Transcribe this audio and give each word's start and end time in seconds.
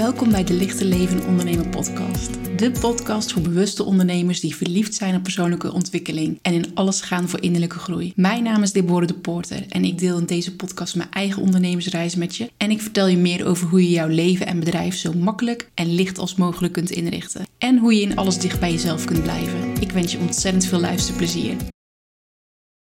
Welkom 0.00 0.30
bij 0.30 0.44
de 0.44 0.54
Lichte 0.54 0.84
Leven 0.84 1.26
Ondernemer 1.26 1.68
podcast. 1.68 2.30
De 2.58 2.70
podcast 2.70 3.32
voor 3.32 3.42
bewuste 3.42 3.84
ondernemers 3.84 4.40
die 4.40 4.56
verliefd 4.56 4.94
zijn 4.94 5.14
op 5.14 5.22
persoonlijke 5.22 5.72
ontwikkeling 5.72 6.38
en 6.42 6.54
in 6.54 6.74
alles 6.74 7.00
gaan 7.00 7.28
voor 7.28 7.42
innerlijke 7.42 7.78
groei. 7.78 8.12
Mijn 8.16 8.42
naam 8.42 8.62
is 8.62 8.72
Deborah 8.72 9.08
de 9.08 9.14
Porter 9.14 9.64
en 9.68 9.84
ik 9.84 9.98
deel 9.98 10.18
in 10.18 10.26
deze 10.26 10.56
podcast 10.56 10.96
mijn 10.96 11.10
eigen 11.10 11.42
ondernemersreis 11.42 12.14
met 12.14 12.36
je. 12.36 12.50
En 12.56 12.70
ik 12.70 12.80
vertel 12.80 13.06
je 13.06 13.16
meer 13.16 13.46
over 13.46 13.68
hoe 13.68 13.82
je 13.82 13.90
jouw 13.90 14.08
leven 14.08 14.46
en 14.46 14.58
bedrijf 14.58 14.96
zo 14.96 15.12
makkelijk 15.12 15.70
en 15.74 15.94
licht 15.94 16.18
als 16.18 16.34
mogelijk 16.34 16.72
kunt 16.72 16.90
inrichten. 16.90 17.46
En 17.58 17.78
hoe 17.78 17.94
je 17.94 18.00
in 18.00 18.16
alles 18.16 18.38
dicht 18.38 18.60
bij 18.60 18.72
jezelf 18.72 19.04
kunt 19.04 19.22
blijven. 19.22 19.80
Ik 19.80 19.92
wens 19.92 20.12
je 20.12 20.18
ontzettend 20.18 20.66
veel 20.66 20.80
luisterplezier. 20.80 21.56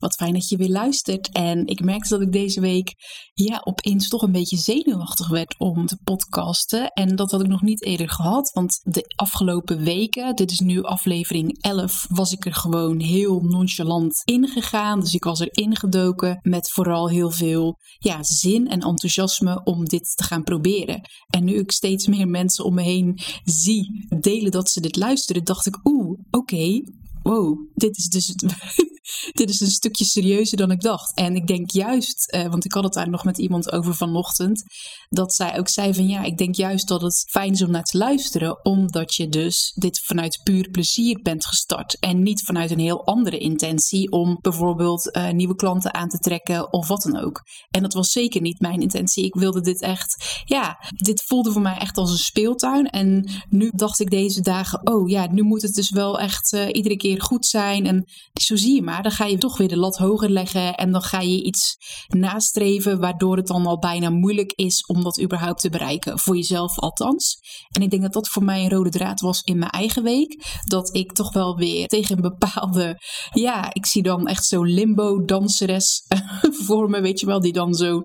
Wat 0.04 0.14
fijn 0.14 0.32
dat 0.32 0.48
je 0.48 0.56
weer 0.56 0.68
luistert. 0.68 1.30
En 1.32 1.66
ik 1.66 1.80
merkte 1.80 2.08
dat 2.08 2.20
ik 2.20 2.32
deze 2.32 2.60
week 2.60 2.94
ja, 3.34 3.60
opeens 3.64 4.08
toch 4.08 4.22
een 4.22 4.32
beetje 4.32 4.56
zenuwachtig 4.56 5.28
werd 5.28 5.54
om 5.58 5.86
te 5.86 5.98
podcasten. 6.04 6.88
En 6.88 7.16
dat 7.16 7.30
had 7.30 7.40
ik 7.40 7.46
nog 7.46 7.62
niet 7.62 7.84
eerder 7.84 8.08
gehad. 8.08 8.50
Want 8.52 8.80
de 8.82 9.12
afgelopen 9.16 9.84
weken, 9.84 10.36
dit 10.36 10.50
is 10.50 10.60
nu 10.60 10.82
aflevering 10.82 11.58
11, 11.60 12.06
was 12.08 12.32
ik 12.32 12.46
er 12.46 12.54
gewoon 12.54 13.00
heel 13.00 13.40
nonchalant 13.40 14.22
ingegaan. 14.24 15.00
Dus 15.00 15.14
ik 15.14 15.24
was 15.24 15.40
er 15.40 15.48
ingedoken 15.50 16.38
met 16.42 16.70
vooral 16.70 17.08
heel 17.08 17.30
veel 17.30 17.78
ja, 17.98 18.22
zin 18.22 18.68
en 18.68 18.80
enthousiasme 18.80 19.60
om 19.62 19.84
dit 19.84 20.16
te 20.16 20.24
gaan 20.24 20.42
proberen. 20.42 21.00
En 21.26 21.44
nu 21.44 21.58
ik 21.58 21.72
steeds 21.72 22.06
meer 22.06 22.28
mensen 22.28 22.64
om 22.64 22.74
me 22.74 22.82
heen 22.82 23.18
zie 23.44 24.06
delen 24.20 24.50
dat 24.50 24.70
ze 24.70 24.80
dit 24.80 24.96
luisteren, 24.96 25.44
dacht 25.44 25.66
ik, 25.66 25.80
oeh, 25.84 26.18
oké, 26.30 26.80
wow, 27.24 27.58
dit 27.74 27.96
is 27.96 28.08
dus 28.08 28.34
dit 29.32 29.48
is 29.50 29.60
een 29.60 29.66
stukje 29.66 30.04
serieuzer 30.04 30.56
dan 30.56 30.70
ik 30.70 30.80
dacht. 30.80 31.16
En 31.16 31.36
ik 31.36 31.46
denk 31.46 31.70
juist, 31.70 32.30
eh, 32.30 32.48
want 32.48 32.64
ik 32.64 32.72
had 32.72 32.84
het 32.84 32.92
daar 32.92 33.10
nog 33.10 33.24
met 33.24 33.38
iemand 33.38 33.72
over 33.72 33.94
vanochtend, 33.94 34.62
dat 35.08 35.34
zij 35.34 35.58
ook 35.58 35.68
zei 35.68 35.94
van 35.94 36.08
ja, 36.08 36.22
ik 36.22 36.38
denk 36.38 36.54
juist 36.54 36.88
dat 36.88 37.02
het 37.02 37.24
fijn 37.30 37.52
is 37.52 37.62
om 37.62 37.70
naar 37.70 37.82
te 37.82 37.98
luisteren, 37.98 38.64
omdat 38.64 39.14
je 39.14 39.28
dus 39.28 39.72
dit 39.74 40.00
vanuit 40.04 40.40
puur 40.42 40.70
plezier 40.70 41.20
bent 41.22 41.46
gestart 41.46 41.98
en 41.98 42.22
niet 42.22 42.42
vanuit 42.44 42.70
een 42.70 42.78
heel 42.78 43.06
andere 43.06 43.38
intentie 43.38 44.10
om 44.10 44.38
bijvoorbeeld 44.40 45.16
uh, 45.16 45.30
nieuwe 45.30 45.54
klanten 45.54 45.94
aan 45.94 46.08
te 46.08 46.18
trekken 46.18 46.72
of 46.72 46.88
wat 46.88 47.02
dan 47.02 47.16
ook. 47.16 47.42
En 47.70 47.82
dat 47.82 47.92
was 47.92 48.10
zeker 48.10 48.40
niet 48.40 48.60
mijn 48.60 48.80
intentie. 48.80 49.24
Ik 49.24 49.34
wilde 49.34 49.60
dit 49.60 49.82
echt, 49.82 50.42
ja, 50.44 50.78
dit 50.96 51.22
voelde 51.22 51.52
voor 51.52 51.62
mij 51.62 51.76
echt 51.76 51.96
als 51.96 52.10
een 52.10 52.16
speeltuin. 52.16 52.86
En 52.86 53.30
nu 53.48 53.70
dacht 53.74 54.00
ik 54.00 54.10
deze 54.10 54.40
dagen, 54.40 54.86
oh 54.86 55.08
ja, 55.08 55.32
nu 55.32 55.42
moet 55.42 55.62
het 55.62 55.74
dus 55.74 55.90
wel 55.90 56.18
echt 56.18 56.52
uh, 56.52 56.68
iedere 56.72 56.96
keer 56.96 57.13
goed 57.22 57.46
zijn. 57.46 57.86
En 57.86 58.04
zo 58.32 58.56
zie 58.56 58.74
je 58.74 58.82
maar, 58.82 59.02
dan 59.02 59.12
ga 59.12 59.24
je 59.24 59.38
toch 59.38 59.58
weer 59.58 59.68
de 59.68 59.76
lat 59.76 59.96
hoger 59.96 60.30
leggen 60.30 60.74
en 60.74 60.92
dan 60.92 61.02
ga 61.02 61.20
je 61.20 61.42
iets 61.42 61.76
nastreven 62.06 63.00
waardoor 63.00 63.36
het 63.36 63.46
dan 63.46 63.66
al 63.66 63.78
bijna 63.78 64.10
moeilijk 64.10 64.52
is 64.52 64.86
om 64.86 65.02
dat 65.02 65.20
überhaupt 65.20 65.60
te 65.60 65.70
bereiken. 65.70 66.18
Voor 66.18 66.36
jezelf 66.36 66.78
althans. 66.78 67.38
En 67.70 67.82
ik 67.82 67.90
denk 67.90 68.02
dat 68.02 68.12
dat 68.12 68.28
voor 68.28 68.44
mij 68.44 68.62
een 68.62 68.70
rode 68.70 68.90
draad 68.90 69.20
was 69.20 69.40
in 69.40 69.58
mijn 69.58 69.70
eigen 69.70 70.02
week. 70.02 70.60
Dat 70.66 70.94
ik 70.94 71.12
toch 71.12 71.32
wel 71.32 71.56
weer 71.56 71.86
tegen 71.86 72.16
een 72.16 72.22
bepaalde, 72.22 73.00
ja, 73.32 73.74
ik 73.74 73.86
zie 73.86 74.02
dan 74.02 74.26
echt 74.26 74.44
zo'n 74.44 74.68
limbo-danseres 74.68 76.02
voor 76.66 76.90
me, 76.90 77.00
weet 77.00 77.20
je 77.20 77.26
wel, 77.26 77.40
die 77.40 77.52
dan 77.52 77.74
zo 77.74 77.96
uh, 77.96 78.02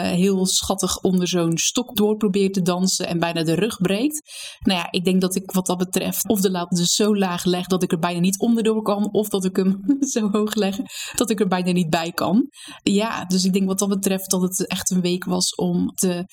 heel 0.00 0.46
schattig 0.46 0.98
onder 1.00 1.28
zo'n 1.28 1.58
stok 1.58 1.96
door 1.96 2.16
probeert 2.16 2.52
te 2.52 2.62
dansen 2.62 3.06
en 3.06 3.18
bijna 3.18 3.42
de 3.42 3.54
rug 3.54 3.76
breekt. 3.80 4.22
Nou 4.60 4.78
ja, 4.78 4.88
ik 4.90 5.04
denk 5.04 5.20
dat 5.20 5.34
ik 5.34 5.50
wat 5.50 5.66
dat 5.66 5.78
betreft 5.78 6.28
of 6.28 6.40
de 6.40 6.50
lat 6.50 6.70
dus 6.70 6.94
zo 6.94 7.16
laag 7.16 7.44
leg 7.44 7.66
dat 7.66 7.82
ik 7.82 7.92
er 7.92 7.98
bijna 7.98 8.20
niet 8.20 8.33
onderdoor 8.38 8.82
kan, 8.82 9.12
of 9.12 9.28
dat 9.28 9.44
ik 9.44 9.56
hem 9.56 9.80
zo 10.14 10.30
hoog 10.30 10.54
leggen 10.54 10.84
dat 11.14 11.30
ik 11.30 11.40
er 11.40 11.48
bijna 11.48 11.72
niet 11.72 11.90
bij 11.90 12.12
kan. 12.12 12.48
Ja, 12.82 13.24
dus 13.24 13.44
ik 13.44 13.52
denk 13.52 13.66
wat 13.66 13.78
dat 13.78 13.88
betreft 13.88 14.30
dat 14.30 14.42
het 14.42 14.66
echt 14.66 14.90
een 14.90 15.00
week 15.00 15.24
was 15.24 15.54
om 15.54 15.90
te 15.94 16.26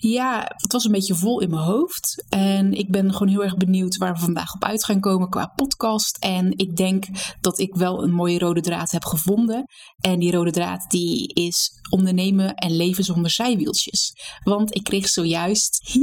ja, 0.00 0.52
het 0.56 0.72
was 0.72 0.84
een 0.84 0.92
beetje 0.92 1.14
vol 1.14 1.40
in 1.40 1.50
mijn 1.50 1.62
hoofd. 1.62 2.24
En 2.28 2.72
ik 2.72 2.90
ben 2.90 3.12
gewoon 3.12 3.28
heel 3.28 3.42
erg 3.42 3.56
benieuwd 3.56 3.96
waar 3.96 4.12
we 4.12 4.20
vandaag 4.20 4.54
op 4.54 4.64
uit 4.64 4.84
gaan 4.84 5.00
komen 5.00 5.28
qua 5.28 5.46
podcast. 5.46 6.16
En 6.16 6.52
ik 6.56 6.76
denk 6.76 7.04
dat 7.40 7.58
ik 7.58 7.74
wel 7.74 8.02
een 8.02 8.12
mooie 8.12 8.38
rode 8.38 8.60
draad 8.60 8.90
heb 8.90 9.04
gevonden. 9.04 9.64
En 10.00 10.18
die 10.18 10.32
rode 10.32 10.50
draad 10.50 10.90
die 10.90 11.34
is 11.34 11.70
ondernemen 11.90 12.54
en 12.54 12.76
leven 12.76 13.04
zonder 13.04 13.30
zijwieltjes. 13.30 14.12
Want 14.42 14.74
ik 14.74 14.82
kreeg 14.82 15.08
zojuist. 15.08 15.98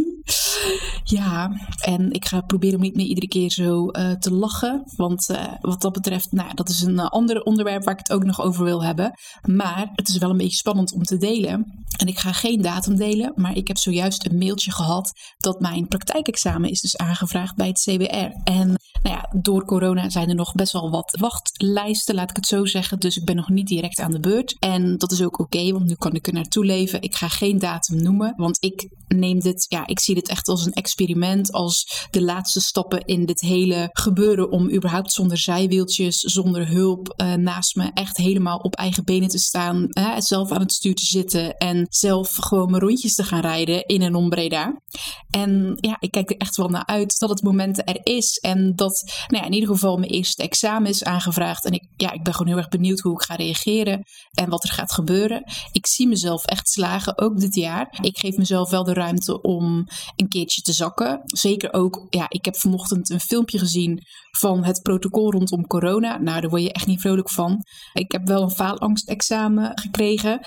Ja, 1.03 1.51
en 1.81 2.11
ik 2.11 2.25
ga 2.25 2.41
proberen 2.41 2.75
om 2.75 2.81
niet 2.81 2.95
meer 2.95 3.05
iedere 3.05 3.27
keer 3.27 3.51
zo 3.51 3.89
uh, 3.91 4.11
te 4.11 4.33
lachen. 4.33 4.83
Want 4.95 5.29
uh, 5.29 5.53
wat 5.59 5.81
dat 5.81 5.93
betreft, 5.93 6.31
nou, 6.31 6.53
dat 6.53 6.69
is 6.69 6.81
een 6.81 6.93
uh, 6.93 7.05
ander 7.05 7.41
onderwerp 7.41 7.83
waar 7.83 7.93
ik 7.93 7.99
het 7.99 8.11
ook 8.11 8.23
nog 8.23 8.41
over 8.41 8.63
wil 8.63 8.83
hebben. 8.83 9.11
Maar 9.41 9.91
het 9.95 10.07
is 10.07 10.17
wel 10.17 10.29
een 10.29 10.37
beetje 10.37 10.57
spannend 10.57 10.93
om 10.93 11.03
te 11.03 11.17
delen. 11.17 11.83
En 11.97 12.07
ik 12.07 12.19
ga 12.19 12.31
geen 12.31 12.61
datum 12.61 12.95
delen, 12.95 13.31
maar 13.35 13.55
ik 13.55 13.67
heb 13.67 13.77
zojuist 13.77 14.25
een 14.25 14.37
mailtje 14.37 14.71
gehad 14.71 15.11
dat 15.37 15.59
mijn 15.59 15.87
praktijkexamen 15.87 16.69
is 16.69 16.81
dus 16.81 16.97
aangevraagd 16.97 17.55
bij 17.55 17.67
het 17.67 17.79
CBR. 17.79 18.51
En 18.51 18.67
nou 19.03 19.15
ja, 19.15 19.29
door 19.41 19.65
corona 19.65 20.09
zijn 20.09 20.29
er 20.29 20.35
nog 20.35 20.53
best 20.53 20.71
wel 20.71 20.89
wat 20.89 21.17
wachtlijsten, 21.19 22.15
laat 22.15 22.29
ik 22.29 22.35
het 22.35 22.47
zo 22.47 22.65
zeggen. 22.65 22.99
Dus 22.99 23.17
ik 23.17 23.25
ben 23.25 23.35
nog 23.35 23.49
niet 23.49 23.67
direct 23.67 23.99
aan 23.99 24.11
de 24.11 24.19
beurt. 24.19 24.55
En 24.59 24.97
dat 24.97 25.11
is 25.11 25.21
ook 25.21 25.39
oké, 25.39 25.71
want 25.71 25.85
nu 25.85 25.95
kan 25.95 26.13
ik 26.13 26.27
er 26.27 26.33
naartoe 26.33 26.65
leven. 26.65 27.01
Ik 27.01 27.15
ga 27.15 27.27
geen 27.27 27.59
datum 27.59 28.03
noemen, 28.03 28.33
want 28.37 28.57
ik 28.59 28.89
neem 29.07 29.39
dit, 29.39 29.65
ja, 29.69 29.87
ik 29.87 29.99
zie 29.99 30.14
dit 30.15 30.29
echt 30.29 30.47
als 30.47 30.65
een 30.65 30.73
experiment, 30.73 31.51
als 31.51 32.07
de 32.09 32.21
laatste 32.21 32.61
stappen 32.61 33.05
in 33.05 33.25
dit 33.25 33.41
hele 33.41 33.89
gebeuren 33.91 34.51
om 34.51 34.71
überhaupt 34.71 35.11
zonder 35.11 35.37
zijwieltjes, 35.37 36.19
zonder 36.19 36.67
hulp 36.67 37.13
uh, 37.17 37.33
naast 37.33 37.75
me 37.75 37.91
echt 37.93 38.17
helemaal 38.17 38.57
op 38.57 38.75
eigen 38.75 39.03
benen 39.03 39.29
te 39.29 39.39
staan, 39.39 39.87
zelf 40.17 40.51
aan 40.51 40.61
het 40.61 40.71
stuur 40.71 40.95
te 40.95 41.05
zitten 41.05 41.57
en 41.57 41.85
zelf 41.89 42.35
gewoon 42.35 42.69
mijn 42.69 42.83
rondjes 42.83 43.15
te 43.15 43.23
gaan 43.23 43.41
rijden 43.41 43.85
in 43.85 44.01
en 44.01 44.15
om 44.15 44.29
Breda. 44.29 44.81
En 45.29 45.77
ja, 45.79 45.97
ik 45.99 46.11
kijk 46.11 46.29
er 46.29 46.37
echt 46.37 46.55
wel 46.55 46.69
naar 46.69 46.85
uit 46.85 47.19
dat 47.19 47.29
het 47.29 47.43
moment 47.43 47.89
er 47.89 47.99
is 48.03 48.37
en 48.37 48.75
dat 48.75 49.03
nou 49.27 49.41
ja, 49.41 49.49
in 49.49 49.53
ieder 49.53 49.69
geval 49.69 49.97
mijn 49.97 50.11
eerste 50.11 50.43
examen 50.43 50.89
is 50.89 51.03
aangevraagd. 51.03 51.65
En 51.65 51.71
ik, 51.71 51.87
ja, 51.95 52.11
ik 52.11 52.23
ben 52.23 52.33
gewoon 52.33 52.47
heel 52.47 52.57
erg 52.61 52.69
benieuwd 52.69 52.99
hoe 52.99 53.13
ik 53.13 53.21
ga 53.21 53.35
reageren 53.35 54.03
en 54.31 54.49
wat 54.49 54.63
er 54.63 54.71
gaat 54.71 54.93
gebeuren. 54.93 55.43
Ik 55.71 55.87
zie 55.87 56.07
mezelf 56.07 56.45
echt 56.45 56.69
slagen, 56.69 57.17
ook 57.17 57.39
dit 57.39 57.55
jaar. 57.55 57.97
Ik 58.01 58.17
geef 58.17 58.37
mezelf 58.37 58.69
wel 58.69 58.83
de 58.83 58.93
ruimte 58.93 59.41
om 59.41 59.87
een 60.15 60.27
keertje 60.27 60.61
te 60.61 60.73
zakken. 60.73 61.21
Zeker 61.25 61.73
ook, 61.73 62.07
ja, 62.09 62.25
ik 62.29 62.45
heb 62.45 62.55
vanochtend 62.55 63.09
een 63.09 63.19
filmpje 63.19 63.59
gezien 63.59 64.03
van 64.37 64.63
het 64.63 64.81
protocol 64.81 65.31
rondom 65.31 65.67
corona. 65.67 66.17
Nou, 66.17 66.41
daar 66.41 66.49
word 66.49 66.61
je 66.61 66.71
echt 66.71 66.87
niet 66.87 67.01
vrolijk 67.01 67.29
van. 67.29 67.63
Ik 67.93 68.11
heb 68.11 68.27
wel 68.27 68.41
een 68.41 68.51
faalangstexamen 68.51 69.71
gekregen. 69.79 70.39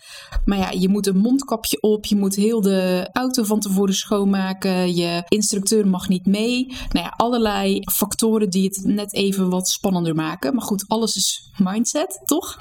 Maar 0.45 0.59
ja, 0.59 0.71
je 0.71 0.89
moet 0.89 1.07
een 1.07 1.19
mondkapje 1.19 1.81
op, 1.81 2.05
je 2.05 2.17
moet 2.17 2.35
heel 2.35 2.61
de 2.61 3.09
auto 3.13 3.43
van 3.43 3.61
tevoren 3.61 3.95
schoonmaken, 3.95 4.95
je 4.95 5.23
instructeur 5.29 5.89
mag 5.89 6.09
niet 6.09 6.27
mee. 6.27 6.67
Nou 6.67 7.05
ja, 7.05 7.15
allerlei 7.17 7.81
factoren 7.93 8.51
die 8.51 8.65
het 8.65 8.81
net 8.85 9.15
even 9.15 9.51
wat 9.51 9.69
spannender 9.69 10.15
maken. 10.15 10.55
Maar 10.55 10.65
goed, 10.65 10.85
alles 10.89 11.17
is 11.17 11.53
mindset, 11.57 12.21
toch? 12.25 12.57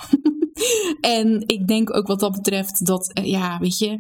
en 1.01 1.43
ik 1.45 1.67
denk 1.67 1.95
ook 1.95 2.07
wat 2.07 2.19
dat 2.19 2.31
betreft 2.31 2.85
dat, 2.85 3.13
eh, 3.13 3.25
ja, 3.25 3.59
weet 3.59 3.77
je, 3.77 3.99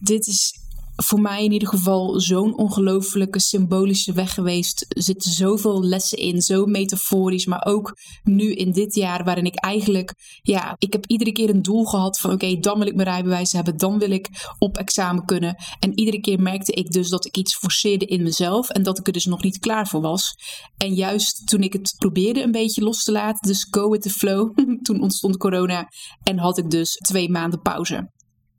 dit 0.00 0.26
is 0.26 0.63
voor 0.96 1.20
mij 1.20 1.44
in 1.44 1.52
ieder 1.52 1.68
geval 1.68 2.20
zo'n 2.20 2.58
ongelofelijke 2.58 3.40
symbolische 3.40 4.12
weg 4.12 4.34
geweest. 4.34 4.86
Er 4.88 5.02
zitten 5.02 5.30
zoveel 5.30 5.84
lessen 5.84 6.18
in, 6.18 6.42
zo 6.42 6.66
metaforisch. 6.66 7.46
Maar 7.46 7.64
ook 7.66 7.96
nu 8.22 8.54
in 8.54 8.72
dit 8.72 8.94
jaar, 8.94 9.24
waarin 9.24 9.44
ik 9.44 9.54
eigenlijk, 9.54 10.14
ja, 10.42 10.74
ik 10.78 10.92
heb 10.92 11.06
iedere 11.06 11.32
keer 11.32 11.50
een 11.50 11.62
doel 11.62 11.84
gehad 11.84 12.18
van: 12.18 12.32
oké, 12.32 12.58
dan 12.58 12.78
wil 12.78 12.86
ik 12.86 12.94
mijn 12.94 13.08
rijbewijs 13.08 13.52
hebben, 13.52 13.76
dan 13.76 13.98
wil 13.98 14.10
ik 14.10 14.28
op 14.58 14.76
examen 14.76 15.24
kunnen. 15.24 15.56
En 15.78 15.98
iedere 15.98 16.20
keer 16.20 16.40
merkte 16.40 16.72
ik 16.72 16.90
dus 16.90 17.08
dat 17.08 17.24
ik 17.24 17.36
iets 17.36 17.56
forceerde 17.56 18.04
in 18.04 18.22
mezelf 18.22 18.68
en 18.68 18.82
dat 18.82 18.98
ik 18.98 19.06
er 19.06 19.12
dus 19.12 19.24
nog 19.24 19.42
niet 19.42 19.58
klaar 19.58 19.88
voor 19.88 20.00
was. 20.00 20.34
En 20.76 20.94
juist 20.94 21.46
toen 21.46 21.62
ik 21.62 21.72
het 21.72 21.94
probeerde 21.98 22.42
een 22.42 22.52
beetje 22.52 22.82
los 22.82 23.02
te 23.02 23.12
laten, 23.12 23.48
dus 23.48 23.66
go 23.70 23.90
with 23.90 24.02
the 24.02 24.10
flow, 24.10 24.56
toen 24.86 25.00
ontstond 25.00 25.36
corona 25.36 25.88
en 26.22 26.38
had 26.38 26.58
ik 26.58 26.70
dus 26.70 26.92
twee 26.92 27.30
maanden 27.30 27.60
pauze. 27.60 28.12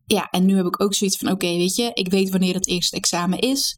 Ja, 0.05 0.27
en 0.29 0.45
nu 0.45 0.55
heb 0.55 0.65
ik 0.65 0.81
ook 0.81 0.93
zoiets 0.93 1.17
van: 1.17 1.31
oké, 1.31 1.47
weet 1.47 1.75
je, 1.75 1.91
ik 1.93 2.09
weet 2.09 2.29
wanneer 2.29 2.53
het 2.53 2.67
eerste 2.67 2.95
examen 2.95 3.39
is. 3.39 3.77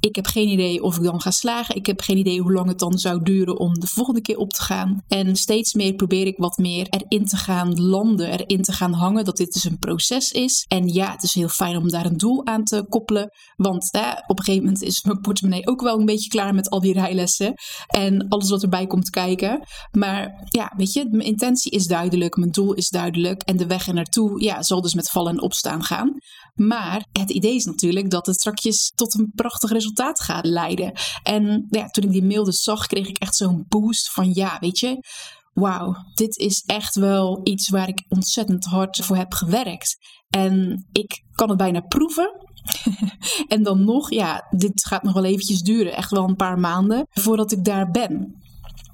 Ik 0.00 0.14
heb 0.14 0.26
geen 0.26 0.48
idee 0.48 0.82
of 0.82 0.96
ik 0.96 1.02
dan 1.02 1.20
ga 1.20 1.30
slagen. 1.30 1.76
Ik 1.76 1.86
heb 1.86 2.00
geen 2.00 2.16
idee 2.16 2.40
hoe 2.40 2.52
lang 2.52 2.68
het 2.68 2.78
dan 2.78 2.98
zou 2.98 3.22
duren 3.22 3.58
om 3.58 3.78
de 3.80 3.86
volgende 3.86 4.20
keer 4.20 4.36
op 4.36 4.50
te 4.50 4.62
gaan. 4.62 5.02
En 5.08 5.36
steeds 5.36 5.74
meer 5.74 5.94
probeer 5.94 6.26
ik 6.26 6.36
wat 6.36 6.56
meer 6.56 6.86
erin 6.88 7.26
te 7.26 7.36
gaan 7.36 7.80
landen, 7.80 8.38
erin 8.38 8.62
te 8.62 8.72
gaan 8.72 8.92
hangen. 8.92 9.24
Dat 9.24 9.36
dit 9.36 9.52
dus 9.52 9.64
een 9.64 9.78
proces 9.78 10.30
is. 10.30 10.64
En 10.68 10.88
ja, 10.88 11.10
het 11.10 11.22
is 11.22 11.34
heel 11.34 11.48
fijn 11.48 11.76
om 11.76 11.88
daar 11.88 12.06
een 12.06 12.16
doel 12.16 12.46
aan 12.46 12.64
te 12.64 12.86
koppelen. 12.88 13.30
Want 13.56 13.90
op 14.26 14.38
een 14.38 14.44
gegeven 14.44 14.64
moment 14.64 14.82
is 14.82 15.02
mijn 15.02 15.20
portemonnee 15.20 15.66
ook 15.66 15.80
wel 15.80 15.98
een 15.98 16.04
beetje 16.04 16.30
klaar 16.30 16.54
met 16.54 16.70
al 16.70 16.80
die 16.80 16.92
rijlessen. 16.92 17.54
En 17.86 18.28
alles 18.28 18.50
wat 18.50 18.62
erbij 18.62 18.86
komt 18.86 19.10
kijken. 19.10 19.60
Maar 19.90 20.46
ja, 20.48 20.72
weet 20.76 20.92
je, 20.92 21.06
mijn 21.10 21.28
intentie 21.28 21.70
is 21.70 21.86
duidelijk. 21.86 22.36
Mijn 22.36 22.50
doel 22.50 22.72
is 22.72 22.88
duidelijk. 22.88 23.42
En 23.42 23.56
de 23.56 23.66
weg 23.66 23.86
er 23.86 23.94
naartoe 23.94 24.42
ja, 24.42 24.62
zal 24.62 24.80
dus 24.80 24.94
met 24.94 25.10
vallen 25.10 25.32
en 25.32 25.42
opstaan 25.42 25.82
gaan. 25.82 26.16
Maar 26.54 27.06
het 27.12 27.30
idee 27.30 27.54
is 27.54 27.64
natuurlijk 27.64 28.10
dat 28.10 28.26
het 28.26 28.36
strakjes 28.36 28.92
tot 28.94 29.14
een 29.14 29.32
prachtig 29.34 29.70
resultaat 29.70 29.86
gaat 30.20 30.44
leiden. 30.44 30.92
En 31.22 31.66
ja, 31.70 31.86
toen 31.86 32.04
ik 32.04 32.10
die 32.10 32.24
mail 32.24 32.44
dus 32.44 32.62
zag, 32.62 32.86
kreeg 32.86 33.08
ik 33.08 33.18
echt 33.18 33.36
zo'n 33.36 33.64
boost 33.68 34.10
van 34.12 34.34
ja, 34.34 34.56
weet 34.60 34.78
je, 34.78 35.04
wauw, 35.52 35.94
dit 36.14 36.36
is 36.36 36.62
echt 36.66 36.94
wel 36.94 37.40
iets 37.42 37.68
waar 37.68 37.88
ik 37.88 38.04
ontzettend 38.08 38.64
hard 38.64 38.96
voor 38.96 39.16
heb 39.16 39.32
gewerkt. 39.32 39.96
En 40.28 40.86
ik 40.92 41.24
kan 41.32 41.48
het 41.48 41.58
bijna 41.58 41.80
proeven 41.80 42.46
en 43.48 43.62
dan 43.62 43.84
nog, 43.84 44.10
ja, 44.10 44.46
dit 44.50 44.86
gaat 44.86 45.02
nog 45.02 45.14
wel 45.14 45.24
eventjes 45.24 45.60
duren. 45.60 45.96
Echt 45.96 46.10
wel 46.10 46.28
een 46.28 46.36
paar 46.36 46.58
maanden 46.58 47.06
voordat 47.10 47.52
ik 47.52 47.64
daar 47.64 47.90
ben. 47.90 48.42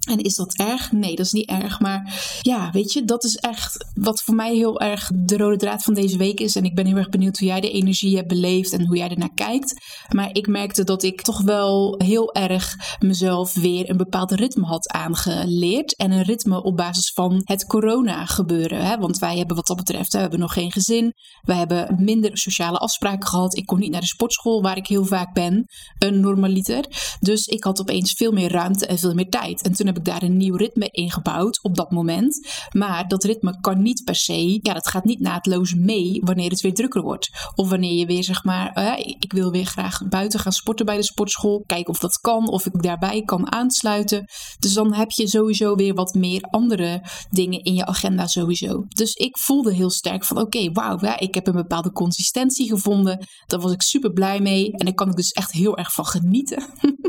En 0.04 0.18
is 0.18 0.34
dat 0.34 0.56
erg? 0.56 0.92
Nee, 0.92 1.16
dat 1.16 1.26
is 1.26 1.32
niet 1.32 1.48
erg. 1.48 1.80
Maar 1.80 2.22
ja, 2.42 2.70
weet 2.70 2.92
je, 2.92 3.04
dat 3.04 3.24
is 3.24 3.36
echt 3.36 3.86
wat 3.94 4.22
voor 4.22 4.34
mij 4.34 4.54
heel 4.54 4.80
erg 4.80 5.10
de 5.14 5.36
rode 5.36 5.56
draad 5.56 5.82
van 5.82 5.94
deze 5.94 6.16
week 6.16 6.40
is. 6.40 6.56
En 6.56 6.64
ik 6.64 6.74
ben 6.74 6.86
heel 6.86 6.96
erg 6.96 7.08
benieuwd 7.08 7.38
hoe 7.38 7.48
jij 7.48 7.60
de 7.60 7.70
energie 7.70 8.16
hebt 8.16 8.28
beleefd 8.28 8.72
en 8.72 8.86
hoe 8.86 8.96
jij 8.96 9.08
ernaar 9.08 9.34
kijkt. 9.34 9.80
Maar 10.14 10.28
ik 10.32 10.46
merkte 10.46 10.84
dat 10.84 11.02
ik 11.02 11.22
toch 11.22 11.42
wel 11.42 11.94
heel 12.04 12.34
erg 12.34 12.74
mezelf 12.98 13.54
weer 13.54 13.90
een 13.90 13.96
bepaald 13.96 14.32
ritme 14.32 14.66
had 14.66 14.88
aangeleerd. 14.88 15.96
En 15.96 16.10
een 16.10 16.22
ritme 16.22 16.62
op 16.62 16.76
basis 16.76 17.12
van 17.12 17.40
het 17.44 17.66
corona 17.66 18.26
gebeuren. 18.26 18.86
Hè? 18.86 18.98
Want 18.98 19.18
wij 19.18 19.36
hebben 19.36 19.56
wat 19.56 19.66
dat 19.66 19.76
betreft, 19.76 20.12
we 20.12 20.18
hebben 20.18 20.38
nog 20.38 20.52
geen 20.52 20.72
gezin. 20.72 21.12
We 21.42 21.54
hebben 21.54 21.96
minder 21.98 22.38
sociale 22.38 22.78
afspraken 22.78 23.28
gehad. 23.28 23.56
Ik 23.56 23.66
kon 23.66 23.78
niet 23.78 23.90
naar 23.90 24.00
de 24.00 24.06
sportschool 24.06 24.62
waar 24.62 24.76
ik 24.76 24.86
heel 24.86 25.04
vaak 25.04 25.34
ben, 25.34 25.64
een 25.98 26.20
normaliter. 26.20 26.84
Dus 27.20 27.46
ik 27.46 27.64
had 27.64 27.80
opeens 27.80 28.12
veel 28.12 28.32
meer 28.32 28.50
ruimte 28.50 28.86
en 28.86 28.98
veel 28.98 29.14
meer 29.14 29.28
tijd. 29.28 29.62
En 29.62 29.72
toen 29.72 29.86
ik 29.96 30.05
daar 30.05 30.23
een 30.23 30.37
nieuw 30.37 30.56
ritme 30.56 30.88
in 30.91 31.11
gebouwd 31.11 31.62
op 31.62 31.75
dat 31.75 31.91
moment. 31.91 32.49
Maar 32.73 33.08
dat 33.08 33.25
ritme 33.25 33.61
kan 33.61 33.82
niet 33.82 34.05
per 34.05 34.14
se, 34.14 34.58
ja, 34.62 34.73
dat 34.73 34.88
gaat 34.88 35.05
niet 35.05 35.20
naadloos 35.20 35.75
mee 35.75 36.20
wanneer 36.25 36.50
het 36.50 36.61
weer 36.61 36.75
drukker 36.75 37.02
wordt. 37.02 37.31
Of 37.55 37.69
wanneer 37.69 37.94
je 37.94 38.06
weer 38.06 38.25
zeg 38.25 38.44
maar, 38.44 38.79
uh, 38.79 38.99
ik 38.99 39.32
wil 39.32 39.50
weer 39.50 39.67
graag 39.67 40.08
buiten 40.08 40.41
gaan 40.41 40.52
sporten 40.52 40.87
bij 40.87 40.96
de 40.96 41.02
sportschool. 41.02 41.64
Kijken 41.67 41.93
of 41.93 41.99
dat 41.99 42.19
kan, 42.19 42.49
of 42.49 42.67
ik 42.67 42.82
daarbij 42.82 43.23
kan 43.23 43.52
aansluiten. 43.52 44.25
Dus 44.58 44.73
dan 44.73 44.94
heb 44.94 45.11
je 45.11 45.29
sowieso 45.29 45.75
weer 45.75 45.94
wat 45.94 46.14
meer 46.14 46.43
andere 46.43 47.02
dingen 47.31 47.62
in 47.62 47.75
je 47.75 47.87
agenda 47.87 48.26
sowieso. 48.26 48.85
Dus 48.88 49.14
ik 49.14 49.38
voelde 49.38 49.75
heel 49.75 49.90
sterk 49.90 50.25
van 50.25 50.38
oké, 50.38 50.73
wauw, 50.73 50.99
ja, 51.00 51.19
ik 51.19 51.35
heb 51.35 51.47
een 51.47 51.55
bepaalde 51.55 51.93
consistentie 51.93 52.69
gevonden. 52.69 53.26
Daar 53.47 53.61
was 53.61 53.73
ik 53.73 53.82
super 53.82 54.12
blij 54.12 54.40
mee. 54.40 54.73
En 54.73 54.85
daar 54.85 54.94
kan 54.94 55.08
ik 55.08 55.17
dus 55.17 55.31
echt 55.31 55.52
heel 55.52 55.76
erg 55.76 55.93
van 55.93 56.06
genieten. 56.06 56.64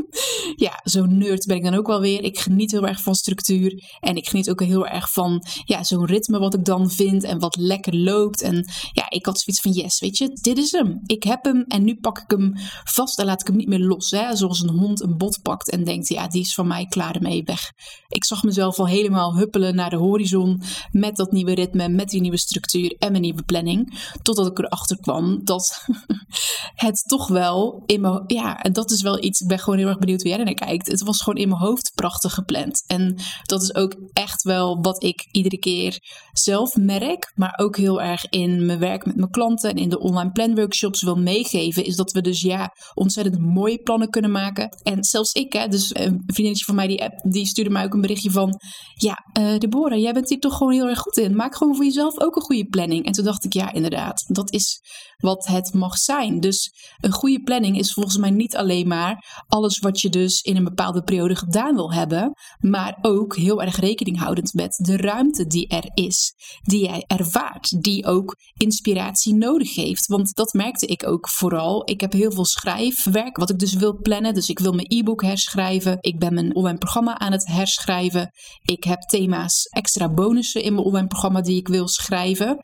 ja, 0.66 0.80
zo'n 0.84 1.18
nerd 1.18 1.46
ben 1.46 1.56
ik 1.56 1.64
dan 1.64 1.74
ook 1.74 1.86
wel 1.86 2.00
weer. 2.00 2.22
Ik 2.22 2.38
geniet 2.38 2.72
heel 2.76 2.86
erg 2.86 3.02
van 3.02 3.14
structuur. 3.14 3.82
En 4.00 4.16
ik 4.16 4.28
geniet 4.28 4.50
ook 4.50 4.62
heel 4.62 4.86
erg 4.86 5.12
van 5.12 5.44
ja, 5.64 5.84
zo'n 5.84 6.06
ritme 6.06 6.38
wat 6.38 6.54
ik 6.54 6.64
dan 6.64 6.90
vind 6.90 7.24
en 7.24 7.38
wat 7.38 7.56
lekker 7.56 7.96
loopt. 7.96 8.42
En 8.42 8.68
ja, 8.92 9.10
ik 9.10 9.26
had 9.26 9.40
zoiets 9.40 9.62
van 9.62 9.72
yes, 9.72 10.00
weet 10.00 10.18
je, 10.18 10.38
dit 10.40 10.58
is 10.58 10.72
hem. 10.72 11.00
Ik 11.06 11.22
heb 11.22 11.44
hem 11.44 11.64
en 11.68 11.84
nu 11.84 11.96
pak 11.96 12.18
ik 12.18 12.30
hem 12.30 12.52
vast 12.84 13.18
en 13.18 13.26
laat 13.26 13.40
ik 13.40 13.46
hem 13.46 13.56
niet 13.56 13.68
meer 13.68 13.80
los. 13.80 14.10
Hè? 14.10 14.36
Zoals 14.36 14.60
een 14.60 14.78
hond 14.78 15.02
een 15.02 15.16
bot 15.16 15.42
pakt 15.42 15.70
en 15.70 15.84
denkt, 15.84 16.08
ja, 16.08 16.28
die 16.28 16.40
is 16.40 16.54
van 16.54 16.66
mij 16.66 16.86
klaar 16.86 17.14
ermee 17.14 17.42
weg. 17.44 17.72
Ik 18.08 18.24
zag 18.24 18.42
mezelf 18.42 18.78
al 18.78 18.86
helemaal 18.86 19.36
huppelen 19.36 19.74
naar 19.74 19.90
de 19.90 19.96
horizon 19.96 20.62
met 20.90 21.16
dat 21.16 21.32
nieuwe 21.32 21.54
ritme, 21.54 21.88
met 21.88 22.08
die 22.08 22.20
nieuwe 22.20 22.38
structuur 22.38 22.96
en 22.98 23.10
mijn 23.10 23.22
nieuwe 23.22 23.42
planning. 23.42 24.10
Totdat 24.22 24.46
ik 24.46 24.58
erachter 24.58 25.00
kwam 25.00 25.44
dat 25.44 25.86
het 26.86 27.04
toch 27.06 27.28
wel 27.28 27.82
in 27.86 28.00
mijn, 28.00 28.22
ja, 28.26 28.62
en 28.62 28.72
dat 28.72 28.90
is 28.90 29.02
wel 29.02 29.22
iets, 29.22 29.40
ik 29.40 29.48
ben 29.48 29.58
gewoon 29.58 29.78
heel 29.78 29.88
erg 29.88 29.98
benieuwd 29.98 30.22
hoe 30.22 30.30
jij 30.30 30.44
naar 30.44 30.54
kijkt. 30.54 30.86
Het 30.86 31.02
was 31.02 31.22
gewoon 31.22 31.40
in 31.40 31.48
mijn 31.48 31.60
hoofd 31.60 31.92
prachtig 31.94 32.34
gepland. 32.34 32.65
En 32.86 33.16
dat 33.42 33.62
is 33.62 33.74
ook 33.74 33.96
echt 34.12 34.42
wel 34.42 34.80
wat 34.80 35.02
ik 35.02 35.26
iedere 35.30 35.58
keer 35.58 35.98
zelf 36.38 36.76
merk, 36.76 37.32
maar 37.34 37.54
ook 37.56 37.76
heel 37.76 38.02
erg 38.02 38.26
in 38.28 38.66
mijn 38.66 38.78
werk 38.78 39.06
met 39.06 39.16
mijn 39.16 39.30
klanten 39.30 39.70
en 39.70 39.76
in 39.76 39.88
de 39.88 39.98
online 39.98 40.32
planworkshops 40.32 41.02
wil 41.02 41.16
meegeven, 41.16 41.84
is 41.84 41.96
dat 41.96 42.12
we 42.12 42.20
dus 42.20 42.40
ja, 42.40 42.74
ontzettend 42.94 43.38
mooie 43.38 43.78
plannen 43.78 44.10
kunnen 44.10 44.30
maken. 44.30 44.68
En 44.82 45.04
zelfs 45.04 45.32
ik, 45.32 45.52
hè, 45.52 45.68
dus 45.68 45.94
een 45.94 46.22
vriendinnetje 46.26 46.64
van 46.64 46.74
mij, 46.74 46.86
die, 46.86 47.02
app, 47.02 47.20
die 47.22 47.46
stuurde 47.46 47.70
mij 47.70 47.84
ook 47.84 47.94
een 47.94 48.00
berichtje 48.00 48.30
van, 48.30 48.60
ja, 48.94 49.24
uh, 49.40 49.58
Deborah, 49.58 50.00
jij 50.00 50.12
bent 50.12 50.28
hier 50.28 50.40
toch 50.40 50.56
gewoon 50.56 50.72
heel 50.72 50.88
erg 50.88 50.98
goed 50.98 51.16
in. 51.16 51.36
Maak 51.36 51.56
gewoon 51.56 51.74
voor 51.74 51.84
jezelf 51.84 52.20
ook 52.20 52.36
een 52.36 52.42
goede 52.42 52.66
planning. 52.66 53.04
En 53.06 53.12
toen 53.12 53.24
dacht 53.24 53.44
ik, 53.44 53.52
ja, 53.52 53.72
inderdaad, 53.72 54.24
dat 54.28 54.52
is 54.52 54.80
wat 55.16 55.46
het 55.46 55.74
mag 55.74 55.96
zijn. 55.96 56.40
Dus 56.40 56.72
een 57.00 57.12
goede 57.12 57.42
planning 57.42 57.78
is 57.78 57.92
volgens 57.92 58.16
mij 58.16 58.30
niet 58.30 58.56
alleen 58.56 58.88
maar 58.88 59.44
alles 59.48 59.78
wat 59.78 60.00
je 60.00 60.08
dus 60.08 60.40
in 60.40 60.56
een 60.56 60.64
bepaalde 60.64 61.02
periode 61.02 61.36
gedaan 61.36 61.74
wil 61.74 61.92
hebben, 61.92 62.32
maar 62.58 62.98
ook 63.02 63.36
heel 63.36 63.62
erg 63.62 63.76
rekening 63.76 64.18
houdend 64.18 64.54
met 64.54 64.72
de 64.82 64.96
ruimte 64.96 65.46
die 65.46 65.68
er 65.68 65.90
is, 65.94 66.25
die 66.62 66.84
jij 66.84 67.04
ervaart, 67.06 67.82
die 67.82 68.06
ook 68.06 68.36
inspiratie 68.56 69.34
nodig 69.34 69.74
heeft. 69.74 70.06
Want 70.06 70.34
dat 70.34 70.52
merkte 70.52 70.86
ik 70.86 71.06
ook 71.06 71.28
vooral. 71.28 71.90
Ik 71.90 72.00
heb 72.00 72.12
heel 72.12 72.32
veel 72.32 72.44
schrijfwerk, 72.44 73.36
wat 73.36 73.50
ik 73.50 73.58
dus 73.58 73.74
wil 73.74 74.00
plannen. 74.00 74.34
Dus 74.34 74.48
ik 74.48 74.58
wil 74.58 74.72
mijn 74.72 74.86
e-book 74.88 75.22
herschrijven. 75.22 75.96
Ik 76.00 76.18
ben 76.18 76.34
mijn 76.34 76.54
online 76.54 76.78
programma 76.78 77.18
aan 77.18 77.32
het 77.32 77.46
herschrijven. 77.46 78.30
Ik 78.62 78.84
heb 78.84 79.00
thema's, 79.00 79.64
extra 79.64 80.08
bonussen 80.08 80.62
in 80.62 80.74
mijn 80.74 80.86
online 80.86 81.06
programma 81.06 81.40
die 81.40 81.56
ik 81.56 81.68
wil 81.68 81.88
schrijven 81.88 82.58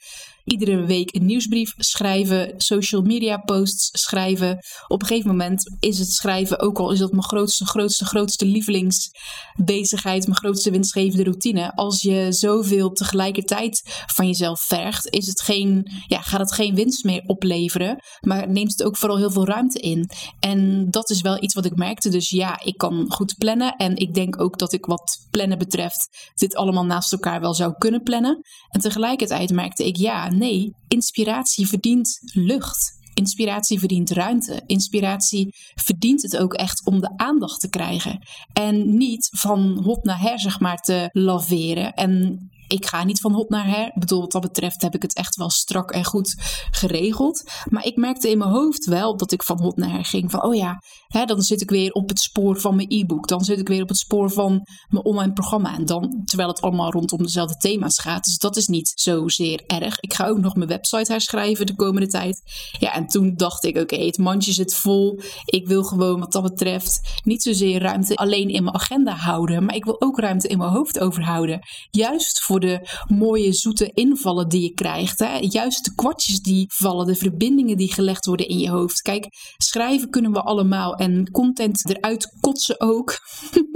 iedere 0.45 0.85
week 0.85 1.15
een 1.15 1.27
nieuwsbrief 1.27 1.75
schrijven, 1.77 2.55
social 2.57 3.03
media 3.03 3.37
posts 3.37 3.89
schrijven. 3.93 4.59
Op 4.89 5.01
een 5.01 5.07
gegeven 5.07 5.31
moment 5.31 5.77
is 5.81 5.99
het 5.99 6.11
schrijven, 6.11 6.61
ook 6.61 6.79
al 6.79 6.91
is 6.91 6.99
dat 6.99 7.11
mijn 7.11 7.25
grootste, 7.25 7.67
grootste, 7.67 8.05
grootste 8.05 8.47
lievelingsbezigheid, 8.47 10.27
mijn 10.27 10.39
grootste 10.39 10.71
winstgevende 10.71 11.25
routine. 11.25 11.75
Als 11.75 12.03
je 12.03 12.27
zoveel 12.31 12.91
tegelijkertijd 12.91 13.83
van 14.07 14.27
jezelf 14.27 14.61
vergt, 14.61 15.09
is 15.09 15.27
het 15.27 15.41
geen, 15.41 15.91
ja, 16.07 16.21
gaat 16.21 16.41
het 16.41 16.53
geen 16.53 16.75
winst 16.75 17.05
meer 17.05 17.23
opleveren, 17.27 18.03
maar 18.21 18.49
neemt 18.49 18.71
het 18.71 18.83
ook 18.83 18.97
vooral 18.97 19.19
heel 19.19 19.31
veel 19.31 19.47
ruimte 19.47 19.81
in. 19.81 20.11
En 20.41 20.91
dat 20.91 21.11
is 21.11 21.21
wel 21.21 21.43
iets 21.43 21.55
wat 21.55 21.65
ik 21.65 21.77
merkte. 21.77 22.09
Dus 22.09 22.31
ja, 22.31 22.61
ik 22.65 22.77
kan 22.77 23.05
goed 23.09 23.35
plannen 23.39 23.77
en 23.77 23.97
ik 23.97 24.15
denk 24.15 24.41
ook 24.41 24.59
dat 24.59 24.73
ik 24.73 24.87
wat 24.87 25.27
plannen 25.31 25.59
betreft 25.59 26.31
dit 26.35 26.55
allemaal 26.55 26.85
naast 26.85 27.13
elkaar 27.13 27.41
wel 27.41 27.55
zou 27.55 27.75
kunnen 27.79 28.03
plannen. 28.03 28.41
En 28.69 28.81
tegelijkertijd 28.81 29.53
merkte 29.53 29.87
ik, 29.87 29.97
ja, 29.97 30.31
nee, 30.37 30.73
inspiratie 30.89 31.67
verdient 31.67 32.19
lucht. 32.33 33.01
Inspiratie 33.15 33.79
verdient 33.79 34.11
ruimte. 34.11 34.63
Inspiratie 34.67 35.55
verdient 35.75 36.23
het 36.23 36.37
ook 36.37 36.55
echt 36.55 36.87
om 36.87 37.01
de 37.01 37.13
aandacht 37.17 37.61
te 37.61 37.69
krijgen. 37.69 38.19
En 38.53 38.97
niet 38.97 39.29
van 39.33 39.81
hop 39.85 40.05
naar 40.05 40.21
her, 40.21 40.41
zeg 40.41 40.61
maar, 40.61 40.79
te 40.79 41.09
laveren. 41.13 41.93
En 41.93 42.41
ik 42.73 42.87
ga 42.87 43.05
niet 43.05 43.21
van 43.21 43.33
hop 43.33 43.51
naar 43.51 43.67
her. 43.67 43.87
Ik 43.87 44.01
bedoel, 44.01 44.21
wat 44.21 44.33
dat 44.33 44.43
betreft 44.43 44.83
heb 44.83 44.95
ik 44.95 45.03
het 45.03 45.15
echt 45.15 45.37
wel 45.37 45.51
strak 45.51 45.91
en 45.91 46.05
goed 46.05 46.35
geregeld. 46.71 47.43
Maar 47.69 47.85
ik 47.85 47.97
merkte 47.97 48.31
in 48.31 48.39
mijn 48.39 48.51
hoofd 48.51 48.85
wel 48.85 49.17
dat 49.17 49.33
ik 49.33 49.43
van 49.43 49.61
hop 49.61 49.77
naar 49.77 49.91
her 49.91 50.05
ging. 50.05 50.31
Van, 50.31 50.43
oh 50.43 50.55
ja, 50.55 50.83
hè, 51.07 51.25
dan 51.25 51.43
zit 51.43 51.61
ik 51.61 51.71
weer 51.71 51.93
op 51.93 52.09
het 52.09 52.21
spoor 52.21 52.61
van 52.61 52.77
mijn 52.77 52.91
e-book. 52.91 53.29
Dan 53.29 53.45
zit 53.45 53.59
ik 53.59 53.69
weer 53.69 53.83
op 53.83 53.89
het 53.89 53.99
spoor 53.99 54.31
van 54.31 54.67
mijn 54.89 55.05
online 55.05 55.33
programma. 55.33 55.75
En 55.75 55.87
dan, 55.87 56.23
terwijl 56.25 56.49
het 56.49 56.61
allemaal 56.61 56.91
rondom 56.91 57.23
dezelfde 57.23 57.57
thema's 57.57 57.99
gaat. 57.99 58.25
Dus 58.25 58.39
dat 58.39 58.57
is 58.57 58.67
niet 58.67 58.93
zozeer 58.95 59.63
erg. 59.67 60.01
Ik 60.01 60.15
ga 60.15 60.27
ook 60.27 60.39
nog 60.39 60.55
mijn 60.57 60.69
website 60.69 61.13
herschrijven 61.13 61.67
de 61.67 61.75
komende 61.75 62.09
tijd. 62.09 62.43
Ja, 62.79 62.95
en 62.95 63.07
toen 63.07 63.35
dacht 63.37 63.65
ik, 63.65 63.77
oké, 63.77 63.97
het 63.97 64.19
mandje 64.19 64.53
zit 64.53 64.75
vol. 64.75 65.21
Ik 65.45 65.67
wil 65.67 65.83
gewoon 65.83 66.21
wat 66.21 66.33
dat 66.33 66.43
betreft 66.43 67.21
niet 67.25 67.43
zozeer 67.43 67.81
ruimte 67.81 68.17
alleen 68.17 68.49
in 68.49 68.63
mijn 68.63 68.75
agenda 68.75 69.15
houden. 69.15 69.65
Maar 69.65 69.75
ik 69.75 69.85
wil 69.85 70.01
ook 70.01 70.19
ruimte 70.19 70.49
in 70.49 70.59
mijn 70.59 70.71
hoofd 70.71 71.01
overhouden. 71.01 71.61
Juist 71.91 72.43
voor 72.43 72.61
de 72.63 72.89
mooie 73.09 73.53
zoete 73.53 73.91
invallen 73.95 74.49
die 74.49 74.63
je 74.63 74.75
krijgt. 74.75 75.19
Hè? 75.19 75.39
Juist 75.41 75.85
de 75.85 75.95
kwartjes 75.95 76.41
die 76.41 76.65
vallen, 76.75 77.07
de 77.07 77.15
verbindingen 77.15 77.77
die 77.77 77.93
gelegd 77.93 78.27
worden 78.27 78.49
in 78.49 78.59
je 78.59 78.71
hoofd. 78.71 79.01
Kijk, 79.01 79.27
schrijven 79.57 80.11
kunnen 80.11 80.33
we 80.33 80.43
allemaal 80.43 80.95
en 80.95 81.31
content 81.31 81.89
eruit 81.89 82.37
kotsen 82.41 82.81
ook. 82.81 83.19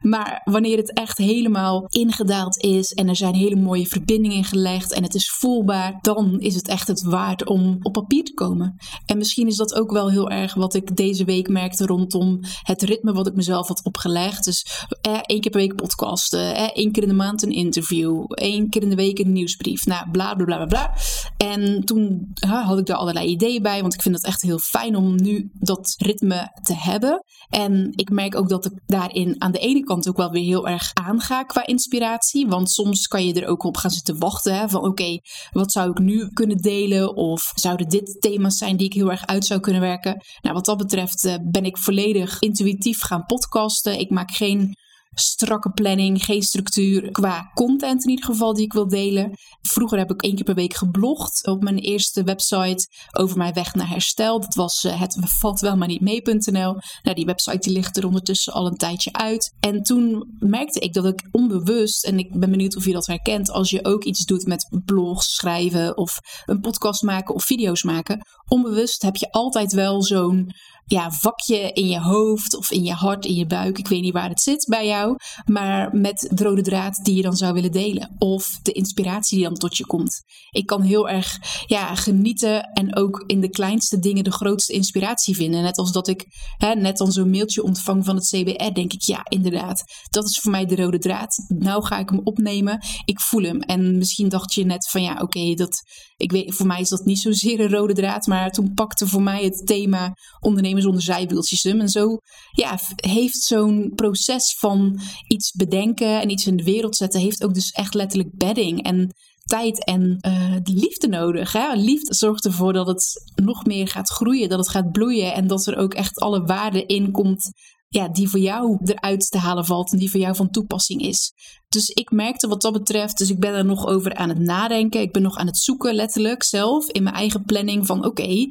Maar 0.00 0.40
wanneer 0.44 0.76
het 0.76 0.92
echt 0.92 1.18
helemaal 1.18 1.84
ingedaald 1.88 2.56
is 2.56 2.92
en 2.92 3.08
er 3.08 3.16
zijn 3.16 3.34
hele 3.34 3.56
mooie 3.56 3.86
verbindingen 3.86 4.44
gelegd 4.44 4.92
en 4.92 5.02
het 5.02 5.14
is 5.14 5.30
voelbaar, 5.30 5.98
dan 6.00 6.40
is 6.40 6.54
het 6.54 6.68
echt 6.68 6.88
het 6.88 7.02
waard 7.02 7.46
om 7.46 7.78
op 7.82 7.92
papier 7.92 8.24
te 8.24 8.34
komen. 8.34 8.76
En 9.06 9.18
misschien 9.18 9.46
is 9.46 9.56
dat 9.56 9.74
ook 9.74 9.90
wel 9.90 10.10
heel 10.10 10.30
erg 10.30 10.54
wat 10.54 10.74
ik 10.74 10.96
deze 10.96 11.24
week 11.24 11.48
merkte 11.48 11.86
rondom 11.86 12.38
het 12.62 12.82
ritme 12.82 13.12
wat 13.12 13.26
ik 13.26 13.34
mezelf 13.34 13.68
had 13.68 13.84
opgelegd. 13.84 14.44
Dus 14.44 14.86
eh, 15.00 15.18
één 15.22 15.40
keer 15.40 15.50
per 15.50 15.60
week 15.60 15.74
podcasten, 15.74 16.54
eh, 16.54 16.68
één 16.72 16.92
keer 16.92 17.02
in 17.02 17.08
de 17.08 17.14
maand 17.14 17.42
een 17.42 17.52
interview, 17.52 18.24
één 18.28 18.68
keer 18.68 18.82
in 18.82 18.90
de 18.90 18.96
week 18.96 19.18
een 19.18 19.32
nieuwsbrief. 19.32 19.86
Nou, 19.86 20.10
bla 20.10 20.34
bla 20.34 20.44
bla 20.44 20.66
bla. 20.66 20.94
En 21.36 21.84
toen 21.84 22.32
had 22.38 22.78
ik 22.78 22.86
daar 22.86 22.96
allerlei 22.96 23.26
ideeën 23.26 23.62
bij, 23.62 23.80
want 23.80 23.94
ik 23.94 24.02
vind 24.02 24.14
het 24.14 24.24
echt 24.24 24.42
heel 24.42 24.58
fijn 24.58 24.96
om 24.96 25.22
nu 25.22 25.50
dat 25.52 25.94
ritme 25.98 26.58
te 26.62 26.74
hebben. 26.74 27.24
En 27.48 27.92
ik 27.94 28.10
merk 28.10 28.36
ook 28.36 28.48
dat 28.48 28.64
ik 28.64 28.72
daarin 28.86 29.34
aan 29.38 29.52
de 29.52 29.58
ene 29.58 29.69
kant 29.84 30.08
ook 30.08 30.16
wel 30.16 30.30
weer 30.30 30.44
heel 30.44 30.68
erg 30.68 30.90
aanga 30.94 31.42
qua 31.42 31.66
inspiratie. 31.66 32.46
Want 32.46 32.70
soms 32.70 33.06
kan 33.06 33.26
je 33.26 33.34
er 33.34 33.48
ook 33.48 33.64
op 33.64 33.76
gaan 33.76 33.90
zitten 33.90 34.18
wachten. 34.18 34.58
Hè, 34.58 34.68
van 34.68 34.84
oké, 34.84 35.18
wat 35.50 35.72
zou 35.72 35.90
ik 35.90 35.98
nu 35.98 36.28
kunnen 36.28 36.56
delen? 36.56 37.16
Of 37.16 37.52
zouden 37.54 37.88
dit 37.88 38.16
thema's 38.20 38.56
zijn 38.56 38.76
die 38.76 38.86
ik 38.86 38.94
heel 38.94 39.10
erg 39.10 39.26
uit 39.26 39.44
zou 39.44 39.60
kunnen 39.60 39.80
werken? 39.82 40.24
Nou, 40.40 40.54
wat 40.54 40.64
dat 40.64 40.76
betreft 40.76 41.24
eh, 41.24 41.34
ben 41.42 41.64
ik 41.64 41.78
volledig 41.78 42.38
intuïtief 42.38 43.00
gaan 43.00 43.26
podcasten. 43.26 43.98
Ik 43.98 44.10
maak 44.10 44.30
geen 44.30 44.74
strakke 45.14 45.70
planning, 45.70 46.24
geen 46.24 46.42
structuur 46.42 47.10
qua 47.10 47.50
content 47.54 48.04
in 48.04 48.10
ieder 48.10 48.24
geval 48.24 48.54
die 48.54 48.64
ik 48.64 48.72
wil 48.72 48.88
delen. 48.88 49.30
Vroeger 49.60 49.98
heb 49.98 50.10
ik 50.10 50.22
één 50.22 50.34
keer 50.34 50.44
per 50.44 50.54
week 50.54 50.74
geblogd 50.74 51.46
op 51.46 51.62
mijn 51.62 51.78
eerste 51.78 52.22
website 52.22 52.88
over 53.12 53.36
mijn 53.36 53.52
weg 53.52 53.74
naar 53.74 53.88
herstel. 53.88 54.40
Dat 54.40 54.54
was 54.54 54.84
uh, 54.84 55.00
het 55.00 55.16
valt 55.20 55.60
wel 55.60 55.76
maar 55.76 55.88
niet 55.88 56.00
mee.nl. 56.00 56.74
Nou, 57.02 57.14
die 57.14 57.24
website 57.24 57.58
die 57.58 57.72
ligt 57.72 57.96
er 57.96 58.06
ondertussen 58.06 58.52
al 58.52 58.66
een 58.66 58.76
tijdje 58.76 59.12
uit. 59.12 59.56
En 59.60 59.82
toen 59.82 60.34
merkte 60.38 60.80
ik 60.80 60.92
dat 60.92 61.04
ik 61.04 61.28
onbewust, 61.30 62.04
en 62.04 62.18
ik 62.18 62.38
ben 62.38 62.50
benieuwd 62.50 62.76
of 62.76 62.84
je 62.84 62.92
dat 62.92 63.06
herkent, 63.06 63.50
als 63.50 63.70
je 63.70 63.84
ook 63.84 64.04
iets 64.04 64.24
doet 64.24 64.46
met 64.46 64.80
blogs 64.84 65.34
schrijven 65.34 65.96
of 65.96 66.18
een 66.44 66.60
podcast 66.60 67.02
maken 67.02 67.34
of 67.34 67.44
video's 67.44 67.82
maken, 67.82 68.26
onbewust 68.48 69.02
heb 69.02 69.16
je 69.16 69.30
altijd 69.30 69.72
wel 69.72 70.02
zo'n 70.02 70.52
ja, 70.90 71.10
vakje 71.10 71.72
in 71.72 71.88
je 71.88 72.00
hoofd 72.00 72.56
of 72.56 72.70
in 72.70 72.82
je 72.82 72.92
hart, 72.92 73.24
in 73.24 73.34
je 73.34 73.46
buik. 73.46 73.78
Ik 73.78 73.88
weet 73.88 74.00
niet 74.00 74.12
waar 74.12 74.28
het 74.28 74.40
zit 74.40 74.66
bij 74.68 74.86
jou. 74.86 75.16
Maar 75.44 75.96
met 75.96 76.30
de 76.34 76.44
rode 76.44 76.62
draad 76.62 77.00
die 77.02 77.14
je 77.14 77.22
dan 77.22 77.36
zou 77.36 77.52
willen 77.52 77.72
delen. 77.72 78.14
Of 78.18 78.58
de 78.62 78.72
inspiratie 78.72 79.38
die 79.38 79.46
dan 79.46 79.56
tot 79.56 79.76
je 79.76 79.86
komt. 79.86 80.22
Ik 80.50 80.66
kan 80.66 80.82
heel 80.82 81.08
erg 81.08 81.38
ja, 81.66 81.94
genieten 81.94 82.62
en 82.62 82.96
ook 82.96 83.24
in 83.26 83.40
de 83.40 83.50
kleinste 83.50 83.98
dingen 83.98 84.24
de 84.24 84.32
grootste 84.32 84.72
inspiratie 84.72 85.34
vinden. 85.34 85.62
Net 85.62 85.78
als 85.78 85.92
dat 85.92 86.08
ik 86.08 86.24
hè, 86.56 86.74
net 86.74 86.96
dan 86.96 87.12
zo'n 87.12 87.30
mailtje 87.30 87.62
ontvang 87.62 88.04
van 88.04 88.16
het 88.16 88.26
CBR. 88.26 88.72
Denk 88.72 88.92
ik, 88.92 89.02
ja, 89.02 89.20
inderdaad. 89.28 89.82
Dat 90.08 90.24
is 90.24 90.38
voor 90.38 90.50
mij 90.50 90.66
de 90.66 90.76
rode 90.76 90.98
draad. 90.98 91.36
Nou 91.48 91.84
ga 91.84 91.98
ik 91.98 92.08
hem 92.08 92.20
opnemen. 92.24 92.84
Ik 93.04 93.20
voel 93.20 93.42
hem. 93.42 93.60
En 93.60 93.98
misschien 93.98 94.28
dacht 94.28 94.54
je 94.54 94.64
net 94.64 94.88
van 94.88 95.02
ja, 95.02 95.18
oké, 95.20 95.54
dat 95.54 95.82
ik 96.16 96.32
weet, 96.32 96.54
voor 96.54 96.66
mij 96.66 96.80
is 96.80 96.88
dat 96.88 97.04
niet 97.04 97.18
zozeer 97.18 97.60
een 97.60 97.70
rode 97.70 97.94
draad. 97.94 98.26
Maar 98.26 98.50
toen 98.50 98.74
pakte 98.74 99.06
voor 99.06 99.22
mij 99.22 99.44
het 99.44 99.66
thema 99.66 100.14
ondernemen 100.40 100.79
zonder 100.80 101.02
zijwieltjes 101.02 101.64
En 101.64 101.88
zo 101.88 102.18
ja, 102.50 102.78
heeft 102.96 103.42
zo'n 103.42 103.92
proces 103.94 104.56
van 104.58 105.00
iets 105.28 105.52
bedenken 105.52 106.20
en 106.20 106.30
iets 106.30 106.46
in 106.46 106.56
de 106.56 106.64
wereld 106.64 106.96
zetten, 106.96 107.20
heeft 107.20 107.44
ook 107.44 107.54
dus 107.54 107.70
echt 107.70 107.94
letterlijk 107.94 108.36
bedding 108.36 108.82
en 108.82 109.14
tijd 109.44 109.84
en 109.84 110.18
uh, 110.26 110.56
liefde 110.62 111.08
nodig. 111.08 111.52
Hè? 111.52 111.74
Liefde 111.74 112.14
zorgt 112.14 112.44
ervoor 112.44 112.72
dat 112.72 112.86
het 112.86 113.32
nog 113.34 113.64
meer 113.64 113.88
gaat 113.88 114.10
groeien, 114.10 114.48
dat 114.48 114.58
het 114.58 114.68
gaat 114.68 114.90
bloeien 114.90 115.34
en 115.34 115.46
dat 115.46 115.66
er 115.66 115.76
ook 115.76 115.94
echt 115.94 116.20
alle 116.20 116.44
waarde 116.44 116.86
in 116.86 117.10
komt 117.10 117.50
ja, 117.90 118.08
die 118.08 118.28
voor 118.28 118.40
jou 118.40 118.78
eruit 118.84 119.30
te 119.30 119.38
halen 119.38 119.64
valt 119.64 119.92
en 119.92 119.98
die 119.98 120.10
voor 120.10 120.20
jou 120.20 120.36
van 120.36 120.50
toepassing 120.50 121.02
is. 121.02 121.32
Dus 121.68 121.88
ik 121.88 122.10
merkte 122.10 122.48
wat 122.48 122.62
dat 122.62 122.72
betreft, 122.72 123.18
dus 123.18 123.30
ik 123.30 123.38
ben 123.38 123.54
er 123.54 123.64
nog 123.64 123.86
over 123.86 124.14
aan 124.14 124.28
het 124.28 124.38
nadenken. 124.38 125.00
Ik 125.00 125.12
ben 125.12 125.22
nog 125.22 125.36
aan 125.36 125.46
het 125.46 125.58
zoeken, 125.58 125.94
letterlijk 125.94 126.42
zelf, 126.42 126.88
in 126.88 127.02
mijn 127.02 127.14
eigen 127.14 127.44
planning 127.44 127.86
van 127.86 128.04
oké, 128.04 128.46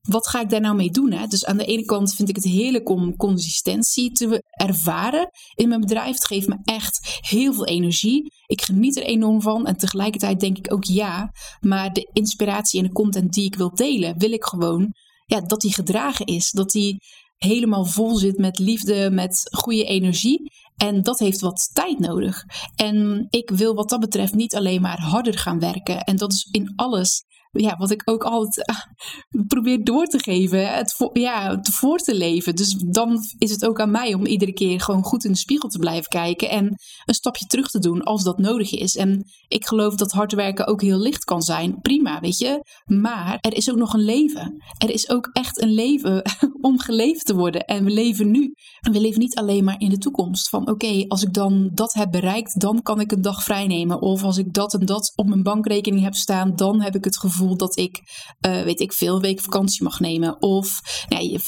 wat 0.00 0.28
ga 0.28 0.40
ik 0.40 0.48
daar 0.48 0.60
nou 0.60 0.76
mee 0.76 0.90
doen? 0.90 1.12
Hè? 1.12 1.26
Dus 1.26 1.44
aan 1.44 1.56
de 1.56 1.64
ene 1.64 1.84
kant 1.84 2.14
vind 2.14 2.28
ik 2.28 2.36
het 2.36 2.44
heerlijk 2.44 2.88
om 2.88 3.16
consistentie 3.16 4.12
te 4.12 4.42
ervaren 4.50 5.30
in 5.54 5.68
mijn 5.68 5.80
bedrijf. 5.80 6.14
Het 6.14 6.26
geeft 6.26 6.48
me 6.48 6.56
echt 6.64 7.18
heel 7.20 7.54
veel 7.54 7.66
energie. 7.66 8.32
Ik 8.46 8.62
geniet 8.62 8.96
er 8.96 9.02
enorm 9.02 9.42
van. 9.42 9.66
En 9.66 9.76
tegelijkertijd 9.76 10.40
denk 10.40 10.58
ik 10.58 10.72
ook 10.72 10.84
ja, 10.84 11.30
maar 11.60 11.92
de 11.92 12.10
inspiratie 12.12 12.80
en 12.80 12.86
de 12.86 12.92
content 12.92 13.32
die 13.32 13.44
ik 13.44 13.54
wil 13.54 13.74
delen, 13.74 14.18
wil 14.18 14.32
ik 14.32 14.44
gewoon 14.44 14.94
ja, 15.26 15.40
dat 15.40 15.60
die 15.60 15.74
gedragen 15.74 16.26
is. 16.26 16.50
Dat 16.50 16.70
die 16.70 17.02
helemaal 17.36 17.84
vol 17.84 18.16
zit 18.16 18.38
met 18.38 18.58
liefde, 18.58 19.10
met 19.10 19.48
goede 19.50 19.84
energie. 19.84 20.52
En 20.76 21.02
dat 21.02 21.18
heeft 21.18 21.40
wat 21.40 21.70
tijd 21.72 21.98
nodig. 21.98 22.44
En 22.76 23.26
ik 23.30 23.50
wil 23.50 23.74
wat 23.74 23.88
dat 23.88 24.00
betreft 24.00 24.34
niet 24.34 24.54
alleen 24.54 24.80
maar 24.80 25.00
harder 25.00 25.38
gaan 25.38 25.58
werken. 25.58 26.00
En 26.00 26.16
dat 26.16 26.32
is 26.32 26.48
in 26.50 26.72
alles 26.76 27.24
ja, 27.50 27.76
wat 27.76 27.90
ik 27.90 28.02
ook 28.04 28.22
altijd 28.22 28.68
uh, 28.68 29.46
probeer 29.46 29.84
door 29.84 30.06
te 30.06 30.18
geven, 30.18 30.74
het 30.74 30.94
voor, 30.94 31.18
ja, 31.18 31.58
voor 31.62 31.98
te 31.98 32.14
leven. 32.14 32.56
Dus 32.56 32.74
dan 32.86 33.18
is 33.38 33.50
het 33.50 33.66
ook 33.66 33.80
aan 33.80 33.90
mij 33.90 34.14
om 34.14 34.26
iedere 34.26 34.52
keer 34.52 34.80
gewoon 34.80 35.02
goed 35.02 35.24
in 35.24 35.32
de 35.32 35.38
spiegel 35.38 35.68
te 35.68 35.78
blijven 35.78 36.08
kijken 36.08 36.50
en 36.50 36.64
een 37.04 37.14
stapje 37.14 37.46
terug 37.46 37.70
te 37.70 37.78
doen 37.78 38.02
als 38.02 38.22
dat 38.22 38.38
nodig 38.38 38.72
is. 38.72 38.96
En 38.96 39.24
ik 39.48 39.66
geloof 39.66 39.94
dat 39.94 40.12
hard 40.12 40.32
werken 40.32 40.66
ook 40.66 40.82
heel 40.82 40.98
licht 40.98 41.24
kan 41.24 41.42
zijn. 41.42 41.80
Prima, 41.80 42.20
weet 42.20 42.38
je. 42.38 42.64
Maar 42.84 43.38
er 43.40 43.56
is 43.56 43.70
ook 43.70 43.76
nog 43.76 43.94
een 43.94 44.04
leven. 44.04 44.62
Er 44.78 44.90
is 44.90 45.10
ook 45.10 45.30
echt 45.32 45.62
een 45.62 45.72
leven 45.72 46.22
om 46.60 46.78
geleefd 46.78 47.26
te 47.26 47.34
worden. 47.34 47.64
En 47.64 47.84
we 47.84 47.90
leven 47.90 48.30
nu. 48.30 48.54
En 48.80 48.92
we 48.92 49.00
leven 49.00 49.20
niet 49.20 49.36
alleen 49.36 49.64
maar 49.64 49.80
in 49.80 49.90
de 49.90 49.98
toekomst. 49.98 50.48
Van 50.48 50.68
oké, 50.68 51.04
als 51.08 51.22
ik 51.22 51.32
dan 51.32 51.70
dat 51.72 51.92
heb 51.92 52.10
bereikt, 52.10 52.60
dan 52.60 52.82
kan 52.82 53.00
ik 53.00 53.12
een 53.12 53.22
dag 53.22 53.42
vrij 53.42 53.66
nemen. 53.66 54.00
Of 54.00 54.22
als 54.22 54.38
ik 54.38 54.52
dat 54.52 54.74
en 54.74 54.86
dat 54.86 55.12
op 55.14 55.28
mijn 55.28 55.42
bankrekening 55.42 56.02
heb 56.02 56.14
staan, 56.14 56.56
dan 56.56 56.80
heb 56.80 56.94
ik 56.94 57.04
het 57.04 57.18
gevoel 57.18 57.39
dat 57.56 57.76
ik, 57.76 58.00
uh, 58.46 58.62
weet 58.62 58.80
ik 58.80 58.92
veel, 58.92 59.20
week 59.20 59.40
vakantie 59.40 59.82
mag 59.82 60.00
nemen. 60.00 60.42
Of, 60.42 60.80
nee, 61.08 61.38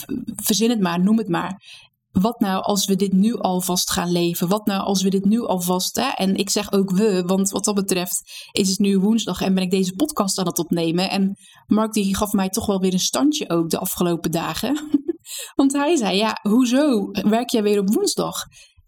verzin 0.42 0.70
het 0.70 0.80
maar, 0.80 1.00
noem 1.00 1.18
het 1.18 1.28
maar. 1.28 1.60
Wat 2.12 2.40
nou 2.40 2.62
als 2.62 2.86
we 2.86 2.96
dit 2.96 3.12
nu 3.12 3.34
alvast 3.38 3.90
gaan 3.90 4.12
leven? 4.12 4.48
Wat 4.48 4.66
nou 4.66 4.82
als 4.82 5.02
we 5.02 5.10
dit 5.10 5.24
nu 5.24 5.46
alvast. 5.46 5.96
Hè? 5.96 6.08
En 6.08 6.36
ik 6.36 6.50
zeg 6.50 6.72
ook 6.72 6.90
we, 6.90 7.22
want 7.26 7.50
wat 7.50 7.64
dat 7.64 7.74
betreft 7.74 8.22
is 8.50 8.68
het 8.68 8.78
nu 8.78 8.98
woensdag 8.98 9.40
en 9.40 9.54
ben 9.54 9.62
ik 9.62 9.70
deze 9.70 9.94
podcast 9.94 10.38
aan 10.38 10.46
het 10.46 10.58
opnemen. 10.58 11.10
En 11.10 11.36
Mark 11.66 11.92
die 11.92 12.16
gaf 12.16 12.32
mij 12.32 12.48
toch 12.48 12.66
wel 12.66 12.80
weer 12.80 12.92
een 12.92 12.98
standje 12.98 13.48
ook 13.48 13.70
de 13.70 13.78
afgelopen 13.78 14.30
dagen. 14.30 14.88
want 15.56 15.72
hij 15.72 15.96
zei: 15.96 16.16
Ja, 16.16 16.38
hoezo 16.42 17.10
werk 17.10 17.50
jij 17.50 17.62
weer 17.62 17.80
op 17.80 17.94
woensdag? 17.94 18.34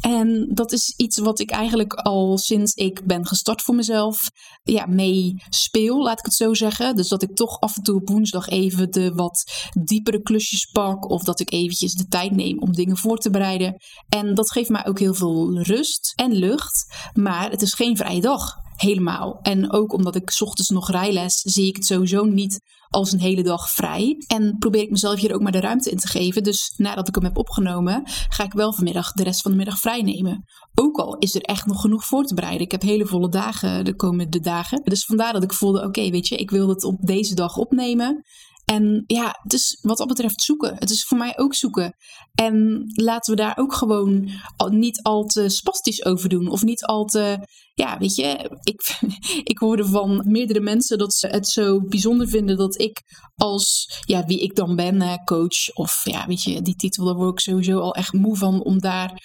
En 0.04 0.50
dat 0.54 0.72
is 0.72 0.94
iets 0.96 1.18
wat 1.18 1.40
ik 1.40 1.50
eigenlijk 1.50 1.92
al 1.92 2.38
sinds 2.38 2.74
ik 2.74 3.06
ben 3.06 3.26
gestart 3.26 3.62
voor 3.62 3.74
mezelf 3.74 4.30
ja, 4.62 4.86
mee 4.86 5.34
speel, 5.48 6.02
laat 6.02 6.18
ik 6.18 6.24
het 6.24 6.34
zo 6.34 6.54
zeggen. 6.54 6.96
Dus 6.96 7.08
dat 7.08 7.22
ik 7.22 7.34
toch 7.34 7.60
af 7.60 7.76
en 7.76 7.82
toe 7.82 8.00
op 8.00 8.08
woensdag 8.08 8.48
even 8.48 8.90
de 8.90 9.12
wat 9.14 9.44
diepere 9.84 10.22
klusjes 10.22 10.70
pak. 10.72 11.10
Of 11.10 11.22
dat 11.22 11.40
ik 11.40 11.52
eventjes 11.52 11.92
de 11.92 12.06
tijd 12.06 12.30
neem 12.30 12.58
om 12.58 12.72
dingen 12.72 12.96
voor 12.96 13.18
te 13.18 13.30
bereiden. 13.30 13.76
En 14.08 14.34
dat 14.34 14.52
geeft 14.52 14.70
mij 14.70 14.86
ook 14.86 14.98
heel 14.98 15.14
veel 15.14 15.60
rust 15.62 16.12
en 16.14 16.32
lucht. 16.32 16.94
Maar 17.12 17.50
het 17.50 17.62
is 17.62 17.74
geen 17.74 17.96
vrije 17.96 18.20
dag 18.20 18.52
helemaal. 18.76 19.38
En 19.42 19.72
ook 19.72 19.92
omdat 19.92 20.14
ik 20.14 20.36
ochtends 20.38 20.70
nog 20.70 20.90
rijles, 20.90 21.34
zie 21.34 21.66
ik 21.66 21.76
het 21.76 21.86
sowieso 21.86 22.24
niet 22.24 22.60
als 22.94 23.12
een 23.12 23.20
hele 23.20 23.42
dag 23.42 23.70
vrij. 23.70 24.16
En 24.26 24.56
probeer 24.58 24.82
ik 24.82 24.90
mezelf 24.90 25.20
hier 25.20 25.34
ook 25.34 25.42
maar 25.42 25.52
de 25.52 25.60
ruimte 25.60 25.90
in 25.90 25.96
te 25.96 26.08
geven. 26.08 26.42
Dus 26.42 26.74
nadat 26.76 27.08
ik 27.08 27.14
hem 27.14 27.24
heb 27.24 27.38
opgenomen, 27.38 28.02
ga 28.28 28.44
ik 28.44 28.52
wel 28.52 28.72
vanmiddag 28.72 29.12
de 29.12 29.22
rest 29.22 29.42
van 29.42 29.50
de 29.50 29.56
middag 29.56 29.78
vrij 29.78 30.02
nemen. 30.02 30.44
Ook 30.74 30.96
al 30.96 31.16
is 31.18 31.34
er 31.34 31.42
echt 31.42 31.66
nog 31.66 31.80
genoeg 31.80 32.04
voor 32.04 32.24
te 32.24 32.34
bereiden. 32.34 32.64
Ik 32.64 32.70
heb 32.70 32.82
hele 32.82 33.06
volle 33.06 33.28
dagen 33.28 33.84
de 33.84 33.94
komende 33.94 34.40
dagen. 34.40 34.80
Dus 34.84 35.04
vandaar 35.04 35.32
dat 35.32 35.42
ik 35.42 35.52
voelde: 35.52 35.82
oké, 35.82 36.10
weet 36.10 36.28
je, 36.28 36.36
ik 36.36 36.50
wil 36.50 36.68
het 36.68 36.84
op 36.84 36.96
deze 37.00 37.34
dag 37.34 37.56
opnemen. 37.56 38.24
En 38.64 39.04
ja, 39.06 39.40
is 39.46 39.78
wat 39.80 39.98
dat 39.98 40.06
betreft 40.08 40.42
zoeken. 40.42 40.74
Het 40.78 40.90
is 40.90 41.04
voor 41.04 41.18
mij 41.18 41.38
ook 41.38 41.54
zoeken. 41.54 41.96
En 42.34 42.84
laten 42.94 43.34
we 43.34 43.40
daar 43.40 43.56
ook 43.56 43.74
gewoon 43.74 44.30
niet 44.68 45.02
al 45.02 45.24
te 45.24 45.48
spastisch 45.48 46.04
over 46.04 46.28
doen. 46.28 46.48
Of 46.48 46.62
niet 46.62 46.84
al 46.84 47.04
te, 47.04 47.38
ja, 47.74 47.98
weet 47.98 48.14
je, 48.14 48.50
ik, 48.62 48.98
ik 49.52 49.58
hoorde 49.58 49.84
van 49.84 50.22
meerdere 50.26 50.60
mensen 50.60 50.98
dat 50.98 51.14
ze 51.14 51.26
het 51.26 51.48
zo 51.48 51.80
bijzonder 51.80 52.28
vinden 52.28 52.56
dat 52.56 52.80
ik 52.80 53.02
als, 53.34 53.86
ja, 54.06 54.24
wie 54.24 54.40
ik 54.40 54.54
dan 54.54 54.76
ben, 54.76 55.22
coach. 55.24 55.74
Of 55.74 56.00
ja, 56.04 56.26
weet 56.26 56.42
je, 56.42 56.62
die 56.62 56.76
titel, 56.76 57.04
daar 57.04 57.14
word 57.14 57.32
ik 57.32 57.40
sowieso 57.40 57.78
al 57.78 57.94
echt 57.94 58.12
moe 58.12 58.36
van 58.36 58.62
om 58.62 58.78
daar 58.78 59.22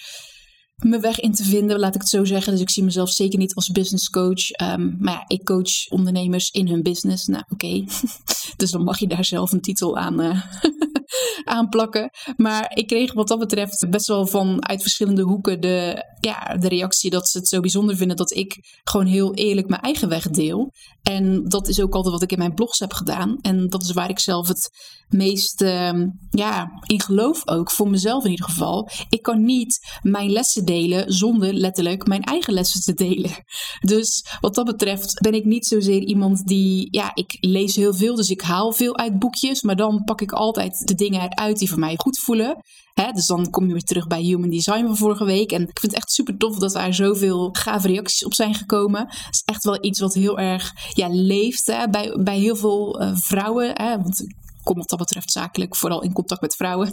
mijn 0.79 1.01
weg 1.01 1.19
in 1.19 1.33
te 1.33 1.43
vinden, 1.43 1.79
laat 1.79 1.95
ik 1.95 2.01
het 2.01 2.09
zo 2.09 2.25
zeggen. 2.25 2.51
Dus 2.51 2.62
ik 2.62 2.69
zie 2.69 2.83
mezelf 2.83 3.09
zeker 3.09 3.39
niet 3.39 3.55
als 3.55 3.69
business 3.69 4.09
coach. 4.09 4.50
Ehm, 4.50 4.91
maar 5.00 5.13
ja, 5.13 5.24
ik 5.27 5.43
coach 5.43 5.89
ondernemers 5.89 6.51
in 6.51 6.67
hun 6.67 6.81
business. 6.81 7.27
Nou, 7.27 7.43
oké. 7.50 7.86
dus 8.57 8.71
dan 8.71 8.83
mag 8.83 9.00
je 9.00 9.07
daar 9.07 9.25
zelf 9.25 9.51
een 9.51 9.62
titel 9.62 9.98
aan, 9.98 10.21
uh, 10.21 10.43
aan 11.44 11.70
plakken. 11.70 12.10
Maar 12.36 12.72
ik 12.74 12.88
kreeg 12.88 13.13
wat 13.13 13.28
dat 13.28 13.39
betreft 13.39 13.89
best 13.89 14.08
wel 14.08 14.28
van 14.28 14.68
uit 14.68 14.82
verschillende 14.82 15.22
hoeken 15.22 15.62
de, 15.62 16.06
ja, 16.20 16.58
de 16.58 16.68
reactie 16.68 17.10
dat 17.10 17.28
ze 17.30 17.38
het 17.38 17.48
zo 17.48 17.60
bijzonder 17.60 17.96
vinden 17.96 18.18
dat 18.18 18.36
ik 18.36 18.80
gewoon 18.84 19.06
heel 19.06 19.34
eerlijk 19.34 19.68
mijn 19.68 19.82
eigen 19.82 20.10
weg 20.10 20.30
deel. 20.30 20.72
En 21.04 21.44
dat 21.44 21.68
is 21.68 21.82
ook 21.82 21.94
altijd 21.94 22.13
wat 22.13 22.24
ik 22.24 22.32
in 22.32 22.38
mijn 22.38 22.54
blogs 22.54 22.80
heb 22.80 22.94
gedaan. 22.94 23.38
En 23.42 23.70
dat 23.70 23.84
is 23.84 23.92
waar 23.92 24.10
ik 24.10 24.20
zelf 24.20 24.48
het 24.48 24.70
meest 25.10 25.62
uh, 25.62 26.04
ja, 26.30 26.72
in 26.86 27.01
geloof 27.01 27.48
ook, 27.48 27.72
voor 27.72 27.89
mezelf 27.89 28.24
in 28.24 28.30
ieder 28.30 28.46
geval. 28.46 28.89
Ik 29.10 29.22
kan 29.22 29.44
niet 29.44 30.00
mijn 30.01 30.32
lessen 30.32 30.66
delen 30.66 31.13
zonder 31.13 31.54
letterlijk 31.54 32.08
mijn 32.08 32.24
eigen 32.24 32.54
lessen 32.54 32.82
te 32.82 32.94
delen. 32.94 33.32
Dus 33.80 34.25
wat 34.39 34.56
dat 34.56 34.66
betreft 34.66 35.13
ben 35.13 35.34
ik 35.34 35.46
niet 35.46 35.66
zozeer 35.66 36.01
iemand 36.01 36.48
die, 36.48 36.88
ja, 36.92 37.12
ik 37.13 37.38
lees 37.39 37.75
heel 37.75 37.94
veel, 37.94 38.16
dus 38.16 38.30
ik 38.30 38.42
haal 38.42 38.72
veel 38.72 38.98
uit 38.98 39.20
boekjes, 39.20 39.62
maar 39.62 39.75
dan 39.75 40.04
pak 40.04 40.22
ik 40.22 40.32
altijd 40.32 40.88
de 40.88 40.96
dingen 41.00 41.22
eruit 41.22 41.60
die 41.60 41.70
voor 41.70 41.79
mij 41.79 41.96
goed 41.98 42.20
voelen. 42.20 42.63
Hè, 42.94 43.12
dus 43.12 43.27
dan 43.27 43.50
kom 43.50 43.65
je 43.65 43.72
weer 43.72 43.84
terug 43.84 44.08
bij 44.08 44.22
Human 44.22 44.50
Design 44.50 44.86
van 44.86 44.98
vorige 44.98 45.25
week. 45.25 45.51
En 45.51 45.62
ik 45.62 45.79
vind 45.79 45.91
het 45.91 46.01
echt 46.01 46.12
super 46.12 46.38
tof 46.38 46.58
dat 46.58 46.72
daar 46.72 46.94
zoveel 46.94 47.50
gave 47.51 47.88
reacties 47.88 48.25
op 48.25 48.34
zijn 48.34 48.56
gekomen. 48.56 49.01
Het 49.08 49.27
is 49.36 49.41
echt 49.46 49.63
wel 49.63 49.77
iets 49.86 50.00
wat 50.00 50.13
heel 50.13 50.39
erg 50.39 50.74
ja, 50.94 51.08
leeft 51.12 51.65
bij, 51.91 52.18
bij 52.24 52.39
heel 52.39 52.56
veel 52.56 53.01
uh, 53.01 53.15
vrouwen. 53.15 53.72
Hè, 53.74 54.01
want 54.01 54.25
kom 54.63 54.77
wat 54.77 54.89
dat 54.89 55.00
betreft 55.00 55.32
zakelijk 55.32 55.75
vooral 55.75 56.01
in 56.01 56.13
contact 56.13 56.41
met 56.41 56.56
vrouwen. 56.56 56.91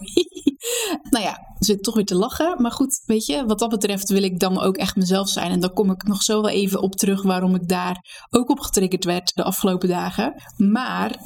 nou 1.10 1.24
ja, 1.24 1.54
zit 1.58 1.82
toch 1.82 1.94
weer 1.94 2.04
te 2.04 2.14
lachen. 2.14 2.62
Maar 2.62 2.72
goed, 2.72 3.02
weet 3.06 3.26
je, 3.26 3.44
wat 3.46 3.58
dat 3.58 3.68
betreft 3.68 4.08
wil 4.08 4.22
ik 4.22 4.40
dan 4.40 4.60
ook 4.60 4.76
echt 4.76 4.96
mezelf 4.96 5.28
zijn. 5.28 5.50
En 5.50 5.60
daar 5.60 5.72
kom 5.72 5.90
ik 5.90 6.02
nog 6.02 6.22
zo 6.22 6.40
wel 6.42 6.50
even 6.50 6.80
op 6.80 6.94
terug 6.94 7.22
waarom 7.22 7.54
ik 7.54 7.68
daar 7.68 8.26
ook 8.30 8.50
op 8.50 8.60
getriggerd 8.60 9.04
werd 9.04 9.34
de 9.34 9.42
afgelopen 9.42 9.88
dagen. 9.88 10.42
Maar 10.56 11.16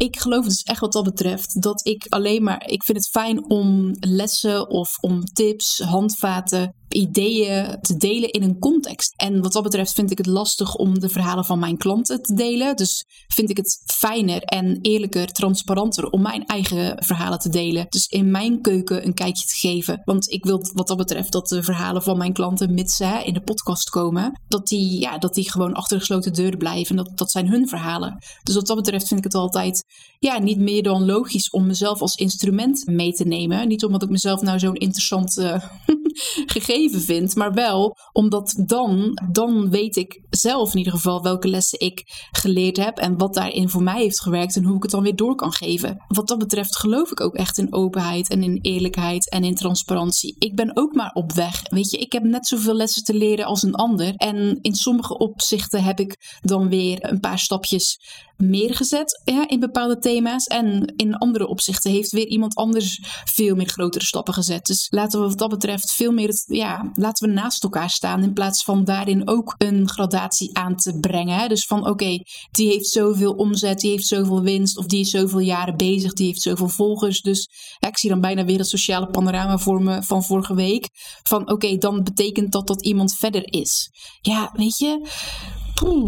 ik 0.00 0.18
geloof 0.18 0.44
dus 0.44 0.62
echt 0.62 0.80
wat 0.80 0.92
dat 0.92 1.04
betreft 1.04 1.62
dat 1.62 1.86
ik 1.86 2.06
alleen 2.08 2.42
maar. 2.42 2.66
Ik 2.66 2.84
vind 2.84 2.98
het 2.98 3.08
fijn 3.08 3.50
om 3.50 3.96
lessen 4.00 4.68
of 4.68 4.96
om 5.00 5.24
tips, 5.24 5.78
handvaten 5.78 6.74
ideeën 6.94 7.78
te 7.80 7.96
delen 7.96 8.30
in 8.30 8.42
een 8.42 8.58
context. 8.58 9.12
En 9.16 9.42
wat 9.42 9.52
dat 9.52 9.62
betreft 9.62 9.92
vind 9.92 10.10
ik 10.10 10.18
het 10.18 10.26
lastig 10.26 10.74
om 10.74 10.98
de 10.98 11.08
verhalen 11.08 11.44
van 11.44 11.58
mijn 11.58 11.76
klanten 11.76 12.22
te 12.22 12.34
delen. 12.34 12.76
Dus 12.76 13.04
vind 13.28 13.50
ik 13.50 13.56
het 13.56 13.82
fijner 13.86 14.42
en 14.42 14.78
eerlijker, 14.82 15.26
transparanter 15.26 16.10
om 16.10 16.22
mijn 16.22 16.46
eigen 16.46 17.04
verhalen 17.04 17.38
te 17.38 17.48
delen. 17.48 17.86
Dus 17.88 18.06
in 18.06 18.30
mijn 18.30 18.60
keuken 18.60 19.06
een 19.06 19.14
kijkje 19.14 19.46
te 19.46 19.56
geven. 19.56 20.02
Want 20.04 20.30
ik 20.30 20.44
wil 20.44 20.70
wat 20.74 20.86
dat 20.86 20.96
betreft 20.96 21.32
dat 21.32 21.48
de 21.48 21.62
verhalen 21.62 22.02
van 22.02 22.18
mijn 22.18 22.32
klanten, 22.32 22.74
mits 22.74 22.96
ze 22.96 23.22
in 23.24 23.34
de 23.34 23.42
podcast 23.42 23.90
komen, 23.90 24.40
dat 24.48 24.66
die, 24.66 25.00
ja, 25.00 25.18
dat 25.18 25.34
die 25.34 25.50
gewoon 25.50 25.74
achter 25.74 25.98
gesloten 25.98 26.32
deuren 26.32 26.58
blijven. 26.58 26.96
En 26.96 27.04
dat, 27.04 27.18
dat 27.18 27.30
zijn 27.30 27.48
hun 27.48 27.68
verhalen. 27.68 28.18
Dus 28.42 28.54
wat 28.54 28.66
dat 28.66 28.76
betreft 28.76 29.08
vind 29.08 29.20
ik 29.20 29.24
het 29.24 29.34
altijd 29.34 29.84
ja, 30.18 30.38
niet 30.38 30.58
meer 30.58 30.82
dan 30.82 31.04
logisch 31.04 31.50
om 31.50 31.66
mezelf 31.66 32.00
als 32.00 32.14
instrument 32.14 32.86
mee 32.86 33.12
te 33.12 33.24
nemen. 33.24 33.68
Niet 33.68 33.84
omdat 33.84 34.02
ik 34.02 34.08
mezelf 34.08 34.40
nou 34.40 34.58
zo'n 34.58 34.74
interessant 34.74 35.38
uh, 35.38 35.64
gegeven 36.54 37.00
vind, 37.00 37.34
maar 37.34 37.52
wel 37.52 37.96
omdat 38.12 38.62
dan, 38.66 39.20
dan 39.32 39.70
weet 39.70 39.96
ik 39.96 40.22
zelf 40.30 40.72
in 40.72 40.78
ieder 40.78 40.92
geval 40.92 41.22
welke 41.22 41.48
lessen 41.48 41.80
ik 41.80 42.28
geleerd 42.30 42.76
heb 42.76 42.98
en 42.98 43.18
wat 43.18 43.34
daarin 43.34 43.68
voor 43.68 43.82
mij 43.82 44.00
heeft 44.00 44.20
gewerkt 44.20 44.56
en 44.56 44.64
hoe 44.64 44.76
ik 44.76 44.82
het 44.82 44.90
dan 44.90 45.02
weer 45.02 45.16
door 45.16 45.34
kan 45.34 45.52
geven. 45.52 46.04
Wat 46.08 46.28
dat 46.28 46.38
betreft 46.38 46.76
geloof 46.76 47.10
ik 47.10 47.20
ook 47.20 47.34
echt 47.34 47.58
in 47.58 47.74
openheid 47.74 48.28
en 48.28 48.42
in 48.42 48.58
eerlijkheid 48.62 49.30
en 49.30 49.44
in 49.44 49.54
transparantie. 49.54 50.36
Ik 50.38 50.56
ben 50.56 50.76
ook 50.76 50.94
maar 50.94 51.12
op 51.12 51.32
weg. 51.32 51.60
Weet 51.62 51.90
je, 51.90 51.98
ik 51.98 52.12
heb 52.12 52.22
net 52.22 52.46
zoveel 52.46 52.74
lessen 52.74 53.04
te 53.04 53.14
leren 53.14 53.44
als 53.44 53.62
een 53.62 53.74
ander. 53.74 54.14
En 54.16 54.58
in 54.60 54.74
sommige 54.74 55.18
opzichten 55.18 55.82
heb 55.82 56.00
ik 56.00 56.38
dan 56.40 56.68
weer 56.68 57.10
een 57.10 57.20
paar 57.20 57.38
stapjes 57.38 57.98
meer 58.36 58.74
gezet 58.74 59.20
ja, 59.24 59.48
in 59.48 59.60
bepaalde 59.60 59.98
thema's. 59.98 60.46
En 60.46 60.92
in 60.96 61.14
andere 61.14 61.46
opzichten 61.46 61.90
heeft 61.90 62.10
weer 62.10 62.26
iemand 62.26 62.54
anders 62.54 63.00
veel 63.24 63.54
meer 63.54 63.68
grotere 63.68 64.04
stappen 64.04 64.34
gezet. 64.34 64.66
Dus 64.66 64.86
laten 64.90 65.20
we 65.20 65.28
wat 65.28 65.38
dat 65.38 65.48
betreft 65.48 65.92
veel 66.00 66.12
meer, 66.12 66.28
het, 66.28 66.44
ja, 66.46 66.90
laten 66.94 67.28
we 67.28 67.34
naast 67.34 67.62
elkaar 67.62 67.90
staan 67.90 68.22
in 68.22 68.32
plaats 68.32 68.64
van 68.64 68.84
daarin 68.84 69.28
ook 69.28 69.54
een 69.58 69.88
gradatie 69.88 70.56
aan 70.56 70.76
te 70.76 70.98
brengen. 71.00 71.38
Hè? 71.38 71.48
Dus 71.48 71.66
van 71.66 71.88
oké, 71.88 72.18
die 72.50 72.68
heeft 72.68 72.86
zoveel 72.86 73.32
omzet, 73.32 73.80
die 73.80 73.90
heeft 73.90 74.06
zoveel 74.06 74.42
winst 74.42 74.78
of 74.78 74.86
die 74.86 75.00
is 75.00 75.10
zoveel 75.10 75.38
jaren 75.38 75.76
bezig, 75.76 76.12
die 76.12 76.26
heeft 76.26 76.42
zoveel 76.42 76.68
volgers. 76.68 77.20
Dus 77.20 77.48
ik 77.78 77.98
zie 77.98 78.10
dan 78.10 78.20
bijna 78.20 78.44
weer 78.44 78.58
het 78.58 78.68
sociale 78.68 79.06
panorama 79.06 79.58
voor 79.58 79.82
me 79.82 80.02
van 80.02 80.24
vorige 80.24 80.54
week. 80.54 80.88
Van 81.22 81.50
oké, 81.50 81.76
dan 81.76 82.02
betekent 82.02 82.52
dat 82.52 82.66
dat 82.66 82.82
iemand 82.82 83.14
verder 83.14 83.52
is. 83.52 83.90
Ja, 84.20 84.50
weet 84.52 84.78
je, 84.78 85.08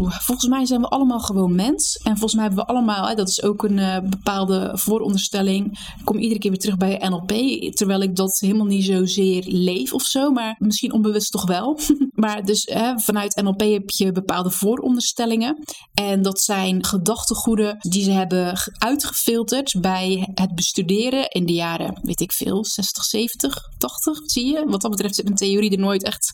volgens 0.09 0.47
mij 0.47 0.65
zijn 0.65 0.81
we 0.81 0.87
allemaal 0.87 1.19
gewoon 1.19 1.55
mens. 1.55 1.97
En 1.97 2.11
volgens 2.11 2.33
mij 2.33 2.43
hebben 2.43 2.65
we 2.65 2.71
allemaal, 2.71 3.07
hè, 3.07 3.15
dat 3.15 3.29
is 3.29 3.43
ook 3.43 3.63
een 3.63 3.77
uh, 3.77 3.99
bepaalde 4.09 4.71
vooronderstelling. 4.73 5.65
Ik 5.99 6.05
kom 6.05 6.17
iedere 6.17 6.39
keer 6.39 6.51
weer 6.51 6.59
terug 6.59 6.77
bij 6.77 7.09
NLP, 7.09 7.31
terwijl 7.75 8.01
ik 8.01 8.15
dat 8.15 8.39
helemaal 8.39 8.65
niet 8.65 8.85
zozeer 8.85 9.43
leef 9.47 9.93
of 9.93 10.03
zo, 10.03 10.31
maar 10.31 10.55
misschien 10.59 10.93
onbewust 10.93 11.31
toch 11.31 11.47
wel. 11.47 11.79
maar 12.23 12.45
dus 12.45 12.69
hè, 12.73 12.99
vanuit 12.99 13.41
NLP 13.43 13.61
heb 13.61 13.89
je 13.89 14.11
bepaalde 14.11 14.51
vooronderstellingen. 14.51 15.63
En 15.93 16.21
dat 16.21 16.39
zijn 16.39 16.85
gedachtegoeden 16.85 17.77
die 17.79 18.03
ze 18.03 18.11
hebben 18.11 18.57
uitgefilterd 18.77 19.75
bij 19.81 20.31
het 20.33 20.55
bestuderen 20.55 21.29
in 21.29 21.45
de 21.45 21.53
jaren, 21.53 21.99
weet 22.01 22.21
ik 22.21 22.31
veel, 22.31 22.65
60, 22.65 23.03
70, 23.03 23.57
80, 23.77 24.17
zie 24.25 24.45
je? 24.45 24.65
Wat 24.65 24.81
dat 24.81 24.91
betreft 24.91 25.15
zit 25.15 25.29
een 25.29 25.35
theorie 25.35 25.71
er 25.71 25.79
nooit 25.79 26.03
echt 26.03 26.33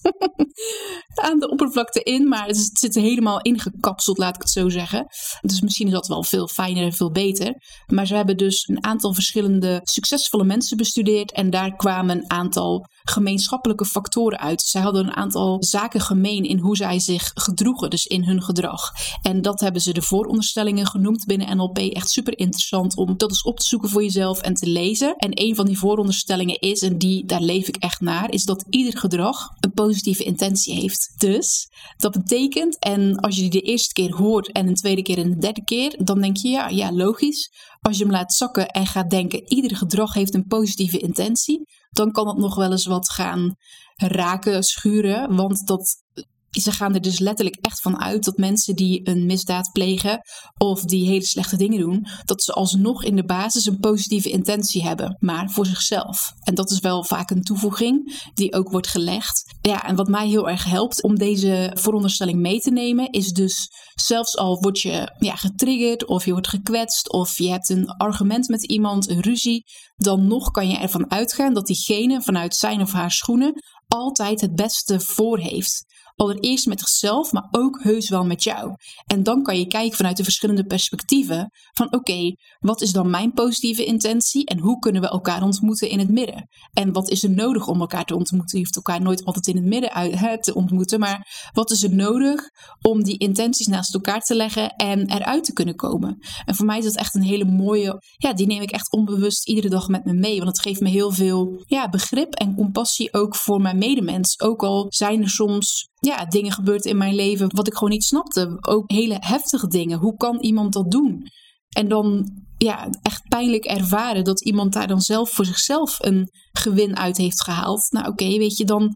aan 1.29 1.39
de 1.39 1.49
oppervlakte 1.49 2.03
in, 2.03 2.27
maar 2.27 2.47
het 2.47 2.69
zit 2.73 2.95
helemaal 2.95 3.28
ingekapseld, 3.37 4.17
laat 4.17 4.35
ik 4.35 4.41
het 4.41 4.51
zo 4.51 4.69
zeggen. 4.69 5.05
Dus 5.41 5.61
misschien 5.61 5.87
is 5.87 5.93
dat 5.93 6.07
wel 6.07 6.23
veel 6.23 6.47
fijner 6.47 6.83
en 6.83 6.93
veel 6.93 7.11
beter. 7.11 7.53
Maar 7.87 8.07
ze 8.07 8.15
hebben 8.15 8.37
dus 8.37 8.67
een 8.67 8.83
aantal 8.83 9.13
verschillende 9.13 9.79
succesvolle 9.83 10.43
mensen 10.43 10.77
bestudeerd 10.77 11.31
en 11.31 11.49
daar 11.49 11.75
kwamen 11.75 12.17
een 12.17 12.31
aantal 12.31 12.87
gemeenschappelijke 13.03 13.85
factoren 13.85 14.39
uit. 14.39 14.61
Zij 14.61 14.81
hadden 14.81 15.05
een 15.05 15.15
aantal 15.15 15.63
zaken 15.63 16.01
gemeen 16.01 16.43
in 16.43 16.59
hoe 16.59 16.75
zij 16.75 16.99
zich 16.99 17.31
gedroegen, 17.33 17.89
dus 17.89 18.05
in 18.05 18.23
hun 18.23 18.41
gedrag. 18.43 18.91
En 19.21 19.41
dat 19.41 19.59
hebben 19.59 19.81
ze 19.81 19.93
de 19.93 20.01
vooronderstellingen 20.01 20.87
genoemd 20.87 21.25
binnen 21.25 21.57
NLP. 21.57 21.77
Echt 21.77 22.09
super 22.09 22.37
interessant 22.37 22.97
om 22.97 23.17
dat 23.17 23.29
eens 23.29 23.43
op 23.43 23.59
te 23.59 23.65
zoeken 23.65 23.89
voor 23.89 24.03
jezelf 24.03 24.41
en 24.41 24.53
te 24.53 24.67
lezen. 24.67 25.15
En 25.15 25.31
een 25.33 25.55
van 25.55 25.65
die 25.65 25.77
vooronderstellingen 25.77 26.59
is, 26.59 26.81
en 26.81 26.97
die, 26.97 27.25
daar 27.25 27.41
leef 27.41 27.67
ik 27.67 27.75
echt 27.75 28.01
naar, 28.01 28.31
is 28.31 28.43
dat 28.43 28.65
ieder 28.69 28.97
gedrag 28.97 29.49
een 29.59 29.71
positieve 29.71 30.23
intentie 30.23 30.73
heeft. 30.73 31.13
Dus 31.17 31.69
dat 31.97 32.11
betekent, 32.11 32.79
en 32.79 33.18
als 33.21 33.35
je 33.35 33.41
die 33.41 33.49
de 33.49 33.61
eerste 33.61 33.93
keer 33.93 34.15
hoort 34.15 34.51
en 34.51 34.67
een 34.67 34.75
tweede 34.75 35.01
keer 35.01 35.17
en 35.17 35.29
de 35.29 35.37
derde 35.37 35.63
keer, 35.63 35.95
dan 36.03 36.21
denk 36.21 36.37
je 36.37 36.47
ja, 36.47 36.67
ja, 36.67 36.91
logisch. 36.91 37.51
Als 37.81 37.97
je 37.97 38.03
hem 38.03 38.13
laat 38.13 38.33
zakken 38.33 38.67
en 38.67 38.85
gaat 38.85 39.09
denken, 39.09 39.51
ieder 39.53 39.77
gedrag 39.77 40.13
heeft 40.13 40.33
een 40.33 40.47
positieve 40.47 40.99
intentie, 40.99 41.67
dan 41.89 42.11
kan 42.11 42.27
het 42.27 42.37
nog 42.37 42.55
wel 42.55 42.71
eens 42.71 42.85
wat 42.85 43.11
gaan 43.11 43.55
raken, 43.95 44.63
schuren. 44.63 45.35
Want 45.35 45.67
dat 45.67 46.03
ze 46.51 46.71
gaan 46.71 46.93
er 46.93 47.01
dus 47.01 47.19
letterlijk 47.19 47.57
echt 47.61 47.81
van 47.81 48.01
uit 48.01 48.23
dat 48.23 48.37
mensen 48.37 48.75
die 48.75 49.07
een 49.09 49.25
misdaad 49.25 49.71
plegen 49.71 50.21
of 50.57 50.81
die 50.81 51.07
hele 51.07 51.25
slechte 51.25 51.57
dingen 51.57 51.79
doen, 51.79 52.07
dat 52.25 52.43
ze 52.43 52.53
alsnog 52.53 53.03
in 53.03 53.15
de 53.15 53.25
basis 53.25 53.65
een 53.65 53.79
positieve 53.79 54.29
intentie 54.29 54.83
hebben, 54.83 55.17
maar 55.19 55.49
voor 55.49 55.65
zichzelf. 55.65 56.33
En 56.43 56.55
dat 56.55 56.71
is 56.71 56.79
wel 56.79 57.03
vaak 57.03 57.29
een 57.29 57.41
toevoeging 57.41 58.21
die 58.33 58.53
ook 58.53 58.69
wordt 58.71 58.87
gelegd. 58.87 59.55
Ja, 59.61 59.83
en 59.83 59.95
wat 59.95 60.07
mij 60.07 60.27
heel 60.27 60.49
erg 60.49 60.63
helpt 60.63 61.03
om 61.03 61.15
deze 61.15 61.71
vooronderstelling 61.73 62.39
mee 62.39 62.59
te 62.59 62.71
nemen, 62.71 63.11
is 63.11 63.31
dus 63.31 63.69
zelfs 63.95 64.37
al 64.37 64.59
word 64.59 64.79
je 64.79 65.15
ja, 65.19 65.35
getriggerd 65.35 66.05
of 66.05 66.25
je 66.25 66.31
wordt 66.31 66.47
gekwetst 66.47 67.11
of 67.11 67.37
je 67.37 67.49
hebt 67.49 67.69
een 67.69 67.89
argument 67.89 68.47
met 68.47 68.65
iemand, 68.65 69.09
een 69.09 69.21
ruzie, 69.21 69.63
dan 69.95 70.27
nog 70.27 70.51
kan 70.51 70.69
je 70.69 70.77
ervan 70.77 71.11
uitgaan 71.11 71.53
dat 71.53 71.65
diegene 71.65 72.21
vanuit 72.21 72.55
zijn 72.55 72.81
of 72.81 72.91
haar 72.91 73.11
schoenen 73.11 73.63
altijd 73.87 74.41
het 74.41 74.55
beste 74.55 74.99
voor 74.99 75.39
heeft. 75.39 75.85
Allereerst 76.19 76.65
met 76.65 76.79
zichzelf, 76.79 77.31
maar 77.31 77.47
ook 77.51 77.83
heus 77.83 78.09
wel 78.09 78.25
met 78.25 78.43
jou. 78.43 78.73
En 79.05 79.23
dan 79.23 79.43
kan 79.43 79.57
je 79.57 79.67
kijken 79.67 79.97
vanuit 79.97 80.17
de 80.17 80.23
verschillende 80.23 80.65
perspectieven 80.65 81.51
van 81.73 81.93
oké, 81.93 82.35
wat 82.59 82.81
is 82.81 82.91
dan 82.91 83.09
mijn 83.09 83.33
positieve 83.33 83.85
intentie 83.85 84.45
en 84.45 84.59
hoe 84.59 84.79
kunnen 84.79 85.01
we 85.01 85.09
elkaar 85.09 85.43
ontmoeten 85.43 85.89
in 85.89 85.99
het 85.99 86.09
midden? 86.09 86.47
En 86.73 86.91
wat 86.91 87.09
is 87.09 87.23
er 87.23 87.29
nodig 87.29 87.67
om 87.67 87.79
elkaar 87.79 88.05
te 88.05 88.15
ontmoeten? 88.15 88.57
Je 88.57 88.63
hoeft 88.63 88.75
elkaar 88.75 89.01
nooit 89.01 89.25
altijd 89.25 89.47
in 89.47 89.55
het 89.55 89.65
midden 89.65 89.93
uit, 89.93 90.43
te 90.43 90.53
ontmoeten, 90.53 90.99
maar 90.99 91.49
wat 91.53 91.71
is 91.71 91.83
er 91.83 91.95
nodig 91.95 92.49
om 92.81 93.03
die 93.03 93.17
intenties 93.17 93.67
naast 93.67 93.93
elkaar 93.93 94.21
te 94.21 94.35
leggen 94.35 94.69
en 94.69 95.09
eruit 95.09 95.43
te 95.43 95.53
kunnen 95.53 95.75
komen? 95.75 96.17
En 96.45 96.55
voor 96.55 96.65
mij 96.65 96.77
is 96.77 96.85
dat 96.85 96.95
echt 96.95 97.15
een 97.15 97.21
hele 97.21 97.45
mooie, 97.45 98.03
ja, 98.17 98.33
die 98.33 98.47
neem 98.47 98.61
ik 98.61 98.71
echt 98.71 98.91
onbewust 98.91 99.47
iedere 99.47 99.69
dag 99.69 99.87
met 99.87 100.05
me 100.05 100.13
mee, 100.13 100.37
want 100.37 100.49
het 100.49 100.61
geeft 100.61 100.81
me 100.81 100.89
heel 100.89 101.11
veel 101.11 101.63
ja, 101.65 101.89
begrip 101.89 102.33
en 102.33 102.55
compassie 102.55 103.13
ook 103.13 103.35
voor 103.35 103.61
mijn 103.61 103.77
medemens. 103.77 104.39
Ook 104.39 104.63
al 104.63 104.85
zijn 104.89 105.21
er 105.21 105.29
soms 105.29 105.87
ja, 105.99 106.25
dingen 106.25 106.51
gebeurd 106.51 106.85
in 106.85 106.97
mijn 106.97 107.15
leven 107.15 107.55
wat 107.55 107.67
ik 107.67 107.73
gewoon 107.73 107.89
niet 107.89 108.03
snapte. 108.03 108.57
Ook 108.59 108.91
hele 108.91 109.17
heftige 109.19 109.67
dingen. 109.67 109.99
Hoe 109.99 110.17
kan 110.17 110.39
iemand 110.39 110.73
dat 110.73 110.91
doen? 110.91 111.23
En 111.69 111.87
dan 111.87 112.31
ja, 112.57 112.89
echt 113.01 113.27
pijnlijk 113.27 113.65
ervaren 113.65 114.23
dat 114.23 114.43
iemand 114.43 114.73
daar 114.73 114.87
dan 114.87 115.01
zelf 115.01 115.29
voor 115.29 115.45
zichzelf 115.45 115.95
een 115.99 116.29
gewin 116.51 116.97
uit 116.97 117.17
heeft 117.17 117.43
gehaald. 117.43 117.91
Nou 117.91 118.07
oké, 118.07 118.37
weet 118.37 118.57
je, 118.57 118.65
dan 118.65 118.95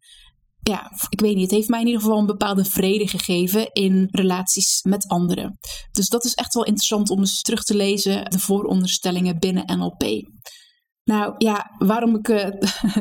ja, 0.63 0.91
ik 1.09 1.19
weet 1.19 1.35
niet, 1.35 1.43
het 1.43 1.51
heeft 1.51 1.69
mij 1.69 1.79
in 1.79 1.85
ieder 1.85 2.01
geval 2.01 2.17
een 2.17 2.25
bepaalde 2.25 2.65
vrede 2.65 3.07
gegeven 3.07 3.71
in 3.71 4.07
relaties 4.11 4.81
met 4.81 5.07
anderen. 5.07 5.59
Dus 5.91 6.07
dat 6.07 6.25
is 6.25 6.33
echt 6.33 6.53
wel 6.53 6.65
interessant 6.65 7.09
om 7.09 7.19
eens 7.19 7.41
terug 7.41 7.63
te 7.63 7.75
lezen, 7.75 8.31
de 8.31 8.39
vooronderstellingen 8.39 9.39
binnen 9.39 9.77
NLP. 9.77 10.03
Nou 11.03 11.33
ja, 11.37 11.75
waarom 11.77 12.15
ik 12.15 12.27
uh, 12.27 12.47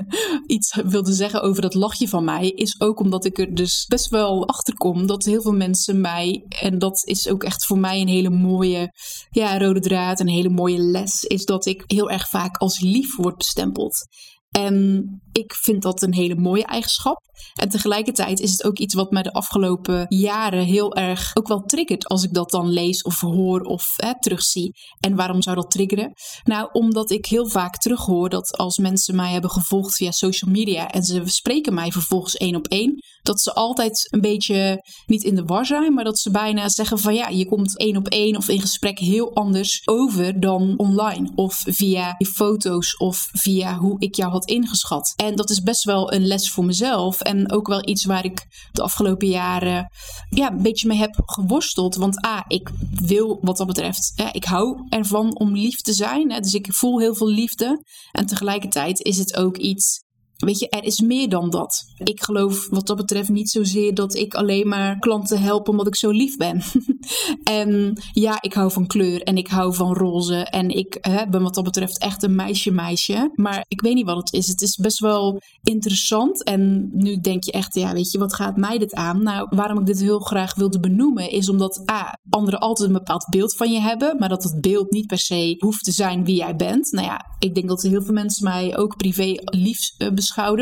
iets 0.57 0.75
wilde 0.85 1.13
zeggen 1.13 1.43
over 1.43 1.63
dat 1.63 1.75
lachje 1.75 2.09
van 2.09 2.25
mij, 2.25 2.49
is 2.49 2.81
ook 2.81 3.01
omdat 3.01 3.25
ik 3.25 3.39
er 3.39 3.55
dus 3.55 3.87
best 3.87 4.09
wel 4.09 4.49
achter 4.49 4.75
kom 4.75 5.07
dat 5.07 5.25
heel 5.25 5.43
veel 5.43 5.53
mensen 5.53 6.01
mij, 6.01 6.45
en 6.49 6.79
dat 6.79 7.07
is 7.07 7.29
ook 7.29 7.45
echt 7.45 7.67
voor 7.67 7.79
mij 7.79 8.01
een 8.01 8.09
hele 8.09 8.31
mooie 8.31 8.93
ja, 9.31 9.59
rode 9.59 9.81
draad, 9.81 10.21
een 10.21 10.29
hele 10.29 10.51
mooie 10.51 10.79
les, 10.79 11.23
is 11.23 11.45
dat 11.45 11.67
ik 11.67 11.83
heel 11.87 12.11
erg 12.11 12.29
vaak 12.29 12.57
als 12.57 12.81
lief 12.81 13.17
word 13.17 13.37
bestempeld. 13.37 14.07
En 14.51 15.05
ik 15.33 15.55
vind 15.55 15.83
dat 15.83 16.03
een 16.03 16.15
hele 16.15 16.35
mooie 16.35 16.65
eigenschap. 16.65 17.31
En 17.53 17.69
tegelijkertijd 17.69 18.41
is 18.41 18.51
het 18.51 18.65
ook 18.65 18.79
iets 18.79 18.95
wat 18.95 19.11
mij 19.11 19.23
de 19.23 19.33
afgelopen 19.33 20.07
jaren 20.09 20.65
heel 20.65 20.95
erg 20.95 21.31
ook 21.35 21.49
wel 21.49 21.61
triggert 21.61 22.07
als 22.07 22.23
ik 22.23 22.33
dat 22.33 22.51
dan 22.51 22.69
lees 22.69 23.03
of 23.03 23.21
hoor 23.21 23.61
of 23.61 23.93
hè, 23.97 24.21
terugzie. 24.21 24.73
En 25.01 25.17
waarom 25.17 25.43
zou 25.43 25.57
dat 25.57 25.71
triggeren? 25.71 26.13
Nou, 26.45 26.69
omdat 26.73 27.11
ik 27.11 27.27
heel 27.27 27.49
vaak 27.49 27.77
terughoor 27.77 28.29
dat 28.29 28.57
als 28.57 28.77
mensen 28.77 29.17
mij 29.17 29.33
hebben 29.33 29.51
gevolgd 29.51 29.97
via 29.97 30.11
social 30.11 30.51
media 30.51 30.91
en 30.91 31.03
ze 31.03 31.23
spreken 31.25 31.75
mij 31.75 31.91
vervolgens 31.91 32.35
één 32.35 32.57
op 32.57 32.67
één, 32.67 33.03
dat 33.23 33.41
ze 33.41 33.55
altijd 33.55 34.09
een 34.11 34.21
beetje 34.21 34.85
niet 35.07 35.23
in 35.23 35.35
de 35.35 35.45
war 35.45 35.67
zijn, 35.67 35.95
maar 35.95 36.05
dat 36.05 36.19
ze 36.19 36.31
bijna 36.31 36.69
zeggen 36.69 36.99
van 36.99 37.15
ja, 37.15 37.29
je 37.29 37.47
komt 37.47 37.79
één 37.79 37.97
op 37.97 38.09
één 38.09 38.37
of 38.37 38.49
in 38.49 38.61
gesprek 38.61 38.99
heel 38.99 39.35
anders 39.35 39.83
over 39.85 40.41
dan 40.41 40.75
online 40.77 41.33
of 41.35 41.55
via 41.65 42.15
je 42.19 42.27
foto's 42.27 42.97
of 42.97 43.29
via 43.33 43.77
hoe 43.77 44.01
ik 44.01 44.15
jou 44.15 44.31
had 44.31 44.49
ingeschat. 44.49 45.13
En 45.23 45.37
dat 45.37 45.51
is 45.51 45.63
best 45.63 45.85
wel 45.85 46.13
een 46.13 46.27
les 46.27 46.51
voor 46.51 46.65
mezelf 46.65 47.21
en 47.21 47.53
ook 47.53 47.67
wel 47.67 47.89
iets 47.89 48.05
waar 48.05 48.25
ik 48.25 48.47
de 48.73 48.83
afgelopen 48.83 49.29
jaren 49.29 49.91
ja, 50.29 50.51
een 50.51 50.63
beetje 50.63 50.89
mee 50.89 50.99
heb 50.99 51.23
geworsteld. 51.25 51.95
Want 51.95 52.27
A, 52.27 52.45
ik 52.49 52.71
wil 52.91 53.39
wat 53.41 53.57
dat 53.57 53.67
betreft, 53.67 54.13
ja, 54.15 54.33
ik 54.33 54.45
hou 54.45 54.87
ervan 54.89 55.39
om 55.39 55.57
lief 55.57 55.81
te 55.81 55.93
zijn. 55.93 56.33
Hè, 56.33 56.41
dus 56.41 56.55
ik 56.55 56.73
voel 56.73 57.01
heel 57.01 57.15
veel 57.15 57.29
liefde. 57.29 57.85
En 58.13 58.27
tegelijkertijd 58.27 59.01
is 59.01 59.19
het 59.19 59.37
ook 59.37 59.57
iets 59.57 60.02
weet 60.45 60.59
je, 60.59 60.69
er 60.69 60.85
is 60.85 61.01
meer 61.01 61.29
dan 61.29 61.51
dat. 61.51 61.85
Ik 61.97 62.23
geloof 62.23 62.69
wat 62.69 62.87
dat 62.87 62.97
betreft 62.97 63.29
niet 63.29 63.51
zozeer 63.51 63.95
dat 63.95 64.15
ik 64.15 64.35
alleen 64.35 64.69
maar 64.69 64.99
klanten 64.99 65.41
help 65.41 65.69
omdat 65.69 65.87
ik 65.87 65.97
zo 65.97 66.11
lief 66.11 66.37
ben. 66.37 66.63
en 67.61 68.01
ja, 68.13 68.39
ik 68.41 68.53
hou 68.53 68.73
van 68.73 68.87
kleur 68.87 69.23
en 69.23 69.37
ik 69.37 69.49
hou 69.49 69.75
van 69.75 69.95
roze 69.95 70.37
en 70.37 70.69
ik 70.69 70.99
hè, 71.01 71.29
ben 71.29 71.43
wat 71.43 71.55
dat 71.55 71.65
betreft 71.65 71.99
echt 71.99 72.23
een 72.23 72.35
meisje-meisje. 72.35 73.31
Maar 73.35 73.65
ik 73.69 73.81
weet 73.81 73.95
niet 73.95 74.07
wat 74.07 74.17
het 74.17 74.33
is. 74.33 74.47
Het 74.47 74.61
is 74.61 74.77
best 74.77 74.99
wel 74.99 75.41
interessant. 75.63 76.45
En 76.45 76.91
nu 76.93 77.21
denk 77.21 77.45
je 77.45 77.53
echt, 77.53 77.75
ja, 77.75 77.93
weet 77.93 78.11
je, 78.11 78.19
wat 78.19 78.35
gaat 78.35 78.57
mij 78.57 78.79
dit 78.79 78.95
aan? 78.95 79.23
Nou, 79.23 79.47
waarom 79.51 79.79
ik 79.79 79.87
dit 79.87 80.01
heel 80.01 80.21
graag 80.21 80.55
wilde 80.55 80.81
benoemen 80.81 81.31
is 81.31 81.49
omdat 81.49 81.91
A, 81.91 82.19
anderen 82.31 82.61
altijd 82.61 82.89
een 82.89 82.95
bepaald 82.95 83.27
beeld 83.31 83.57
van 83.57 83.73
je 83.73 83.81
hebben, 83.81 84.17
maar 84.19 84.29
dat 84.29 84.43
het 84.43 84.61
beeld 84.61 84.91
niet 84.91 85.07
per 85.07 85.19
se 85.19 85.57
hoeft 85.59 85.85
te 85.85 85.93
zijn 85.93 86.25
wie 86.25 86.37
jij 86.37 86.57
bent. 86.57 86.93
Nou 86.93 87.07
ja, 87.07 87.27
ik 87.39 87.55
denk 87.55 87.69
dat 87.69 87.83
heel 87.83 88.03
veel 88.03 88.15
mensen 88.15 88.45
mij 88.45 88.77
ook 88.77 88.97
privé 88.97 89.35
lief 89.45 89.79
uh, 89.99 90.09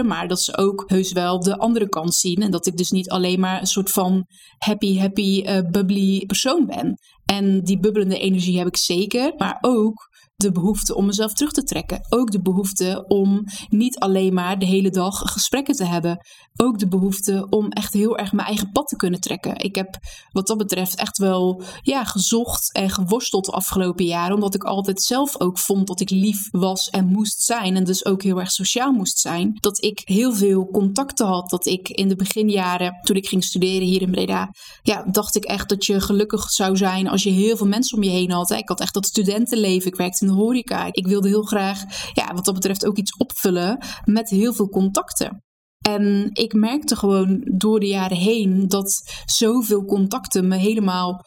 maar 0.07 0.29
dat 0.29 0.41
ze 0.41 0.57
ook 0.57 0.85
heus 0.87 1.13
wel 1.13 1.41
de 1.41 1.59
andere 1.59 1.89
kant 1.89 2.15
zien. 2.15 2.43
En 2.43 2.51
dat 2.51 2.67
ik 2.67 2.77
dus 2.77 2.91
niet 2.91 3.11
alleen 3.11 3.41
maar 3.41 3.61
een 3.61 3.67
soort 3.67 3.91
van 3.91 4.27
happy, 4.59 4.99
happy, 4.99 5.43
uh, 5.47 5.59
bubbly 5.71 6.27
persoon 6.27 6.67
ben. 6.67 6.99
En 7.25 7.61
die 7.63 7.81
bubbelende 7.81 8.19
energie 8.19 8.59
heb 8.59 8.67
ik 8.67 8.77
zeker, 8.77 9.35
maar 9.37 9.59
ook 9.61 10.10
de 10.41 10.53
behoefte 10.53 10.95
om 10.95 11.07
mezelf 11.07 11.33
terug 11.33 11.53
te 11.53 11.63
trekken. 11.63 12.07
Ook 12.09 12.31
de 12.31 12.43
behoefte 12.43 13.05
om 13.09 13.45
niet 13.69 13.99
alleen 13.99 14.35
maar 14.35 14.59
de 14.59 14.67
hele 14.67 14.91
dag 14.91 15.19
gesprekken 15.19 15.75
te 15.75 15.85
hebben. 15.85 16.27
Ook 16.57 16.79
de 16.79 16.89
behoefte 16.89 17.47
om 17.51 17.69
echt 17.69 17.93
heel 17.93 18.19
erg 18.19 18.33
mijn 18.33 18.47
eigen 18.47 18.71
pad 18.73 18.87
te 18.87 18.97
kunnen 18.97 19.21
trekken. 19.21 19.57
Ik 19.57 19.75
heb 19.75 19.99
wat 20.33 20.47
dat 20.47 20.59
betreft 20.59 20.95
echt 20.95 21.19
wel 21.19 21.63
ja, 21.83 22.05
gezocht 22.05 22.73
en 22.73 22.91
geworsteld 22.91 23.45
de 23.45 23.53
afgelopen 23.53 24.05
jaren. 24.05 24.35
Omdat 24.35 24.55
ik 24.55 24.65
altijd 24.65 25.03
zelf 25.03 25.41
ook 25.41 25.59
vond 25.59 25.87
dat 25.87 26.01
ik 26.01 26.11
lief 26.11 26.49
was 26.51 26.89
en 26.89 27.07
moest 27.07 27.43
zijn. 27.43 27.77
En 27.77 27.85
dus 27.85 28.05
ook 28.05 28.23
heel 28.23 28.41
erg 28.41 28.51
sociaal 28.51 28.93
moest 28.93 29.19
zijn. 29.19 29.57
Dat 29.61 29.85
ik 29.85 30.01
heel 30.05 30.35
veel 30.35 30.67
contacten 30.67 31.27
had. 31.27 31.51
Dat 31.51 31.67
ik 31.67 31.89
in 31.89 32.09
de 32.09 32.17
beginjaren, 32.17 32.99
toen 33.03 33.17
ik 33.17 33.29
ging 33.29 33.45
studeren 33.45 33.87
hier 33.87 34.03
in 34.03 34.11
Breda, 34.11 34.51
ja, 34.83 35.03
dacht 35.11 35.37
ik 35.37 35.45
echt 35.45 35.69
dat 35.69 35.87
je 35.87 36.01
gelukkig 36.01 36.51
zou 36.51 36.77
zijn 36.77 37.09
als 37.09 37.23
je 37.23 37.31
heel 37.31 37.57
veel 37.57 37.67
mensen 37.67 37.97
om 37.97 38.03
je 38.03 38.11
heen 38.11 38.31
had. 38.31 38.51
Ik 38.51 38.69
had 38.69 38.81
echt 38.81 38.95
dat 38.95 39.07
studentenleven. 39.07 39.91
Ik 39.91 39.97
werkte 39.97 40.25
in 40.25 40.30
de. 40.31 40.89
Ik 40.91 41.07
wilde 41.07 41.29
heel 41.29 41.43
graag, 41.43 41.83
ja, 42.13 42.35
wat 42.35 42.45
dat 42.45 42.55
betreft 42.55 42.87
ook 42.87 42.97
iets 42.97 43.17
opvullen 43.17 43.79
met 44.05 44.29
heel 44.29 44.53
veel 44.53 44.69
contacten. 44.69 45.43
En 45.81 46.31
ik 46.33 46.53
merkte 46.53 46.97
gewoon 46.97 47.41
door 47.57 47.81
de 47.81 47.87
jaren 47.87 48.17
heen 48.17 48.69
dat 48.69 49.23
zoveel 49.25 49.85
contacten 49.85 50.49
me 50.49 50.57
helemaal. 50.57 51.25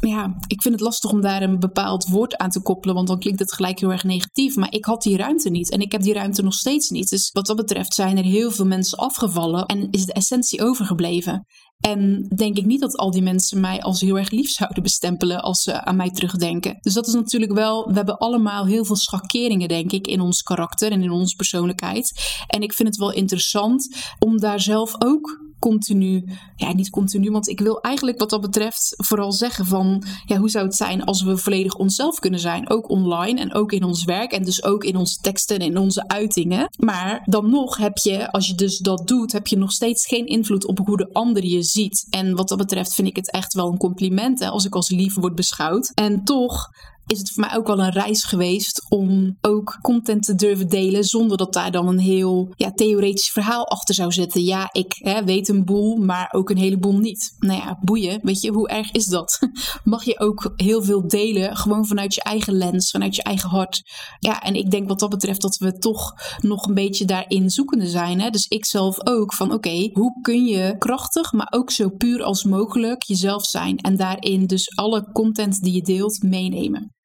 Ja, 0.00 0.34
ik 0.46 0.62
vind 0.62 0.74
het 0.74 0.82
lastig 0.82 1.10
om 1.10 1.20
daar 1.20 1.42
een 1.42 1.58
bepaald 1.58 2.08
woord 2.08 2.36
aan 2.36 2.50
te 2.50 2.62
koppelen, 2.62 2.94
want 2.94 3.08
dan 3.08 3.18
klinkt 3.18 3.40
het 3.40 3.52
gelijk 3.52 3.78
heel 3.80 3.92
erg 3.92 4.04
negatief. 4.04 4.56
Maar 4.56 4.72
ik 4.72 4.84
had 4.84 5.02
die 5.02 5.16
ruimte 5.16 5.50
niet 5.50 5.70
en 5.70 5.80
ik 5.80 5.92
heb 5.92 6.02
die 6.02 6.14
ruimte 6.14 6.42
nog 6.42 6.54
steeds 6.54 6.88
niet. 6.88 7.08
Dus 7.08 7.30
wat 7.32 7.46
dat 7.46 7.56
betreft 7.56 7.94
zijn 7.94 8.16
er 8.18 8.24
heel 8.24 8.50
veel 8.50 8.66
mensen 8.66 8.98
afgevallen 8.98 9.66
en 9.66 9.90
is 9.90 10.04
de 10.04 10.12
essentie 10.12 10.62
overgebleven. 10.64 11.46
En 11.80 12.26
denk 12.36 12.56
ik 12.56 12.66
niet 12.66 12.80
dat 12.80 12.96
al 12.96 13.10
die 13.10 13.22
mensen 13.22 13.60
mij 13.60 13.80
als 13.80 14.00
heel 14.00 14.18
erg 14.18 14.30
lief 14.30 14.50
zouden 14.50 14.82
bestempelen 14.82 15.42
als 15.42 15.62
ze 15.62 15.84
aan 15.84 15.96
mij 15.96 16.10
terugdenken. 16.10 16.78
Dus 16.80 16.94
dat 16.94 17.06
is 17.06 17.12
natuurlijk 17.12 17.52
wel, 17.52 17.88
we 17.88 17.94
hebben 17.94 18.18
allemaal 18.18 18.66
heel 18.66 18.84
veel 18.84 18.96
schakeringen, 18.96 19.68
denk 19.68 19.92
ik, 19.92 20.06
in 20.06 20.20
ons 20.20 20.42
karakter 20.42 20.92
en 20.92 21.02
in 21.02 21.10
onze 21.10 21.36
persoonlijkheid. 21.36 22.12
En 22.46 22.62
ik 22.62 22.72
vind 22.72 22.88
het 22.88 22.96
wel 22.96 23.12
interessant 23.12 23.96
om 24.18 24.38
daar 24.38 24.60
zelf 24.60 24.94
ook 24.98 25.49
continu, 25.60 26.24
ja, 26.56 26.72
niet 26.72 26.90
continu, 26.90 27.30
want 27.30 27.48
ik 27.48 27.60
wil 27.60 27.80
eigenlijk 27.80 28.18
wat 28.18 28.30
dat 28.30 28.40
betreft 28.40 28.94
vooral 28.96 29.32
zeggen 29.32 29.66
van, 29.66 30.04
ja, 30.26 30.36
hoe 30.36 30.50
zou 30.50 30.64
het 30.64 30.76
zijn 30.76 31.04
als 31.04 31.22
we 31.22 31.36
volledig 31.36 31.74
onszelf 31.74 32.18
kunnen 32.18 32.40
zijn, 32.40 32.70
ook 32.70 32.90
online 32.90 33.40
en 33.40 33.54
ook 33.54 33.72
in 33.72 33.84
ons 33.84 34.04
werk 34.04 34.32
en 34.32 34.44
dus 34.44 34.64
ook 34.64 34.84
in 34.84 34.96
onze 34.96 35.18
teksten 35.20 35.58
en 35.58 35.66
in 35.66 35.78
onze 35.78 36.08
uitingen. 36.08 36.68
Maar 36.78 37.22
dan 37.24 37.50
nog 37.50 37.76
heb 37.76 37.96
je, 37.96 38.32
als 38.32 38.46
je 38.46 38.54
dus 38.54 38.78
dat 38.78 39.08
doet, 39.08 39.32
heb 39.32 39.46
je 39.46 39.56
nog 39.56 39.72
steeds 39.72 40.06
geen 40.06 40.26
invloed 40.26 40.66
op 40.66 40.78
hoe 40.78 40.96
de 40.96 41.12
ander 41.12 41.44
je 41.44 41.62
ziet. 41.62 42.06
En 42.10 42.36
wat 42.36 42.48
dat 42.48 42.58
betreft 42.58 42.94
vind 42.94 43.08
ik 43.08 43.16
het 43.16 43.30
echt 43.30 43.54
wel 43.54 43.68
een 43.72 43.78
compliment 43.78 44.40
hè, 44.40 44.48
als 44.48 44.64
ik 44.64 44.74
als 44.74 44.90
lief 44.90 45.14
word 45.14 45.34
beschouwd. 45.34 45.92
En 45.94 46.24
toch 46.24 46.68
is 47.10 47.18
het 47.18 47.30
voor 47.30 47.44
mij 47.46 47.56
ook 47.56 47.66
wel 47.66 47.80
een 47.80 47.92
reis 47.92 48.24
geweest 48.24 48.86
om 48.88 49.36
ook 49.40 49.78
content 49.82 50.22
te 50.22 50.34
durven 50.34 50.68
delen 50.68 51.04
zonder 51.04 51.36
dat 51.36 51.52
daar 51.52 51.70
dan 51.70 51.88
een 51.88 51.98
heel 51.98 52.52
ja, 52.56 52.72
theoretisch 52.72 53.30
verhaal 53.30 53.68
achter 53.68 53.94
zou 53.94 54.12
zitten. 54.12 54.44
Ja, 54.44 54.68
ik 54.72 54.94
hè, 54.98 55.24
weet 55.24 55.48
een 55.48 55.64
boel, 55.64 55.96
maar 55.96 56.28
ook 56.32 56.50
een 56.50 56.56
heleboel 56.56 56.98
niet. 56.98 57.34
Nou 57.38 57.58
ja, 57.58 57.78
boeien, 57.80 58.18
weet 58.22 58.40
je, 58.40 58.50
hoe 58.50 58.68
erg 58.68 58.90
is 58.90 59.04
dat? 59.04 59.38
Mag 59.84 60.04
je 60.04 60.20
ook 60.20 60.52
heel 60.56 60.82
veel 60.82 61.08
delen, 61.08 61.56
gewoon 61.56 61.86
vanuit 61.86 62.14
je 62.14 62.22
eigen 62.22 62.52
lens, 62.52 62.90
vanuit 62.90 63.16
je 63.16 63.22
eigen 63.22 63.48
hart. 63.48 63.82
Ja, 64.18 64.40
en 64.40 64.54
ik 64.54 64.70
denk 64.70 64.88
wat 64.88 65.00
dat 65.00 65.10
betreft 65.10 65.40
dat 65.40 65.56
we 65.56 65.72
toch 65.72 66.12
nog 66.40 66.66
een 66.66 66.74
beetje 66.74 67.04
daarin 67.04 67.50
zoekende 67.50 67.86
zijn. 67.86 68.20
Hè? 68.20 68.30
Dus 68.30 68.46
ik 68.46 68.64
zelf 68.66 69.06
ook 69.06 69.34
van 69.34 69.52
oké, 69.52 69.90
hoe 69.92 70.20
kun 70.20 70.44
je 70.44 70.78
krachtig, 70.78 71.32
maar 71.32 71.48
ook 71.50 71.70
zo 71.70 71.88
puur 71.88 72.22
als 72.22 72.44
mogelijk 72.44 73.02
jezelf 73.02 73.44
zijn 73.44 73.78
en 73.78 73.96
daarin 73.96 74.46
dus 74.46 74.76
alle 74.76 75.10
content 75.12 75.60
die 75.60 75.74
je 75.74 75.82
deelt 75.82 76.22
meenemen 76.22 76.98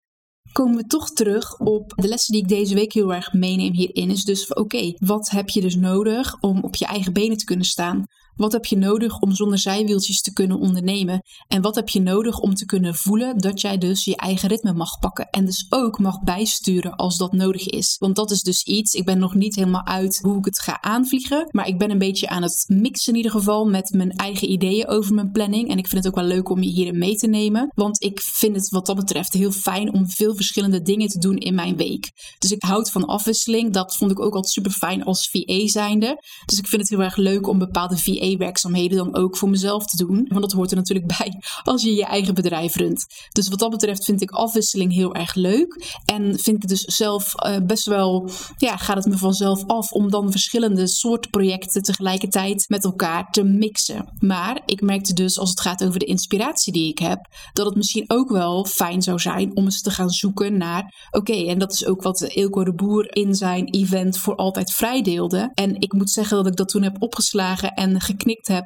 komen 0.56 0.76
we 0.76 0.88
toch 0.88 1.10
terug 1.10 1.60
op 1.60 1.94
de 1.96 2.08
lessen 2.08 2.34
die 2.34 2.42
ik 2.42 2.48
deze 2.48 2.76
week 2.76 2.94
heel 2.94 3.14
erg 3.14 3.34
meeneem 3.34 3.74
hierin. 3.74 4.10
Is 4.10 4.24
dus 4.24 4.54
oké, 4.54 4.94
wat 4.98 5.30
heb 5.30 5.50
je 5.50 5.62
dus 5.62 5.76
nodig 5.76 6.38
om 6.40 6.64
op 6.64 6.76
je 6.76 6.86
eigen 6.86 7.14
benen 7.14 7.38
te 7.38 7.46
kunnen 7.46 7.66
staan? 7.66 8.06
Wat 8.36 8.52
heb 8.52 8.66
je 8.66 8.78
nodig 8.78 9.20
om 9.20 9.32
zonder 9.32 9.60
zijwieltjes 9.60 10.22
te 10.22 10.34
kunnen 10.34 10.60
ondernemen? 10.60 11.22
En 11.48 11.62
wat 11.62 11.76
heb 11.76 11.90
je 11.90 12.02
nodig 12.02 12.40
om 12.40 12.54
te 12.54 12.66
kunnen 12.66 12.96
voelen 12.96 13.38
dat 13.38 13.62
jij 13.62 13.78
dus 13.78 14.06
je 14.06 14.16
eigen 14.16 14.50
ritme 14.50 14.74
mag 14.74 15.00
pakken 15.00 15.30
en 15.30 15.46
dus 15.46 15.66
ook 15.70 16.00
mag 16.00 16.24
bijsturen 16.24 16.96
als 16.96 17.18
dat 17.18 17.32
nodig 17.32 17.68
is? 17.68 17.96
Want 18.00 18.16
dat 18.16 18.32
is 18.32 18.42
dus 18.42 18.64
iets, 18.64 18.94
ik 18.94 19.06
ben 19.06 19.20
nog 19.20 19.34
niet 19.34 19.56
helemaal 19.56 19.86
uit 19.86 20.20
hoe 20.22 20.38
ik 20.38 20.46
het 20.46 20.60
ga 20.60 20.82
aanvliegen, 20.82 21.48
maar 21.52 21.68
ik 21.68 21.78
ben 21.78 21.92
een 21.92 21.98
beetje 21.98 22.28
aan 22.30 22.42
het 22.42 22.66
mixen 22.68 23.12
in 23.12 23.18
ieder 23.18 23.32
geval 23.32 23.66
met 23.66 23.94
mijn 23.94 24.12
eigen 24.12 24.52
ideeën 24.52 24.88
over 24.88 25.14
mijn 25.14 25.32
planning. 25.32 25.70
En 25.70 25.78
ik 25.78 25.88
vind 25.88 26.04
het 26.04 26.14
ook 26.14 26.20
wel 26.20 26.30
leuk 26.30 26.50
om 26.50 26.62
je 26.62 26.70
hierin 26.70 26.98
mee 26.98 27.16
te 27.16 27.28
nemen, 27.28 27.72
want 27.76 28.04
ik 28.04 28.22
vind 28.22 28.56
het 28.56 28.70
wat 28.70 28.86
dat 28.86 28.96
betreft 28.96 29.34
heel 29.34 29.52
fijn 29.52 29.94
om 29.94 30.10
veel 30.10 30.36
verschillende 30.36 30.82
dingen 30.82 31.08
te 31.08 31.20
doen 31.20 31.38
in 31.38 31.56
mijn 31.56 31.78
week. 31.78 32.12
Dus 32.40 32.52
ik 32.52 32.64
houd 32.64 32.92
van 32.92 33.06
afwisseling, 33.06 33.74
dat 33.74 33.96
vond 33.96 34.12
ik 34.12 34.20
ook 34.20 34.34
altijd 34.34 34.54
super 34.54 34.72
fijn 34.72 35.04
als 35.04 35.30
VA 35.30 35.68
zijnde. 35.68 36.24
Dus 36.46 36.58
ik 36.58 36.68
vind 36.68 36.82
het 36.82 36.90
heel 36.90 37.02
erg 37.02 37.16
leuk 37.16 37.48
om 37.48 37.58
bepaalde 37.58 37.98
VA 37.98 38.25
werkzaamheden 38.34 38.98
dan 38.98 39.16
ook 39.16 39.38
voor 39.38 39.50
mezelf 39.50 39.86
te 39.86 40.06
doen. 40.06 40.26
Want 40.28 40.42
dat 40.42 40.52
hoort 40.52 40.72
er 40.72 40.78
natuurlijk 40.78 41.08
bij 41.18 41.42
als 41.64 41.84
je 41.84 41.94
je 41.94 42.06
eigen 42.06 42.34
bedrijf 42.34 42.76
runt. 42.76 43.06
Dus 43.32 43.48
wat 43.48 43.60
dat 43.60 43.70
betreft 43.70 44.06
vind 44.06 44.22
ik 44.22 44.32
afwisseling 44.32 44.94
heel 44.94 45.16
erg 45.16 45.36
leuk. 45.36 46.00
En 46.06 46.40
vind 46.40 46.64
ik 46.64 46.70
dus 46.70 46.82
zelf 46.82 47.34
uh, 47.36 47.58
best 47.66 47.86
wel, 47.86 48.30
ja, 48.58 48.78
gaat 48.78 48.96
het 48.96 49.06
me 49.06 49.18
vanzelf 49.18 49.64
af 49.68 49.92
om 49.92 50.12
dan 50.12 50.32
verschillende 50.32 50.88
soorten 50.88 51.32
projecten 51.32 51.82
tegelijkertijd 51.82 52.66
met 52.68 52.84
elkaar 52.84 53.32
te 53.32 53.44
mixen. 53.44 54.14
Maar 54.20 54.62
ik 54.66 54.82
merkte 54.82 55.14
dus 55.14 55.40
als 55.40 55.50
het 55.50 55.62
gaat 55.62 55.84
over 55.84 56.00
de 56.00 56.06
inspiratie 56.06 56.74
die 56.74 56.90
ik 56.90 57.00
heb, 57.00 57.20
dat 57.54 57.66
het 57.66 57.76
misschien 57.76 58.04
ook 58.08 58.30
wel 58.30 58.66
fijn 58.66 59.02
zou 59.02 59.20
zijn 59.20 59.56
om 59.56 59.64
eens 59.64 59.82
te 59.82 59.92
gaan 59.92 60.10
zoeken 60.10 60.58
naar, 60.58 61.08
oké, 61.12 61.34
en 61.34 61.60
dat 61.60 61.74
is 61.74 61.86
ook 61.86 62.02
wat 62.02 62.22
Ilko 62.22 62.64
de 62.64 62.74
Boer 62.74 63.16
in 63.16 63.36
zijn 63.36 63.66
event 63.66 64.18
voor 64.18 64.36
altijd 64.36 64.72
vrij 64.72 65.02
deelde. 65.02 65.52
En 65.54 65.76
ik 65.80 65.94
moet 65.94 66.10
zeggen 66.10 66.38
dat 66.38 66.48
ik 66.48 66.56
dat 66.56 66.70
toen 66.70 66.84
heb 66.84 67.02
opgeslagen 67.02 67.74
en 67.74 68.02
geknikt 68.18 68.48
heb. 68.48 68.66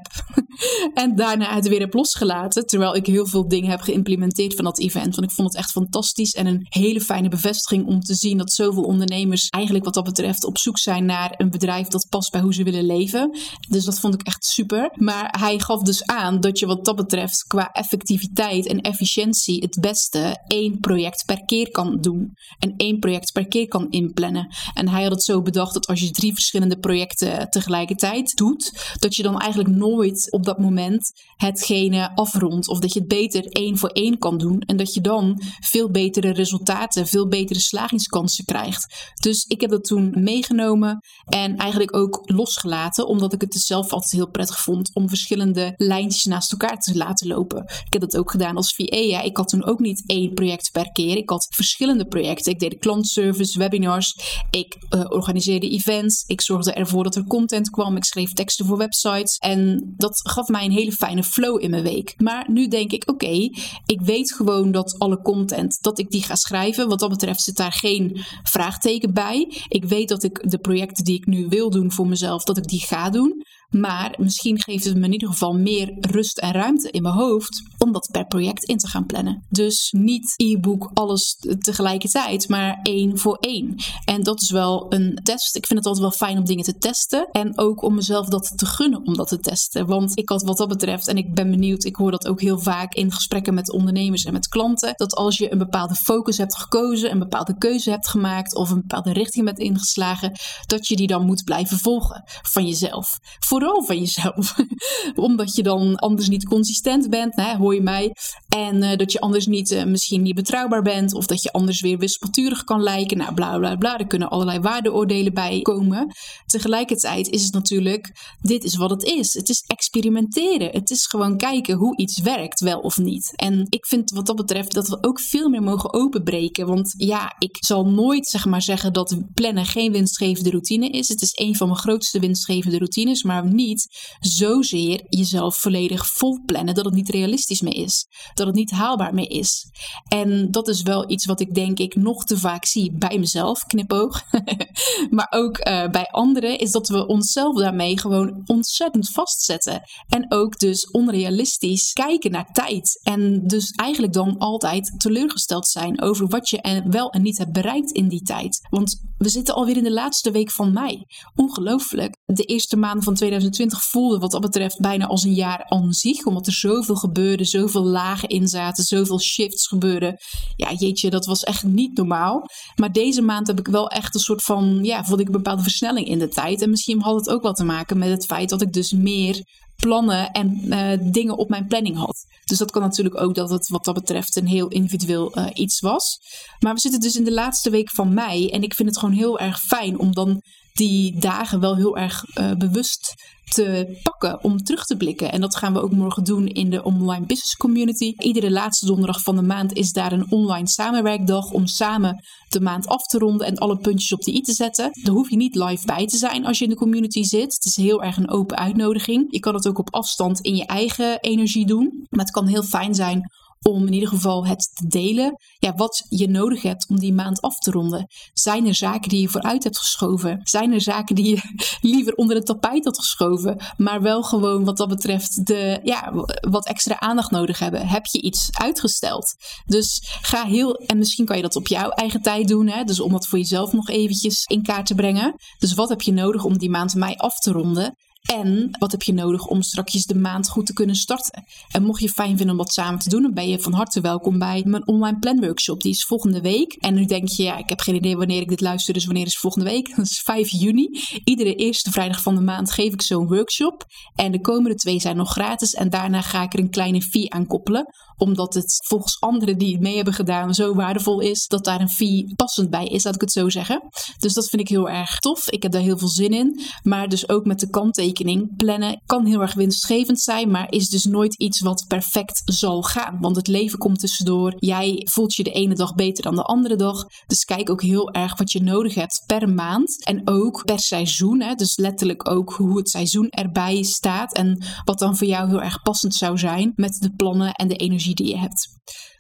en 1.04 1.16
daarna 1.16 1.54
het 1.54 1.68
weer 1.68 1.80
heb 1.80 1.94
losgelaten. 1.94 2.66
Terwijl 2.66 2.96
ik 2.96 3.06
heel 3.06 3.28
veel 3.28 3.48
dingen 3.48 3.70
heb 3.70 3.82
geïmplementeerd 3.82 4.56
van 4.56 4.64
dat 4.64 4.80
event. 4.80 5.16
Want 5.16 5.30
ik 5.30 5.36
vond 5.36 5.48
het 5.48 5.58
echt 5.58 5.72
fantastisch 5.72 6.34
en 6.34 6.46
een 6.46 6.66
hele 6.70 7.02
fijne 7.02 7.30
bevestiging 7.30 7.86
om 7.88 8.00
te 8.00 8.16
zien 8.16 8.38
dat 8.38 8.52
zoveel 8.52 8.84
ondernemers 8.84 9.48
eigenlijk 9.48 9.86
wat 9.86 9.94
dat 9.94 10.04
betreft 10.04 10.46
op 10.46 10.58
zoek 10.58 10.78
zijn 10.78 11.06
naar 11.06 11.34
een 11.38 11.50
bedrijf 11.50 11.88
dat 11.88 12.08
past 12.10 12.32
bij 12.32 12.42
hoe 12.42 12.54
ze 12.54 12.64
willen 12.64 12.86
leven. 12.86 13.38
Dus 13.70 13.86
dat 13.86 14.00
vond 14.00 14.14
ik 14.14 14.22
echt 14.22 14.46
super. 14.46 14.92
Maar 14.96 15.36
hij 15.40 15.60
gaf 15.60 15.82
dus 15.82 16.06
aan 16.06 16.40
dat 16.40 16.60
je 16.60 16.66
wat 16.66 16.86
dat 16.86 16.96
betreft 16.96 17.44
qua 17.48 17.72
effectiviteit 17.72 18.68
en 18.68 18.82
efficiëntie 18.82 19.62
het 19.62 19.78
beste 19.82 20.44
één 20.48 20.80
project 20.80 21.26
per 21.26 21.46
keer 21.46 21.72
kan 21.72 21.98
doen. 22.02 22.34
En 22.60 22.74
één 22.78 23.00
project 23.00 23.32
per 23.32 23.48
keer 23.48 23.68
kan 23.68 23.90
inplannen. 23.90 24.56
En 24.74 24.90
hij 24.90 25.02
had 25.04 25.12
het 25.12 25.24
zo 25.24 25.42
bedacht 25.42 25.74
dat 25.74 25.88
als 25.88 26.00
je 26.00 26.12
drie 26.12 26.34
verschillende 26.34 26.80
projecten 26.80 27.50
tegelijkertijd 27.50 28.36
doet, 28.36 28.94
dat 29.00 29.16
je 29.16 29.24
dan 29.24 29.39
eigenlijk 29.40 29.76
nooit 29.76 30.32
op 30.32 30.46
dat 30.46 30.60
moment 30.60 31.12
hetgene 31.36 32.16
afrondt. 32.16 32.68
Of 32.68 32.80
dat 32.80 32.94
je 32.94 33.00
het 33.00 33.08
beter 33.08 33.46
één 33.46 33.78
voor 33.78 33.90
één 33.90 34.18
kan 34.18 34.38
doen. 34.38 34.60
En 34.60 34.78
dat 34.78 34.94
je 34.94 35.02
dan 35.02 35.42
veel 35.60 35.92
betere 35.92 36.32
resultaten, 36.32 37.08
veel 37.08 37.28
betere 37.28 37.60
slagingskansen 37.60 38.46
krijgt. 38.46 39.14
Dus 39.22 39.46
ik 39.48 39.62
heb 39.62 39.70
dat 39.70 39.84
toen 39.84 40.14
meegenomen 40.16 41.00
en 41.26 41.58
eigenlijk 41.58 41.96
ook 41.96 42.22
losgelaten. 42.24 43.08
Omdat 43.08 43.34
ik 43.34 43.42
het 43.42 43.52
dus 43.52 43.66
zelf 43.66 43.92
altijd 43.92 44.12
heel 44.12 44.30
prettig 44.30 44.60
vond 44.60 44.92
om 44.94 45.10
verschillende 45.10 45.74
lijntjes 45.78 46.24
naast 46.24 46.52
elkaar 46.52 46.80
te 46.80 46.98
laten 46.98 47.28
lopen. 47.28 47.64
Ik 47.64 47.94
heb 47.94 48.02
dat 48.02 48.18
ook 48.18 48.32
gedaan 48.32 48.56
als 48.56 48.76
VA. 48.76 49.22
Ik 49.22 49.38
had 49.38 49.48
toen 49.48 49.66
ook 49.66 49.80
niet 49.80 50.04
één 50.06 50.34
project 50.34 50.72
per 50.72 50.92
keer. 50.92 51.18
Ik 51.18 51.30
had 51.30 51.48
verschillende 51.50 52.06
projecten. 52.06 52.52
Ik 52.52 52.60
deed 52.60 52.78
klantservice, 52.80 53.60
webinars. 53.60 54.16
Ik 54.50 54.78
uh, 54.90 55.06
organiseerde 55.10 55.70
events. 55.70 56.24
Ik 56.28 56.42
zorgde 56.42 56.74
ervoor 56.74 57.04
dat 57.04 57.16
er 57.16 57.24
content 57.24 57.70
kwam. 57.70 57.96
Ik 57.96 58.06
schreef 58.06 58.34
teksten 58.34 58.66
voor 58.66 58.78
websites. 58.78 59.29
En 59.38 59.94
dat 59.98 60.20
gaf 60.30 60.48
mij 60.48 60.66
een 60.66 60.72
hele 60.72 60.92
fijne 60.92 61.24
flow 61.24 61.64
in 61.64 61.70
mijn 61.70 61.84
week. 61.84 62.14
Maar 62.18 62.52
nu 62.52 62.68
denk 62.68 62.92
ik, 62.92 63.10
oké, 63.10 63.50
ik 63.86 64.02
weet 64.02 64.34
gewoon 64.34 64.72
dat 64.72 64.96
alle 65.00 65.22
content, 65.22 65.78
dat 65.82 66.00
ik 66.00 66.10
die 66.10 66.24
ga 66.24 66.36
schrijven. 66.36 66.88
Wat 66.88 67.00
dat 67.00 67.10
betreft 67.10 67.42
zit 67.42 67.56
daar 67.56 67.72
geen 67.72 68.24
vraagteken 68.44 69.14
bij. 69.14 69.54
Ik 69.68 69.86
weet 69.86 70.10
dat 70.10 70.24
ik 70.24 70.50
de 70.52 70.58
projecten 70.60 71.04
die 71.04 71.16
ik 71.16 71.26
nu 71.26 71.48
wil 71.48 71.70
doen 71.70 71.92
voor 71.92 72.08
mezelf, 72.08 72.44
dat 72.44 72.58
ik 72.58 72.68
die 72.68 72.86
ga 72.86 73.10
doen. 73.10 73.44
Maar 73.70 74.16
misschien 74.18 74.62
geeft 74.62 74.84
het 74.84 74.98
me 74.98 75.06
in 75.06 75.12
ieder 75.12 75.30
geval 75.30 75.54
meer 75.54 75.98
rust 76.00 76.38
en 76.38 76.52
ruimte 76.52 76.92
in 76.92 77.02
mijn 77.02 77.14
hoofd 77.14 77.62
om 77.78 77.92
dat 77.92 78.10
per 78.12 78.26
project 78.26 78.64
in 78.64 78.78
te 78.78 78.88
gaan 78.88 79.06
plannen. 79.06 79.44
Dus 79.50 79.92
niet 79.98 80.34
e-book 80.36 80.92
alles 80.94 81.38
tegelijkertijd, 81.60 82.50
maar 82.50 82.80
één 82.84 83.18
voor 83.18 83.38
één. 83.40 83.76
En 84.06 84.24
dat 84.24 84.42
is 84.42 84.52
wel 84.52 84.86
een 84.90 85.20
test. 85.24 85.56
Ik 85.56 85.66
vind 85.66 85.80
het 85.80 85.88
altijd 85.88 86.06
wel 86.06 86.28
fijn 86.28 86.38
om 86.38 86.46
dingen 86.46 86.64
te 86.64 86.78
testen. 86.78 87.28
En 87.32 87.58
ook 87.58 87.84
om 87.84 87.96
mezelf 87.96 88.28
dat 88.28 88.52
te 88.56 88.66
gunnen 88.66 89.06
om 89.06 89.16
dat 89.16 89.28
te 89.28 89.40
testen. 89.40 89.86
Want 89.86 90.18
ik 90.18 90.30
had 90.30 90.42
wat 90.42 90.58
dat 90.58 90.68
betreft, 90.68 91.08
en 91.08 91.18
ik 91.18 91.34
ben 91.34 91.50
benieuwd, 91.50 91.84
ik 91.84 91.96
hoor 91.96 92.12
dat 92.12 92.28
ook 92.28 92.42
heel 92.42 92.60
vaak 92.60 92.94
in 92.94 93.12
gesprekken 93.12 93.54
met 93.54 93.72
ondernemers 93.72 94.26
en 94.26 94.34
met 94.34 94.48
klanten, 94.48 94.94
dat 94.96 95.16
als 95.16 95.38
je 95.38 95.52
een 95.52 95.58
bepaalde 95.58 95.96
focus 95.96 96.38
hebt 96.38 96.58
gekozen, 96.58 97.12
een 97.12 97.20
bepaalde 97.20 97.58
keuze 97.58 97.90
hebt 97.90 98.08
gemaakt 98.08 98.56
of 98.56 98.70
een 98.70 98.82
bepaalde 98.82 99.14
richting 99.14 99.46
bent 99.46 99.60
ingeslagen, 99.60 100.32
dat 100.66 100.88
je 100.88 100.96
die 100.96 101.08
dan 101.08 101.26
moet 101.26 101.44
blijven 101.44 101.78
volgen 101.78 102.24
van 102.26 102.66
jezelf. 102.66 103.18
Voor 103.40 103.59
van 103.60 103.98
jezelf. 103.98 104.56
Omdat 105.16 105.56
je 105.56 105.64
dan 105.64 105.96
anders 105.96 106.30
niet 106.30 106.46
consistent 106.46 107.10
bent, 107.10 107.36
hè, 107.36 107.56
hoor 107.56 107.74
je 107.74 107.82
mij. 107.82 108.16
En 108.48 108.84
uh, 108.84 108.96
dat 108.96 109.12
je 109.12 109.20
anders 109.20 109.46
niet, 109.46 109.72
uh, 109.72 109.84
misschien 109.84 110.22
niet 110.22 110.36
betrouwbaar 110.36 110.82
bent. 110.82 111.14
Of 111.14 111.26
dat 111.26 111.44
je 111.44 111.52
anders 111.52 111.82
weer 111.82 111.98
wispelturig 111.98 112.64
kan 112.64 112.84
lijken. 112.84 113.18
Nou, 113.18 113.34
bla 113.34 113.58
bla 113.58 113.76
bla. 113.76 114.00
Er 114.00 114.08
kunnen 114.08 114.30
allerlei 114.30 114.60
waardeoordelen 114.60 115.34
bij 115.34 115.62
komen. 115.62 116.16
Tegelijkertijd 116.46 117.30
is 117.30 117.44
het 117.44 117.54
natuurlijk, 117.54 118.12
dit 118.42 118.64
is 118.64 118.76
wat 118.76 118.90
het 118.90 119.04
is. 119.04 119.34
Het 119.34 119.50
is 119.50 119.64
experimenteren. 119.68 120.72
Het 120.72 120.90
is 120.90 121.06
gewoon 121.06 121.38
kijken 121.38 121.76
hoe 121.76 121.98
iets 121.98 122.22
werkt, 122.22 122.60
wel 122.60 122.80
of 122.80 122.98
niet. 122.98 123.34
En 123.36 123.66
ik 123.70 123.86
vind 123.86 124.12
wat 124.12 124.26
dat 124.26 124.36
betreft 124.36 124.74
dat 124.74 124.88
we 124.88 124.98
ook 125.02 125.20
veel 125.20 125.50
meer 125.50 125.64
mogen 125.64 125.94
openbreken. 125.94 126.68
Want 126.68 126.94
ja, 126.98 127.36
ik 127.40 127.58
zal 127.60 127.86
nooit 127.86 128.28
zeg 128.28 128.46
maar 128.46 128.62
zeggen 128.62 128.94
dat 128.94 129.18
plannen 129.34 129.66
geen 129.66 129.92
winstgevende 129.92 130.50
routine 130.50 130.90
is. 130.90 131.08
Het 131.08 131.22
is 131.22 131.32
een 131.34 131.56
van 131.56 131.68
mijn 131.68 131.80
grootste 131.80 132.20
winstgevende 132.20 132.78
routines. 132.78 133.24
Maar 133.24 133.46
niet 133.52 133.88
zozeer 134.20 135.06
jezelf 135.10 135.56
volledig 135.56 136.06
vol 136.08 136.44
plannen 136.46 136.76
dat 136.76 136.86
het 136.86 136.94
niet 136.94 137.10
realistisch 137.10 137.62
meer 137.62 137.76
is. 137.76 138.08
Dat 138.34 138.48
het 138.48 138.56
niet 138.56 138.72
haalbaar 138.72 139.14
meer 139.14 139.30
is. 139.30 139.66
En 140.08 140.52
dat 140.52 140.68
is 140.68 140.82
wel 140.82 141.10
iets 141.10 141.26
wat 141.26 141.40
ik 141.40 141.54
denk 141.54 141.80
ik 141.80 141.96
nog 141.96 142.24
te 142.24 142.38
vaak 142.38 142.66
zie 142.66 142.98
bij 142.98 143.20
mezelf, 143.20 143.64
knipoog. 143.64 144.22
maar 145.10 145.28
ook 145.30 145.58
uh, 145.58 145.90
bij 145.90 146.08
anderen, 146.12 146.58
is 146.58 146.72
dat 146.72 146.88
we 146.88 147.08
onszelf 147.08 147.56
daarmee 147.56 148.00
gewoon 148.00 148.42
ontzettend 148.46 149.10
vastzetten. 149.10 149.82
En 150.08 150.26
ook 150.32 150.60
dus 150.60 150.92
onrealistisch 150.92 151.92
kijken 151.92 152.32
naar 152.32 152.52
tijd. 152.52 153.00
En 153.04 153.48
dus 153.48 153.72
eigenlijk 153.72 154.14
dan 154.14 154.38
altijd 154.38 154.96
teleurgesteld 154.98 155.68
zijn 155.68 156.02
over 156.02 156.28
wat 156.28 156.50
je 156.50 156.84
wel 156.90 157.10
en 157.10 157.22
niet 157.22 157.38
hebt 157.38 157.52
bereikt 157.52 157.92
in 157.92 158.08
die 158.08 158.22
tijd. 158.22 158.68
Want 158.70 159.09
we 159.20 159.30
zitten 159.30 159.56
alweer 159.56 159.78
in 159.78 159.84
de 159.84 159.92
laatste 159.92 160.32
week 160.32 160.52
van 160.52 160.74
mei. 160.74 161.04
Ongelooflijk. 161.36 162.18
De 162.26 162.44
eerste 162.44 162.78
maanden 162.78 163.04
van 163.04 163.14
2020 163.14 163.58
2020 163.60 163.84
voelde 163.84 164.20
wat 164.20 164.32
dat 164.32 164.42
betreft 164.42 164.80
bijna 164.80 165.06
als 165.06 165.24
een 165.24 165.34
jaar 165.34 165.66
aan 165.66 165.94
zich. 165.94 166.26
Omdat 166.26 166.48
er 166.48 166.54
zoveel 166.54 166.96
gebeurde, 166.96 167.46
zoveel 167.46 167.84
lagen 167.84 168.30
in 168.30 168.48
zaten, 168.48 168.84
zoveel 168.84 169.20
shifts 169.20 169.68
gebeurden. 169.68 170.18
Ja, 170.56 170.74
jeetje, 170.74 171.10
dat 171.10 171.26
was 171.26 171.44
echt 171.44 171.64
niet 171.64 171.98
normaal. 171.98 172.46
Maar 172.76 172.92
deze 172.92 173.22
maand 173.22 173.48
heb 173.48 173.60
ik 173.60 173.68
wel 173.68 173.88
echt 173.90 174.14
een 174.14 174.20
soort 174.20 174.44
van, 174.44 174.80
ja, 174.84 175.04
voelde 175.04 175.22
ik 175.22 175.28
een 175.28 175.34
bepaalde 175.34 175.64
versnelling 175.64 176.08
in 176.08 176.20
de 176.20 176.28
tijd. 176.28 176.62
En 176.62 176.70
misschien 176.70 177.02
had 177.02 177.16
het 177.16 177.30
ook 177.30 177.42
wel 177.42 177.54
te 177.54 177.64
maken 177.64 177.98
met 177.98 178.10
het 178.10 178.26
feit 178.26 178.50
dat 178.50 178.62
ik 178.62 178.74
dus 178.74 178.92
meer 178.92 179.44
plannen 179.80 180.32
en 180.32 180.62
uh, 180.64 181.12
dingen 181.12 181.38
op 181.38 181.50
mijn 181.50 181.68
planning 181.68 181.98
had. 181.98 182.26
Dus 182.46 182.58
dat 182.58 182.72
kan 182.72 182.82
natuurlijk 182.82 183.22
ook 183.22 183.36
dat 183.36 183.50
het 183.50 183.70
wat 183.70 183.86
dat 183.86 183.94
betreft 183.94 184.36
een 184.36 184.48
heel 184.48 184.68
individueel 184.68 185.38
uh, 185.38 185.46
iets 185.54 185.80
was. 185.80 186.20
Maar 186.60 186.74
we 186.74 186.80
zitten 186.80 187.00
dus 187.00 187.16
in 187.16 187.24
de 187.24 187.34
laatste 187.34 187.70
week 187.70 187.92
van 187.92 188.14
mei 188.14 188.50
en 188.50 188.64
ik 188.64 188.74
vind 188.74 188.90
het 188.90 188.98
gewoon 189.00 189.16
heel 189.16 189.40
erg 189.40 189.60
fijn 189.60 190.00
om 190.00 190.14
dan 190.14 190.42
die 190.80 191.20
dagen 191.20 191.60
wel 191.60 191.76
heel 191.76 191.98
erg 191.98 192.24
uh, 192.24 192.52
bewust 192.54 193.14
te 193.50 194.00
pakken 194.04 194.44
om 194.44 194.64
terug 194.64 194.86
te 194.86 194.98
blikken. 194.98 195.32
En 195.32 195.42
dat 195.42 195.56
gaan 195.56 195.74
we 195.74 195.82
ook 195.82 195.92
morgen 195.92 196.24
doen 196.24 196.48
in 196.48 196.70
de 196.70 196.84
online 196.84 197.26
business 197.26 197.56
community. 197.56 198.14
Iedere 198.18 198.52
laatste 198.52 198.86
donderdag 198.86 199.22
van 199.22 199.36
de 199.36 199.42
maand 199.42 199.74
is 199.74 199.92
daar 199.92 200.12
een 200.12 200.32
online 200.32 200.68
samenwerkdag 200.68 201.52
om 201.52 201.68
samen 201.68 202.24
de 202.50 202.62
maand 202.62 202.88
af 202.88 203.04
te 203.04 203.18
ronden 203.18 203.48
en 203.48 203.58
alle 203.58 203.78
puntjes 203.78 204.14
op 204.14 204.22
de 204.22 204.34
i 204.34 204.42
te 204.42 204.54
zetten. 204.54 204.90
Daar 205.04 205.14
hoef 205.14 205.30
je 205.30 205.36
niet 205.36 205.56
live 205.56 205.86
bij 205.86 206.06
te 206.06 206.18
zijn 206.18 206.46
als 206.46 206.58
je 206.58 206.64
in 206.64 206.70
de 206.70 206.76
community 206.76 207.24
zit. 207.24 207.54
Het 207.54 207.66
is 207.66 207.76
heel 207.76 208.04
erg 208.04 208.18
een 208.18 208.30
open 208.30 208.58
uitnodiging. 208.58 209.26
Je 209.30 209.40
kan 209.40 209.54
het 209.54 209.68
ook 209.68 209.80
op 209.80 209.94
afstand 209.94 210.40
in 210.40 210.56
je 210.56 210.66
eigen 210.66 211.20
energie 211.20 211.66
doen. 211.66 212.06
Maar 212.10 212.26
het 212.26 212.34
kan 212.34 212.48
heel 212.48 212.64
fijn 212.64 212.96
zijn 212.96 213.32
om 213.68 213.86
in 213.86 213.94
ieder 213.94 214.10
geval 214.10 214.46
het 214.46 214.70
te 214.74 214.88
delen. 214.88 215.38
Ja, 215.58 215.74
wat 215.74 216.06
je 216.10 216.30
nodig 216.30 216.62
hebt 216.62 216.88
om 216.90 217.00
die 217.00 217.14
maand 217.14 217.42
af 217.42 217.58
te 217.58 217.72
ronden. 217.72 218.08
Zijn 218.34 218.68
er 218.68 218.76
zaken 218.76 219.10
die 219.10 219.22
je 219.22 219.30
vooruit 219.30 219.64
hebt 219.64 219.78
geschoven? 219.78 220.40
Zijn 220.44 220.74
er 220.74 220.82
zaken 220.82 221.16
die 221.16 221.30
je 221.30 221.42
liever 221.90 222.14
onder 222.14 222.36
het 222.36 222.46
tapijt 222.46 222.86
had 222.86 223.00
geschoven, 223.00 223.58
maar 223.78 224.02
wel 224.02 224.24
gewoon 224.24 224.66
wat 224.66 224.78
dat 224.78 224.88
betreft 224.88 225.46
de, 225.46 225.80
ja, 225.84 226.14
wat 226.50 226.68
extra 226.68 227.00
aandacht 227.00 227.32
nodig 227.32 227.60
hebben? 227.60 227.88
Heb 227.88 228.06
je 228.06 228.22
iets 228.22 228.50
uitgesteld? 228.52 229.36
Dus 229.66 230.18
ga 230.22 230.46
heel, 230.46 230.74
en 230.74 230.98
misschien 230.98 231.26
kan 231.26 231.36
je 231.36 231.42
dat 231.42 231.56
op 231.56 231.68
jouw 231.68 231.90
eigen 231.90 232.22
tijd 232.22 232.48
doen, 232.48 232.68
hè? 232.68 232.84
dus 232.84 233.00
om 233.00 233.12
dat 233.12 233.28
voor 233.28 233.40
jezelf 233.40 233.74
nog 233.74 233.90
eventjes 233.90 234.44
in 234.44 234.64
kaart 234.64 234.86
te 234.86 234.96
brengen. 234.96 235.36
Dus 235.58 235.74
wat 235.74 235.90
heb 235.90 236.02
je 236.02 236.12
nodig 236.12 236.44
om 236.44 236.58
die 236.58 236.70
maand 236.70 236.96
mei 236.96 237.14
af 237.16 237.40
te 237.40 237.52
ronden? 237.52 237.96
En 238.22 238.70
wat 238.80 238.92
heb 238.92 239.02
je 239.02 239.14
nodig 239.14 239.46
om 239.46 239.62
straks 239.62 240.06
de 240.06 240.16
maand 240.16 240.50
goed 240.50 240.66
te 240.66 240.74
kunnen 240.74 240.96
starten? 240.96 241.44
En 241.72 241.84
mocht 241.84 242.02
je 242.02 242.10
fijn 242.10 242.38
vinden 242.38 242.50
om 242.50 242.58
dat 242.58 242.74
samen 242.74 243.00
te 243.00 243.10
doen, 243.10 243.22
dan 243.22 243.34
ben 243.34 243.50
je 243.50 243.60
van 243.60 243.74
harte 243.74 244.02
welkom 244.02 244.40
bij 244.40 244.64
mijn 244.66 244.88
online 244.88 245.20
planworkshop. 245.20 245.82
Die 245.82 245.92
is 245.92 246.06
volgende 246.06 246.42
week. 246.42 246.74
En 246.74 246.94
nu 246.94 247.06
denk 247.06 247.28
je, 247.28 247.44
ja, 247.44 247.58
ik 247.58 247.70
heb 247.70 247.80
geen 247.80 247.96
idee 247.96 248.18
wanneer 248.18 248.42
ik 248.42 248.50
dit 248.50 248.62
luister, 248.62 248.94
dus 248.94 249.06
wanneer 249.06 249.26
is 249.26 249.38
volgende 249.38 249.70
week? 249.70 249.90
Dat 249.96 250.06
is 250.06 250.22
5 250.22 250.50
juni. 250.50 250.90
Iedere 251.24 251.56
eerste 251.56 251.92
vrijdag 251.92 252.22
van 252.22 252.36
de 252.36 252.42
maand 252.42 252.72
geef 252.72 252.94
ik 252.94 253.02
zo'n 253.02 253.28
workshop. 253.28 253.86
En 254.16 254.32
de 254.32 254.42
komende 254.42 254.76
twee 254.76 255.00
zijn 255.00 255.18
nog 255.18 255.32
gratis. 255.32 255.74
En 255.74 255.90
daarna 255.90 256.22
ga 256.22 256.44
ik 256.44 256.54
er 256.54 256.60
een 256.60 256.70
kleine 256.70 257.02
fee 257.02 257.34
aan 257.34 257.48
koppelen 257.48 257.86
omdat 258.20 258.54
het 258.54 258.86
volgens 258.88 259.20
anderen 259.20 259.58
die 259.58 259.72
het 259.72 259.82
mee 259.82 259.96
hebben 259.96 260.14
gedaan 260.14 260.54
zo 260.54 260.74
waardevol 260.74 261.20
is, 261.20 261.48
dat 261.48 261.64
daar 261.64 261.82
een 261.82 261.90
fee 261.90 262.34
passend 262.36 262.70
bij 262.70 262.86
is, 262.86 263.04
laat 263.04 263.16
ik 263.16 263.22
het 263.22 263.32
zo 263.32 263.50
zeggen. 263.50 263.82
Dus 264.18 264.34
dat 264.34 264.50
vind 264.50 264.62
ik 264.62 264.68
heel 264.68 264.90
erg 264.90 265.20
tof. 265.20 265.50
Ik 265.50 265.64
heb 265.64 265.72
daar 265.72 265.82
heel 265.82 265.98
veel 265.98 266.08
zin 266.08 266.32
in. 266.32 266.60
Maar 266.84 267.10
dus 267.10 267.30
ook 267.30 267.46
met 267.46 267.60
de 267.60 267.70
kanttekening, 267.70 268.56
plannen 268.56 269.02
kan 269.06 269.26
heel 269.26 269.42
erg 269.42 269.54
winstgevend 269.54 270.20
zijn, 270.20 270.52
maar 270.52 270.72
is 270.72 270.90
dus 270.90 271.06
nooit 271.06 271.36
iets 271.36 271.62
wat 271.62 271.86
perfect 271.88 272.42
zal 272.46 272.82
gaan. 272.82 273.18
Want 273.20 273.36
het 273.36 273.48
leven 273.48 273.80
komt 273.80 274.00
tussendoor. 274.00 274.54
Jij 274.58 275.08
voelt 275.10 275.36
je 275.36 275.44
de 275.44 275.52
ene 275.52 275.76
dag 275.76 275.96
beter 275.96 276.24
dan 276.24 276.36
de 276.36 276.44
andere 276.44 276.76
dag. 276.76 277.06
Dus 277.28 277.44
kijk 277.44 277.70
ook 277.70 277.82
heel 277.82 278.12
erg 278.12 278.38
wat 278.38 278.52
je 278.52 278.64
nodig 278.64 278.96
hebt 278.96 279.24
per 279.26 279.50
maand 279.50 280.06
en 280.06 280.28
ook 280.28 280.66
per 280.66 280.80
seizoen. 280.80 281.42
Hè? 281.42 281.54
Dus 281.54 281.78
letterlijk 281.78 282.30
ook 282.30 282.54
hoe 282.54 282.78
het 282.78 282.90
seizoen 282.90 283.30
erbij 283.30 283.84
staat 283.84 284.34
en 284.34 284.64
wat 284.84 285.00
dan 285.00 285.18
voor 285.18 285.28
jou 285.28 285.50
heel 285.50 285.62
erg 285.62 285.82
passend 285.82 286.16
zou 286.16 286.38
zijn 286.38 286.72
met 286.76 286.98
de 287.00 287.12
plannen 287.16 287.54
en 287.54 287.68
de 287.68 287.76
energie 287.76 288.09
die 288.16 288.28
je 288.28 288.38
hebt. 288.38 288.70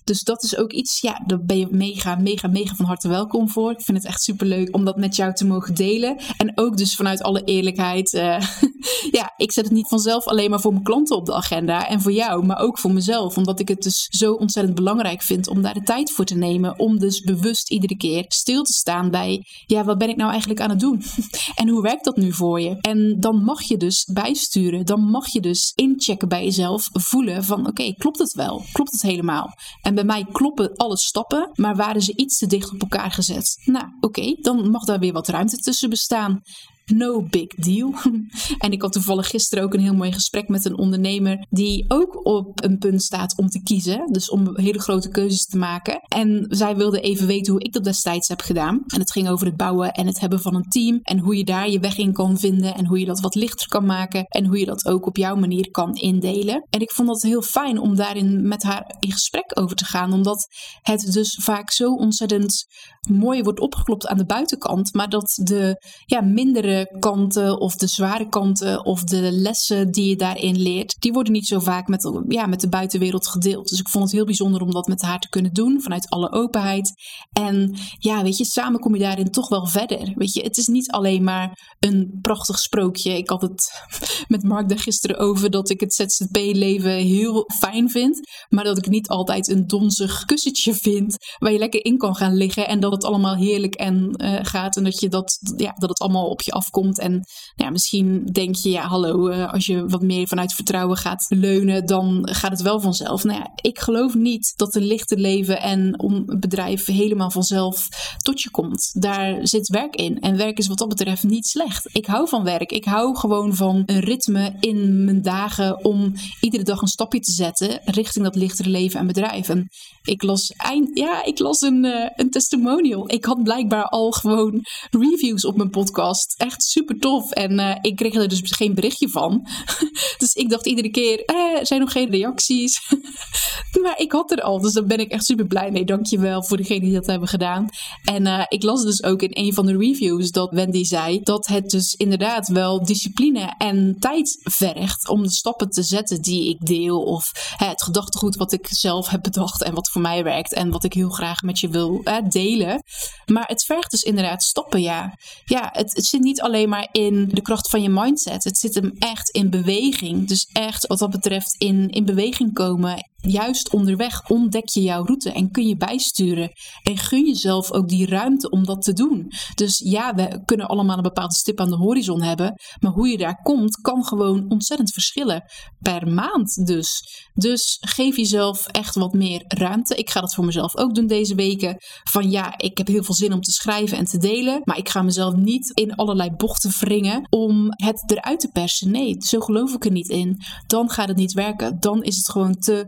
Dus 0.09 0.23
dat 0.23 0.43
is 0.43 0.57
ook 0.57 0.71
iets, 0.71 1.01
ja, 1.01 1.21
daar 1.25 1.43
ben 1.43 1.57
je 1.57 1.67
mega, 1.71 2.15
mega, 2.15 2.47
mega 2.47 2.75
van 2.75 2.85
harte 2.85 3.07
welkom 3.07 3.49
voor. 3.49 3.71
Ik 3.71 3.81
vind 3.81 3.97
het 3.97 4.05
echt 4.05 4.21
super 4.21 4.47
leuk 4.47 4.75
om 4.75 4.85
dat 4.85 4.97
met 4.97 5.15
jou 5.15 5.33
te 5.33 5.45
mogen 5.45 5.75
delen. 5.75 6.17
En 6.37 6.51
ook 6.55 6.77
dus 6.77 6.95
vanuit 6.95 7.21
alle 7.21 7.43
eerlijkheid, 7.43 8.13
uh, 8.13 8.41
ja, 9.19 9.33
ik 9.37 9.51
zet 9.51 9.63
het 9.63 9.73
niet 9.73 9.87
vanzelf 9.87 10.27
alleen 10.27 10.49
maar 10.49 10.59
voor 10.59 10.71
mijn 10.71 10.83
klanten 10.83 11.15
op 11.15 11.25
de 11.25 11.33
agenda 11.33 11.87
en 11.87 12.01
voor 12.01 12.11
jou, 12.11 12.45
maar 12.45 12.59
ook 12.59 12.79
voor 12.79 12.91
mezelf. 12.91 13.37
Omdat 13.37 13.59
ik 13.59 13.67
het 13.67 13.81
dus 13.81 14.07
zo 14.09 14.33
ontzettend 14.33 14.75
belangrijk 14.75 15.21
vind 15.21 15.47
om 15.47 15.61
daar 15.61 15.73
de 15.73 15.83
tijd 15.83 16.11
voor 16.11 16.25
te 16.25 16.35
nemen. 16.35 16.79
Om 16.79 16.99
dus 16.99 17.21
bewust 17.21 17.71
iedere 17.71 17.97
keer 17.97 18.25
stil 18.27 18.63
te 18.63 18.73
staan 18.73 19.09
bij, 19.09 19.45
ja, 19.65 19.83
wat 19.83 19.97
ben 19.97 20.09
ik 20.09 20.15
nou 20.15 20.29
eigenlijk 20.29 20.61
aan 20.61 20.69
het 20.69 20.79
doen? 20.79 21.03
en 21.61 21.67
hoe 21.69 21.81
werkt 21.81 22.05
dat 22.05 22.17
nu 22.17 22.33
voor 22.33 22.61
je? 22.61 22.77
En 22.81 23.19
dan 23.19 23.43
mag 23.43 23.61
je 23.61 23.77
dus 23.77 24.09
bijsturen. 24.13 24.85
Dan 24.85 25.01
mag 25.01 25.27
je 25.27 25.39
dus 25.39 25.71
inchecken 25.75 26.27
bij 26.27 26.43
jezelf, 26.43 26.89
voelen 26.91 27.43
van, 27.43 27.67
oké, 27.67 27.93
klopt 27.93 28.19
het 28.19 28.33
wel? 28.33 28.63
Klopt 28.71 28.91
het 28.91 29.01
helemaal? 29.01 29.53
En 29.81 29.95
bij 30.05 30.07
mij 30.07 30.25
kloppen 30.31 30.75
alle 30.75 30.97
stappen, 30.97 31.49
maar 31.53 31.75
waren 31.75 32.01
ze 32.01 32.15
iets 32.15 32.37
te 32.37 32.47
dicht 32.47 32.73
op 32.73 32.81
elkaar 32.81 33.11
gezet. 33.11 33.61
Nou, 33.65 33.85
oké, 33.99 34.35
dan 34.41 34.69
mag 34.69 34.83
daar 34.83 34.99
weer 34.99 35.13
wat 35.13 35.27
ruimte 35.27 35.57
tussen 35.57 35.89
bestaan 35.89 36.41
no 36.89 37.21
big 37.29 37.47
deal. 37.47 37.93
en 38.65 38.71
ik 38.71 38.81
had 38.81 38.91
toevallig 38.91 39.27
gisteren 39.27 39.63
ook 39.63 39.73
een 39.73 39.79
heel 39.79 39.93
mooi 39.93 40.11
gesprek 40.11 40.47
met 40.47 40.65
een 40.65 40.77
ondernemer 40.77 41.45
die 41.49 41.85
ook 41.87 42.25
op 42.25 42.63
een 42.63 42.77
punt 42.77 43.03
staat 43.03 43.37
om 43.37 43.47
te 43.47 43.61
kiezen. 43.63 44.11
Dus 44.11 44.29
om 44.29 44.57
hele 44.57 44.79
grote 44.79 45.09
keuzes 45.09 45.45
te 45.45 45.57
maken. 45.57 45.99
En 46.07 46.45
zij 46.49 46.75
wilde 46.75 46.99
even 46.99 47.27
weten 47.27 47.51
hoe 47.51 47.61
ik 47.61 47.73
dat 47.73 47.83
destijds 47.83 48.27
heb 48.27 48.41
gedaan. 48.41 48.83
En 48.87 48.99
het 48.99 49.11
ging 49.11 49.29
over 49.29 49.45
het 49.45 49.57
bouwen 49.57 49.91
en 49.91 50.07
het 50.07 50.19
hebben 50.19 50.41
van 50.41 50.55
een 50.55 50.69
team. 50.69 50.99
En 51.01 51.19
hoe 51.19 51.37
je 51.37 51.43
daar 51.43 51.69
je 51.69 51.79
weg 51.79 51.97
in 51.97 52.13
kan 52.13 52.37
vinden. 52.37 52.75
En 52.75 52.85
hoe 52.85 52.99
je 52.99 53.05
dat 53.05 53.19
wat 53.19 53.35
lichter 53.35 53.67
kan 53.67 53.85
maken. 53.85 54.25
En 54.27 54.45
hoe 54.45 54.59
je 54.59 54.65
dat 54.65 54.85
ook 54.85 55.05
op 55.05 55.17
jouw 55.17 55.35
manier 55.35 55.71
kan 55.71 55.93
indelen. 55.95 56.67
En 56.69 56.81
ik 56.81 56.91
vond 56.91 57.07
dat 57.07 57.21
heel 57.21 57.41
fijn 57.41 57.79
om 57.79 57.95
daarin 57.95 58.47
met 58.47 58.63
haar 58.63 58.95
in 58.99 59.11
gesprek 59.11 59.59
over 59.59 59.75
te 59.75 59.85
gaan. 59.85 60.13
Omdat 60.13 60.47
het 60.81 61.13
dus 61.13 61.39
vaak 61.41 61.71
zo 61.71 61.93
ontzettend 61.93 62.65
mooi 63.09 63.43
wordt 63.43 63.59
opgeklopt 63.59 64.07
aan 64.07 64.17
de 64.17 64.25
buitenkant. 64.25 64.93
Maar 64.93 65.09
dat 65.09 65.39
de 65.43 65.83
ja, 66.05 66.21
mindere 66.21 66.78
kanten 66.99 67.59
of 67.59 67.75
de 67.75 67.87
zware 67.87 68.29
kanten 68.29 68.85
of 68.85 69.03
de 69.03 69.31
lessen 69.31 69.91
die 69.91 70.09
je 70.09 70.15
daarin 70.15 70.57
leert, 70.57 70.95
die 70.99 71.13
worden 71.13 71.33
niet 71.33 71.47
zo 71.47 71.59
vaak 71.59 71.87
met, 71.87 72.23
ja, 72.27 72.45
met 72.45 72.61
de 72.61 72.69
buitenwereld 72.69 73.27
gedeeld. 73.27 73.69
Dus 73.69 73.79
ik 73.79 73.89
vond 73.89 74.03
het 74.03 74.13
heel 74.13 74.25
bijzonder 74.25 74.61
om 74.61 74.71
dat 74.71 74.87
met 74.87 75.01
haar 75.01 75.19
te 75.19 75.29
kunnen 75.29 75.53
doen 75.53 75.81
vanuit 75.81 76.09
alle 76.09 76.31
openheid. 76.31 76.93
En 77.31 77.75
ja, 77.97 78.23
weet 78.23 78.37
je, 78.37 78.45
samen 78.45 78.79
kom 78.79 78.95
je 78.95 79.01
daarin 79.01 79.31
toch 79.31 79.49
wel 79.49 79.67
verder. 79.67 80.13
Weet 80.15 80.33
je, 80.33 80.41
het 80.41 80.57
is 80.57 80.67
niet 80.67 80.91
alleen 80.91 81.23
maar 81.23 81.75
een 81.79 82.19
prachtig 82.21 82.59
sprookje. 82.59 83.17
Ik 83.17 83.29
had 83.29 83.41
het 83.41 83.71
met 84.27 84.43
Mark 84.43 84.69
daar 84.69 84.79
gisteren 84.79 85.17
over 85.17 85.49
dat 85.49 85.69
ik 85.69 85.79
het 85.79 85.93
ZZP-leven 85.93 86.91
heel 86.91 87.43
fijn 87.59 87.89
vind, 87.89 88.19
maar 88.49 88.63
dat 88.63 88.77
ik 88.77 88.87
niet 88.87 89.07
altijd 89.07 89.47
een 89.47 89.67
donzig 89.67 90.25
kussentje 90.25 90.73
vind 90.73 91.17
waar 91.37 91.51
je 91.51 91.57
lekker 91.57 91.85
in 91.85 91.97
kan 91.97 92.15
gaan 92.15 92.35
liggen 92.35 92.67
en 92.67 92.79
dat 92.79 92.91
het 92.91 93.03
allemaal 93.03 93.35
heerlijk 93.35 93.75
en 93.75 94.23
uh, 94.23 94.39
gaat 94.41 94.77
en 94.77 94.83
dat 94.83 94.99
je 94.99 95.09
dat, 95.09 95.39
ja, 95.57 95.73
dat 95.77 95.89
het 95.89 95.99
allemaal 95.99 96.29
op 96.29 96.41
je 96.41 96.51
afkomt. 96.69 96.99
En 96.99 97.11
nou 97.11 97.23
ja, 97.55 97.69
misschien 97.69 98.25
denk 98.25 98.55
je, 98.55 98.69
ja, 98.69 98.87
hallo, 98.87 99.29
uh, 99.29 99.53
als 99.53 99.65
je 99.65 99.85
wat 99.85 100.01
meer 100.01 100.27
vanuit 100.27 100.53
vertrouwen 100.53 100.97
gaat 100.97 101.25
leunen, 101.29 101.85
dan 101.85 102.29
gaat 102.31 102.51
het 102.51 102.61
wel 102.61 102.79
vanzelf. 102.79 103.23
Nou 103.23 103.39
ja, 103.39 103.51
ik 103.55 103.79
geloof 103.79 104.13
niet 104.13 104.53
dat 104.55 104.75
een 104.75 104.85
lichte 104.85 105.17
leven 105.17 105.61
en 105.61 105.99
om 105.99 106.13
een 106.13 106.39
bedrijf 106.39 106.85
helemaal 106.85 107.31
vanzelf 107.31 107.87
tot 108.17 108.41
je 108.41 108.51
komt. 108.51 109.01
Daar 109.01 109.47
zit 109.47 109.67
werk 109.67 109.95
in. 109.95 110.19
En 110.19 110.37
werk 110.37 110.57
is 110.57 110.67
wat 110.67 110.77
dat 110.77 110.89
betreft 110.89 111.23
niet 111.23 111.45
slecht. 111.45 111.89
Ik 111.95 112.05
hou 112.05 112.27
van 112.27 112.43
werk. 112.43 112.71
Ik 112.71 112.85
hou 112.85 113.15
gewoon 113.15 113.55
van 113.55 113.83
een 113.85 113.99
ritme 113.99 114.55
in 114.59 115.03
mijn 115.05 115.21
dagen 115.21 115.83
om 115.83 116.13
iedere 116.41 116.63
dag 116.63 116.81
een 116.81 116.87
stapje 116.87 117.19
te 117.19 117.31
zetten 117.31 117.81
richting 117.85 118.25
dat 118.25 118.35
lichtere 118.35 118.69
leven 118.69 118.99
en 118.99 119.07
bedrijf. 119.07 119.49
En 119.49 119.67
ik 120.03 120.23
las, 120.23 120.49
eind, 120.49 120.97
ja, 120.97 121.25
ik 121.25 121.39
las 121.39 121.61
een, 121.61 121.83
uh, 121.83 122.09
een 122.15 122.29
testimonial. 122.29 123.11
Ik 123.11 123.25
had 123.25 123.43
blijkbaar 123.43 123.83
al 123.83 124.11
gewoon 124.11 124.65
reviews 124.89 125.45
op 125.45 125.57
mijn 125.57 125.69
podcast. 125.69 126.33
Echt 126.49 126.63
super 126.63 126.99
tof. 126.99 127.31
En 127.31 127.59
uh, 127.59 127.75
ik 127.81 127.95
kreeg 127.95 128.13
er 128.13 128.27
dus 128.27 128.41
geen 128.43 128.73
berichtje 128.73 129.09
van. 129.09 129.47
dus 130.17 130.33
ik 130.33 130.49
dacht 130.49 130.65
iedere 130.65 130.89
keer, 130.89 131.25
eh, 131.25 131.35
zijn 131.61 131.79
nog 131.79 131.91
geen 131.91 132.09
reacties. 132.09 132.79
maar 133.83 133.99
ik 133.99 134.11
had 134.11 134.31
er 134.31 134.41
al, 134.41 134.59
dus 134.59 134.73
daar 134.73 134.85
ben 134.85 134.99
ik 134.99 135.11
echt 135.11 135.25
super 135.25 135.47
blij 135.47 135.71
mee. 135.71 135.85
Dankjewel 135.85 136.43
voor 136.43 136.57
degenen 136.57 136.81
die 136.81 136.93
dat 136.93 137.05
hebben 137.05 137.27
gedaan. 137.27 137.67
En 138.03 138.25
uh, 138.25 138.43
ik 138.47 138.63
las 138.63 138.83
dus 138.83 139.03
ook 139.03 139.21
in 139.21 139.45
een 139.45 139.53
van 139.53 139.65
de 139.65 139.77
reviews 139.77 140.31
dat 140.31 140.51
Wendy 140.51 140.83
zei 140.83 141.19
dat 141.19 141.47
het 141.47 141.69
dus 141.69 141.93
inderdaad 141.93 142.47
wel 142.47 142.85
discipline 142.85 143.53
en 143.57 143.95
tijd 143.99 144.39
vergt 144.41 145.09
om 145.09 145.23
de 145.23 145.31
stappen 145.31 145.69
te 145.69 145.83
zetten 145.83 146.21
die 146.21 146.49
ik 146.49 146.65
deel. 146.65 147.01
Of 147.01 147.31
hè, 147.57 147.67
het 147.67 147.83
gedachtegoed 147.83 148.35
wat 148.35 148.51
ik 148.51 148.67
zelf 148.69 149.09
heb 149.09 149.23
bedacht 149.23 149.63
en 149.63 149.73
wat 149.73 149.89
voor 149.89 150.01
mij 150.01 150.23
werkt 150.23 150.53
en 150.53 150.69
wat 150.69 150.83
ik 150.83 150.93
heel 150.93 151.09
graag 151.09 151.41
met 151.41 151.59
je 151.59 151.69
wil 151.69 152.01
hè, 152.03 152.21
delen. 152.21 152.83
Maar 153.25 153.47
het 153.47 153.63
vergt 153.63 153.91
dus 153.91 154.01
inderdaad 154.01 154.43
stappen, 154.43 154.81
ja. 154.81 155.17
Ja, 155.45 155.69
het, 155.71 155.95
het 155.95 156.05
zit 156.05 156.21
niet 156.21 156.38
alleen 156.41 156.69
maar 156.69 156.89
in 156.91 157.29
de 157.31 157.41
kracht 157.41 157.69
van 157.69 157.81
je 157.81 157.89
mindset. 157.89 158.43
Het 158.43 158.57
zit 158.57 158.75
hem 158.75 158.91
echt 158.99 159.29
in 159.29 159.49
beweging. 159.49 160.27
Dus 160.27 160.49
echt 160.53 160.87
wat 160.87 160.99
dat 160.99 161.09
betreft 161.09 161.55
in, 161.57 161.89
in 161.89 162.05
beweging 162.05 162.53
komen 162.53 163.09
juist 163.21 163.73
onderweg 163.73 164.29
ontdek 164.29 164.69
je 164.69 164.81
jouw 164.81 165.05
route 165.05 165.31
en 165.31 165.51
kun 165.51 165.67
je 165.67 165.77
bijsturen. 165.77 166.51
En 166.83 166.97
gun 166.97 167.25
jezelf 167.25 167.71
ook 167.71 167.87
die 167.87 168.05
ruimte 168.05 168.49
om 168.49 168.65
dat 168.65 168.81
te 168.81 168.93
doen. 168.93 169.31
Dus 169.55 169.77
ja, 169.77 170.15
we 170.15 170.41
kunnen 170.45 170.67
allemaal 170.67 170.97
een 170.97 171.03
bepaalde 171.03 171.33
stip 171.33 171.59
aan 171.59 171.69
de 171.69 171.75
horizon 171.75 172.21
hebben. 172.21 172.53
Maar 172.79 172.91
hoe 172.91 173.07
je 173.07 173.17
daar 173.17 173.41
komt, 173.41 173.75
kan 173.75 174.03
gewoon 174.05 174.49
ontzettend 174.49 174.91
verschillen. 174.91 175.43
Per 175.79 176.07
maand 176.07 176.65
dus. 176.65 177.01
Dus 177.33 177.77
geef 177.79 178.15
jezelf 178.15 178.67
echt 178.67 178.95
wat 178.95 179.13
meer 179.13 179.43
ruimte. 179.47 179.95
Ik 179.95 180.09
ga 180.09 180.21
dat 180.21 180.33
voor 180.33 180.45
mezelf 180.45 180.77
ook 180.77 180.95
doen 180.95 181.07
deze 181.07 181.35
weken. 181.35 181.75
Van 182.11 182.29
ja, 182.29 182.57
ik 182.57 182.77
heb 182.77 182.87
heel 182.87 183.03
veel 183.03 183.15
zin 183.15 183.33
om 183.33 183.41
te 183.41 183.51
schrijven 183.51 183.97
en 183.97 184.05
te 184.05 184.17
delen. 184.17 184.61
Maar 184.63 184.77
ik 184.77 184.89
ga 184.89 185.01
mezelf 185.01 185.35
niet 185.35 185.69
in 185.69 185.95
allerlei 185.95 186.31
bochten 186.31 186.71
wringen 186.79 187.27
om 187.29 187.67
het 187.69 188.03
eruit 188.11 188.39
te 188.39 188.47
persen. 188.47 188.91
Nee, 188.91 189.15
zo 189.19 189.39
geloof 189.39 189.73
ik 189.73 189.85
er 189.85 189.91
niet 189.91 190.09
in. 190.09 190.41
Dan 190.67 190.89
gaat 190.89 191.07
het 191.07 191.17
niet 191.17 191.33
werken. 191.33 191.79
Dan 191.79 192.03
is 192.03 192.17
het 192.17 192.29
gewoon 192.29 192.55
te 192.55 192.87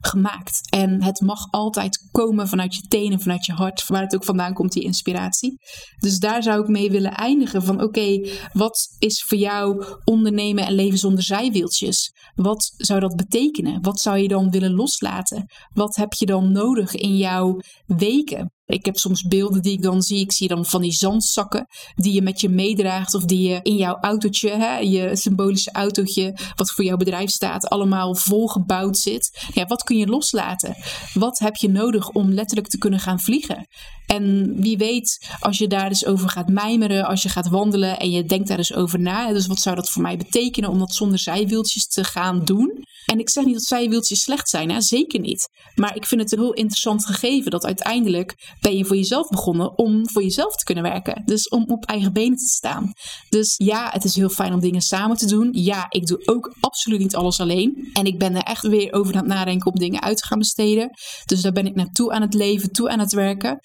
gemaakt. 0.00 0.70
En 0.70 1.02
het 1.02 1.20
mag 1.20 1.50
altijd 1.50 2.08
komen 2.10 2.48
vanuit 2.48 2.74
je 2.74 2.82
tenen, 2.82 3.20
vanuit 3.20 3.46
je 3.46 3.52
hart, 3.52 3.86
waar 3.86 4.02
het 4.02 4.14
ook 4.14 4.24
vandaan 4.24 4.54
komt, 4.54 4.72
die 4.72 4.82
inspiratie. 4.82 5.58
Dus 5.98 6.18
daar 6.18 6.42
zou 6.42 6.62
ik 6.62 6.68
mee 6.68 6.90
willen 6.90 7.14
eindigen 7.14 7.62
van 7.62 7.82
oké, 7.82 8.28
wat 8.52 8.96
is 8.98 9.24
voor 9.26 9.38
jou 9.38 9.84
ondernemen 10.04 10.66
en 10.66 10.74
leven 10.74 10.98
zonder 10.98 11.22
zijwieltjes? 11.22 12.12
Wat 12.34 12.72
zou 12.76 13.00
dat 13.00 13.16
betekenen? 13.16 13.82
Wat 13.82 14.00
zou 14.00 14.18
je 14.18 14.28
dan 14.28 14.50
willen 14.50 14.74
loslaten? 14.74 15.44
Wat 15.74 15.96
heb 15.96 16.12
je 16.12 16.26
dan 16.26 16.52
nodig 16.52 16.94
in 16.94 17.16
jouw 17.16 17.56
weken? 17.86 18.52
Ik 18.70 18.84
heb 18.84 18.96
soms 18.96 19.22
beelden 19.22 19.62
die 19.62 19.72
ik 19.72 19.82
dan 19.82 20.02
zie. 20.02 20.20
Ik 20.20 20.32
zie 20.32 20.48
dan 20.48 20.64
van 20.64 20.82
die 20.82 20.92
zandzakken 20.92 21.66
die 21.94 22.12
je 22.12 22.22
met 22.22 22.40
je 22.40 22.48
meedraagt. 22.48 23.14
Of 23.14 23.24
die 23.24 23.48
je 23.48 23.60
in 23.62 23.76
jouw 23.76 23.96
autootje, 24.00 24.50
hè, 24.50 24.78
je 24.78 25.16
symbolische 25.16 25.72
autootje, 25.72 26.38
wat 26.54 26.70
voor 26.70 26.84
jouw 26.84 26.96
bedrijf 26.96 27.30
staat, 27.30 27.68
allemaal 27.68 28.14
volgebouwd 28.14 28.98
zit. 28.98 29.46
Ja, 29.52 29.64
wat 29.64 29.82
kun 29.90 29.98
je 29.98 30.06
loslaten? 30.06 30.76
Wat 31.14 31.38
heb 31.38 31.56
je 31.56 31.68
nodig 31.68 32.08
om 32.08 32.32
letterlijk 32.32 32.68
te 32.68 32.78
kunnen 32.78 33.00
gaan 33.00 33.20
vliegen? 33.20 33.66
En 34.06 34.54
wie 34.60 34.76
weet, 34.76 35.26
als 35.40 35.58
je 35.58 35.66
daar 35.66 35.88
dus 35.88 36.06
over 36.06 36.28
gaat 36.28 36.48
mijmeren, 36.48 37.06
als 37.06 37.22
je 37.22 37.28
gaat 37.28 37.48
wandelen 37.48 37.98
en 37.98 38.10
je 38.10 38.24
denkt 38.24 38.48
daar 38.48 38.56
dus 38.56 38.74
over 38.74 39.00
na. 39.00 39.32
Dus 39.32 39.46
wat 39.46 39.58
zou 39.58 39.76
dat 39.76 39.90
voor 39.90 40.02
mij 40.02 40.16
betekenen 40.16 40.70
om 40.70 40.78
dat 40.78 40.94
zonder 40.94 41.18
zijwieltjes 41.18 41.86
te 41.86 42.04
gaan 42.04 42.44
doen? 42.44 42.84
En 43.06 43.18
ik 43.18 43.30
zeg 43.30 43.44
niet 43.44 43.54
dat 43.54 43.64
zijwieltjes 43.64 44.20
slecht 44.20 44.48
zijn, 44.48 44.82
zeker 44.82 45.20
niet. 45.20 45.48
Maar 45.74 45.96
ik 45.96 46.06
vind 46.06 46.20
het 46.20 46.32
een 46.32 46.38
heel 46.38 46.52
interessant 46.52 47.06
gegeven 47.06 47.50
dat 47.50 47.64
uiteindelijk 47.64 48.34
ben 48.60 48.76
je 48.76 48.84
voor 48.84 48.96
jezelf 48.96 49.28
begonnen 49.28 49.78
om 49.78 50.10
voor 50.10 50.22
jezelf 50.22 50.54
te 50.54 50.64
kunnen 50.64 50.84
werken. 50.84 51.22
Dus 51.24 51.48
om 51.48 51.64
op 51.66 51.84
eigen 51.84 52.12
benen 52.12 52.36
te 52.36 52.48
staan. 52.48 52.92
Dus 53.28 53.54
ja, 53.56 53.88
het 53.92 54.04
is 54.04 54.14
heel 54.14 54.28
fijn 54.28 54.52
om 54.52 54.60
dingen 54.60 54.80
samen 54.80 55.16
te 55.16 55.26
doen. 55.26 55.48
Ja, 55.52 55.86
ik 55.88 56.06
doe 56.06 56.26
ook 56.26 56.54
absoluut 56.60 56.98
niet 56.98 57.16
alles 57.16 57.40
alleen. 57.40 57.90
En 57.92 58.04
ik 58.04 58.18
ben 58.18 58.34
er 58.34 58.42
echt 58.42 58.66
weer 58.66 58.92
over 58.92 59.14
aan 59.14 59.20
het 59.20 59.34
nadenken 59.34 59.72
om 59.72 59.78
dingen 59.80 60.02
uit 60.02 60.16
te 60.16 60.26
gaan 60.26 60.38
besteden. 60.38 60.90
Dus 61.24 61.40
daar 61.40 61.52
ben 61.52 61.66
ik 61.66 61.74
naartoe 61.74 62.12
aan 62.12 62.22
het 62.22 62.34
leven, 62.34 62.72
toe 62.72 62.88
aan 62.88 62.98
het 62.98 63.12
werken. 63.12 63.58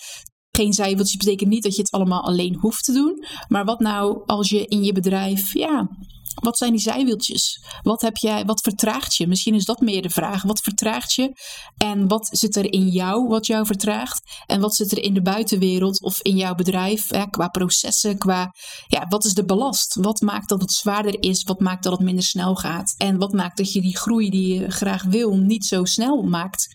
Geen 0.52 0.74
zijwieltjes 0.74 1.18
betekent 1.18 1.50
niet 1.50 1.64
dat 1.64 1.76
je 1.76 1.82
het 1.82 1.92
allemaal 1.92 2.24
alleen 2.24 2.56
hoeft 2.56 2.84
te 2.84 2.94
doen. 2.94 3.26
Maar 3.48 3.66
wat 3.66 3.80
nou 3.80 4.24
als 4.26 4.50
je 4.50 4.66
in 4.66 4.84
je 4.84 4.94
bedrijf, 4.94 5.54
ja, 5.54 5.90
wat 6.36 6.58
zijn 6.58 6.72
die 6.72 6.82
zijwieltjes? 6.82 7.64
Wat, 7.82 8.02
heb 8.02 8.18
jij, 8.18 8.46
wat 8.46 8.62
vertraagt 8.62 9.16
je? 9.16 9.28
Misschien 9.28 9.54
is 9.54 9.66
dat 9.66 9.80
meer 9.80 10.02
de 10.02 10.10
vraag. 10.10 10.44
Wat 10.44 10.60
vertraagt 10.60 11.14
je? 11.14 11.32
En 11.78 12.08
wat 12.08 12.30
zit 12.32 12.56
er 12.56 12.74
in 12.74 12.88
jou 12.88 13.28
wat 13.28 13.46
jou 13.46 13.66
vertraagt? 13.66 14.22
En 14.46 14.62
wat 14.62 14.76
zit 14.76 14.92
er 14.92 15.04
in 15.04 15.14
de 15.14 15.22
buitenwereld 15.22 16.02
of 16.02 16.22
in 16.22 16.36
jouw 16.36 16.56
bedrijf 16.56 17.08
hè, 17.10 17.30
qua 17.30 17.48
processen? 17.48 18.18
Qua, 18.18 18.52
ja, 18.88 19.06
wat 19.08 19.26
is 19.26 19.34
de 19.34 19.46
belast? 19.46 19.96
Wat 19.96 20.22
maakt 20.22 20.50
dat 20.50 20.62
het 20.62 20.72
zwaarder 20.72 21.22
is? 21.22 21.44
Wat 21.44 21.60
maakt 21.60 21.84
dat 21.84 21.92
het 21.92 22.02
minder 22.02 22.24
snel 22.24 22.56
gaat? 22.56 22.94
En 22.98 23.18
wat 23.18 23.34
maakt 23.34 23.58
dat 23.58 23.74
je 23.74 23.82
die 23.82 23.98
groei 23.98 24.30
die 24.30 24.54
je 24.54 24.72
graag 24.72 25.04
wil 25.04 25.38
niet 25.38 25.66
zo 25.66 25.86
snel 25.86 26.22
maakt? 26.24 26.68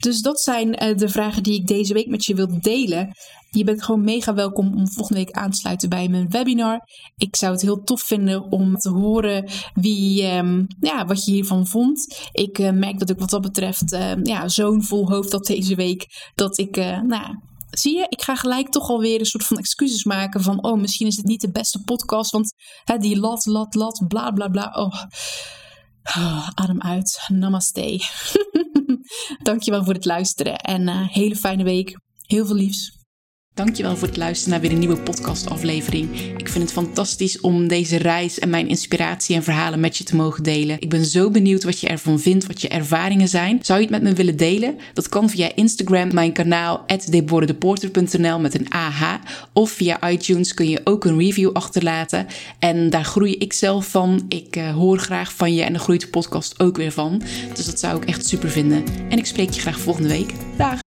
Dus 0.00 0.20
dat 0.20 0.40
zijn 0.40 0.82
uh, 0.82 0.96
de 0.96 1.08
vragen 1.08 1.42
die 1.42 1.60
ik 1.60 1.66
deze 1.66 1.94
week 1.94 2.08
met 2.08 2.24
je 2.24 2.34
wil 2.34 2.60
delen. 2.60 3.16
Je 3.50 3.64
bent 3.64 3.82
gewoon 3.82 4.04
mega 4.04 4.34
welkom 4.34 4.74
om 4.76 4.88
volgende 4.88 5.20
week 5.20 5.30
aan 5.36 5.50
te 5.50 5.56
sluiten 5.56 5.88
bij 5.88 6.08
mijn 6.08 6.30
webinar. 6.30 6.80
Ik 7.16 7.36
zou 7.36 7.52
het 7.52 7.62
heel 7.62 7.82
tof 7.82 8.02
vinden 8.02 8.42
om 8.42 8.76
te 8.76 8.88
horen 8.88 9.50
wie, 9.74 10.26
um, 10.26 10.66
ja, 10.80 11.04
wat 11.04 11.24
je 11.24 11.32
hiervan 11.32 11.66
vond. 11.66 12.28
Ik 12.32 12.58
uh, 12.58 12.70
merk 12.70 12.98
dat 12.98 13.10
ik 13.10 13.18
wat 13.18 13.30
dat 13.30 13.40
betreft 13.40 13.92
uh, 13.92 14.12
ja, 14.22 14.48
zo'n 14.48 14.82
vol 14.82 15.08
hoofd 15.08 15.32
had 15.32 15.46
deze 15.46 15.74
week. 15.74 16.06
Dat 16.34 16.58
ik, 16.58 16.76
nou 17.06 17.38
zie 17.70 17.96
je, 17.96 18.06
ik 18.08 18.22
ga 18.22 18.36
gelijk 18.36 18.68
toch 18.68 18.88
alweer 18.88 19.20
een 19.20 19.26
soort 19.26 19.46
van 19.46 19.58
excuses 19.58 20.04
maken 20.04 20.42
van, 20.42 20.64
oh, 20.64 20.80
misschien 20.80 21.06
is 21.06 21.16
het 21.16 21.26
niet 21.26 21.40
de 21.40 21.50
beste 21.50 21.82
podcast, 21.82 22.30
want 22.30 22.54
hè, 22.84 22.98
die 22.98 23.18
lat, 23.18 23.46
lat, 23.46 23.74
lat, 23.74 24.04
bla, 24.08 24.30
bla, 24.30 24.48
bla. 24.48 24.72
Oh. 24.74 25.02
Oh, 26.16 26.48
adem 26.54 26.80
uit. 26.80 27.20
Namaste. 27.28 28.00
Dankjewel 29.42 29.84
voor 29.84 29.94
het 29.94 30.04
luisteren 30.04 30.56
en 30.56 30.88
een 30.88 31.02
uh, 31.02 31.08
hele 31.08 31.36
fijne 31.36 31.64
week. 31.64 32.00
Heel 32.26 32.46
veel 32.46 32.56
liefs. 32.56 32.99
Dankjewel 33.60 33.96
voor 33.96 34.08
het 34.08 34.16
luisteren 34.16 34.50
naar 34.52 34.60
weer 34.60 34.72
een 34.72 34.78
nieuwe 34.78 35.00
podcastaflevering. 35.00 36.18
Ik 36.36 36.48
vind 36.48 36.64
het 36.64 36.72
fantastisch 36.72 37.40
om 37.40 37.68
deze 37.68 37.96
reis 37.96 38.38
en 38.38 38.50
mijn 38.50 38.68
inspiratie 38.68 39.36
en 39.36 39.42
verhalen 39.42 39.80
met 39.80 39.96
je 39.96 40.04
te 40.04 40.16
mogen 40.16 40.42
delen. 40.42 40.80
Ik 40.80 40.88
ben 40.88 41.04
zo 41.04 41.30
benieuwd 41.30 41.64
wat 41.64 41.80
je 41.80 41.88
ervan 41.88 42.20
vindt, 42.20 42.46
wat 42.46 42.60
je 42.60 42.68
ervaringen 42.68 43.28
zijn. 43.28 43.58
Zou 43.62 43.80
je 43.80 43.86
het 43.86 43.94
met 43.94 44.02
me 44.02 44.12
willen 44.12 44.36
delen? 44.36 44.76
Dat 44.94 45.08
kan 45.08 45.30
via 45.30 45.54
Instagram, 45.54 46.14
mijn 46.14 46.32
kanaal 46.32 46.84
@deboredeporter.nl 47.10 48.38
met 48.38 48.54
een 48.54 48.70
AH 48.70 49.14
of 49.52 49.70
via 49.70 50.10
iTunes 50.10 50.54
kun 50.54 50.68
je 50.68 50.80
ook 50.84 51.04
een 51.04 51.18
review 51.18 51.50
achterlaten 51.52 52.26
en 52.58 52.90
daar 52.90 53.04
groei 53.04 53.36
ik 53.36 53.52
zelf 53.52 53.86
van. 53.86 54.24
Ik 54.28 54.56
uh, 54.56 54.74
hoor 54.74 54.98
graag 54.98 55.32
van 55.32 55.54
je 55.54 55.62
en 55.62 55.72
daar 55.72 55.82
groeit 55.82 56.00
de 56.00 56.08
podcast 56.08 56.60
ook 56.60 56.76
weer 56.76 56.92
van. 56.92 57.22
Dus 57.54 57.66
dat 57.66 57.78
zou 57.78 57.96
ik 57.96 58.04
echt 58.04 58.26
super 58.26 58.50
vinden. 58.50 58.84
En 59.08 59.18
ik 59.18 59.26
spreek 59.26 59.50
je 59.50 59.60
graag 59.60 59.80
volgende 59.80 60.08
week. 60.08 60.32
Dag. 60.56 60.80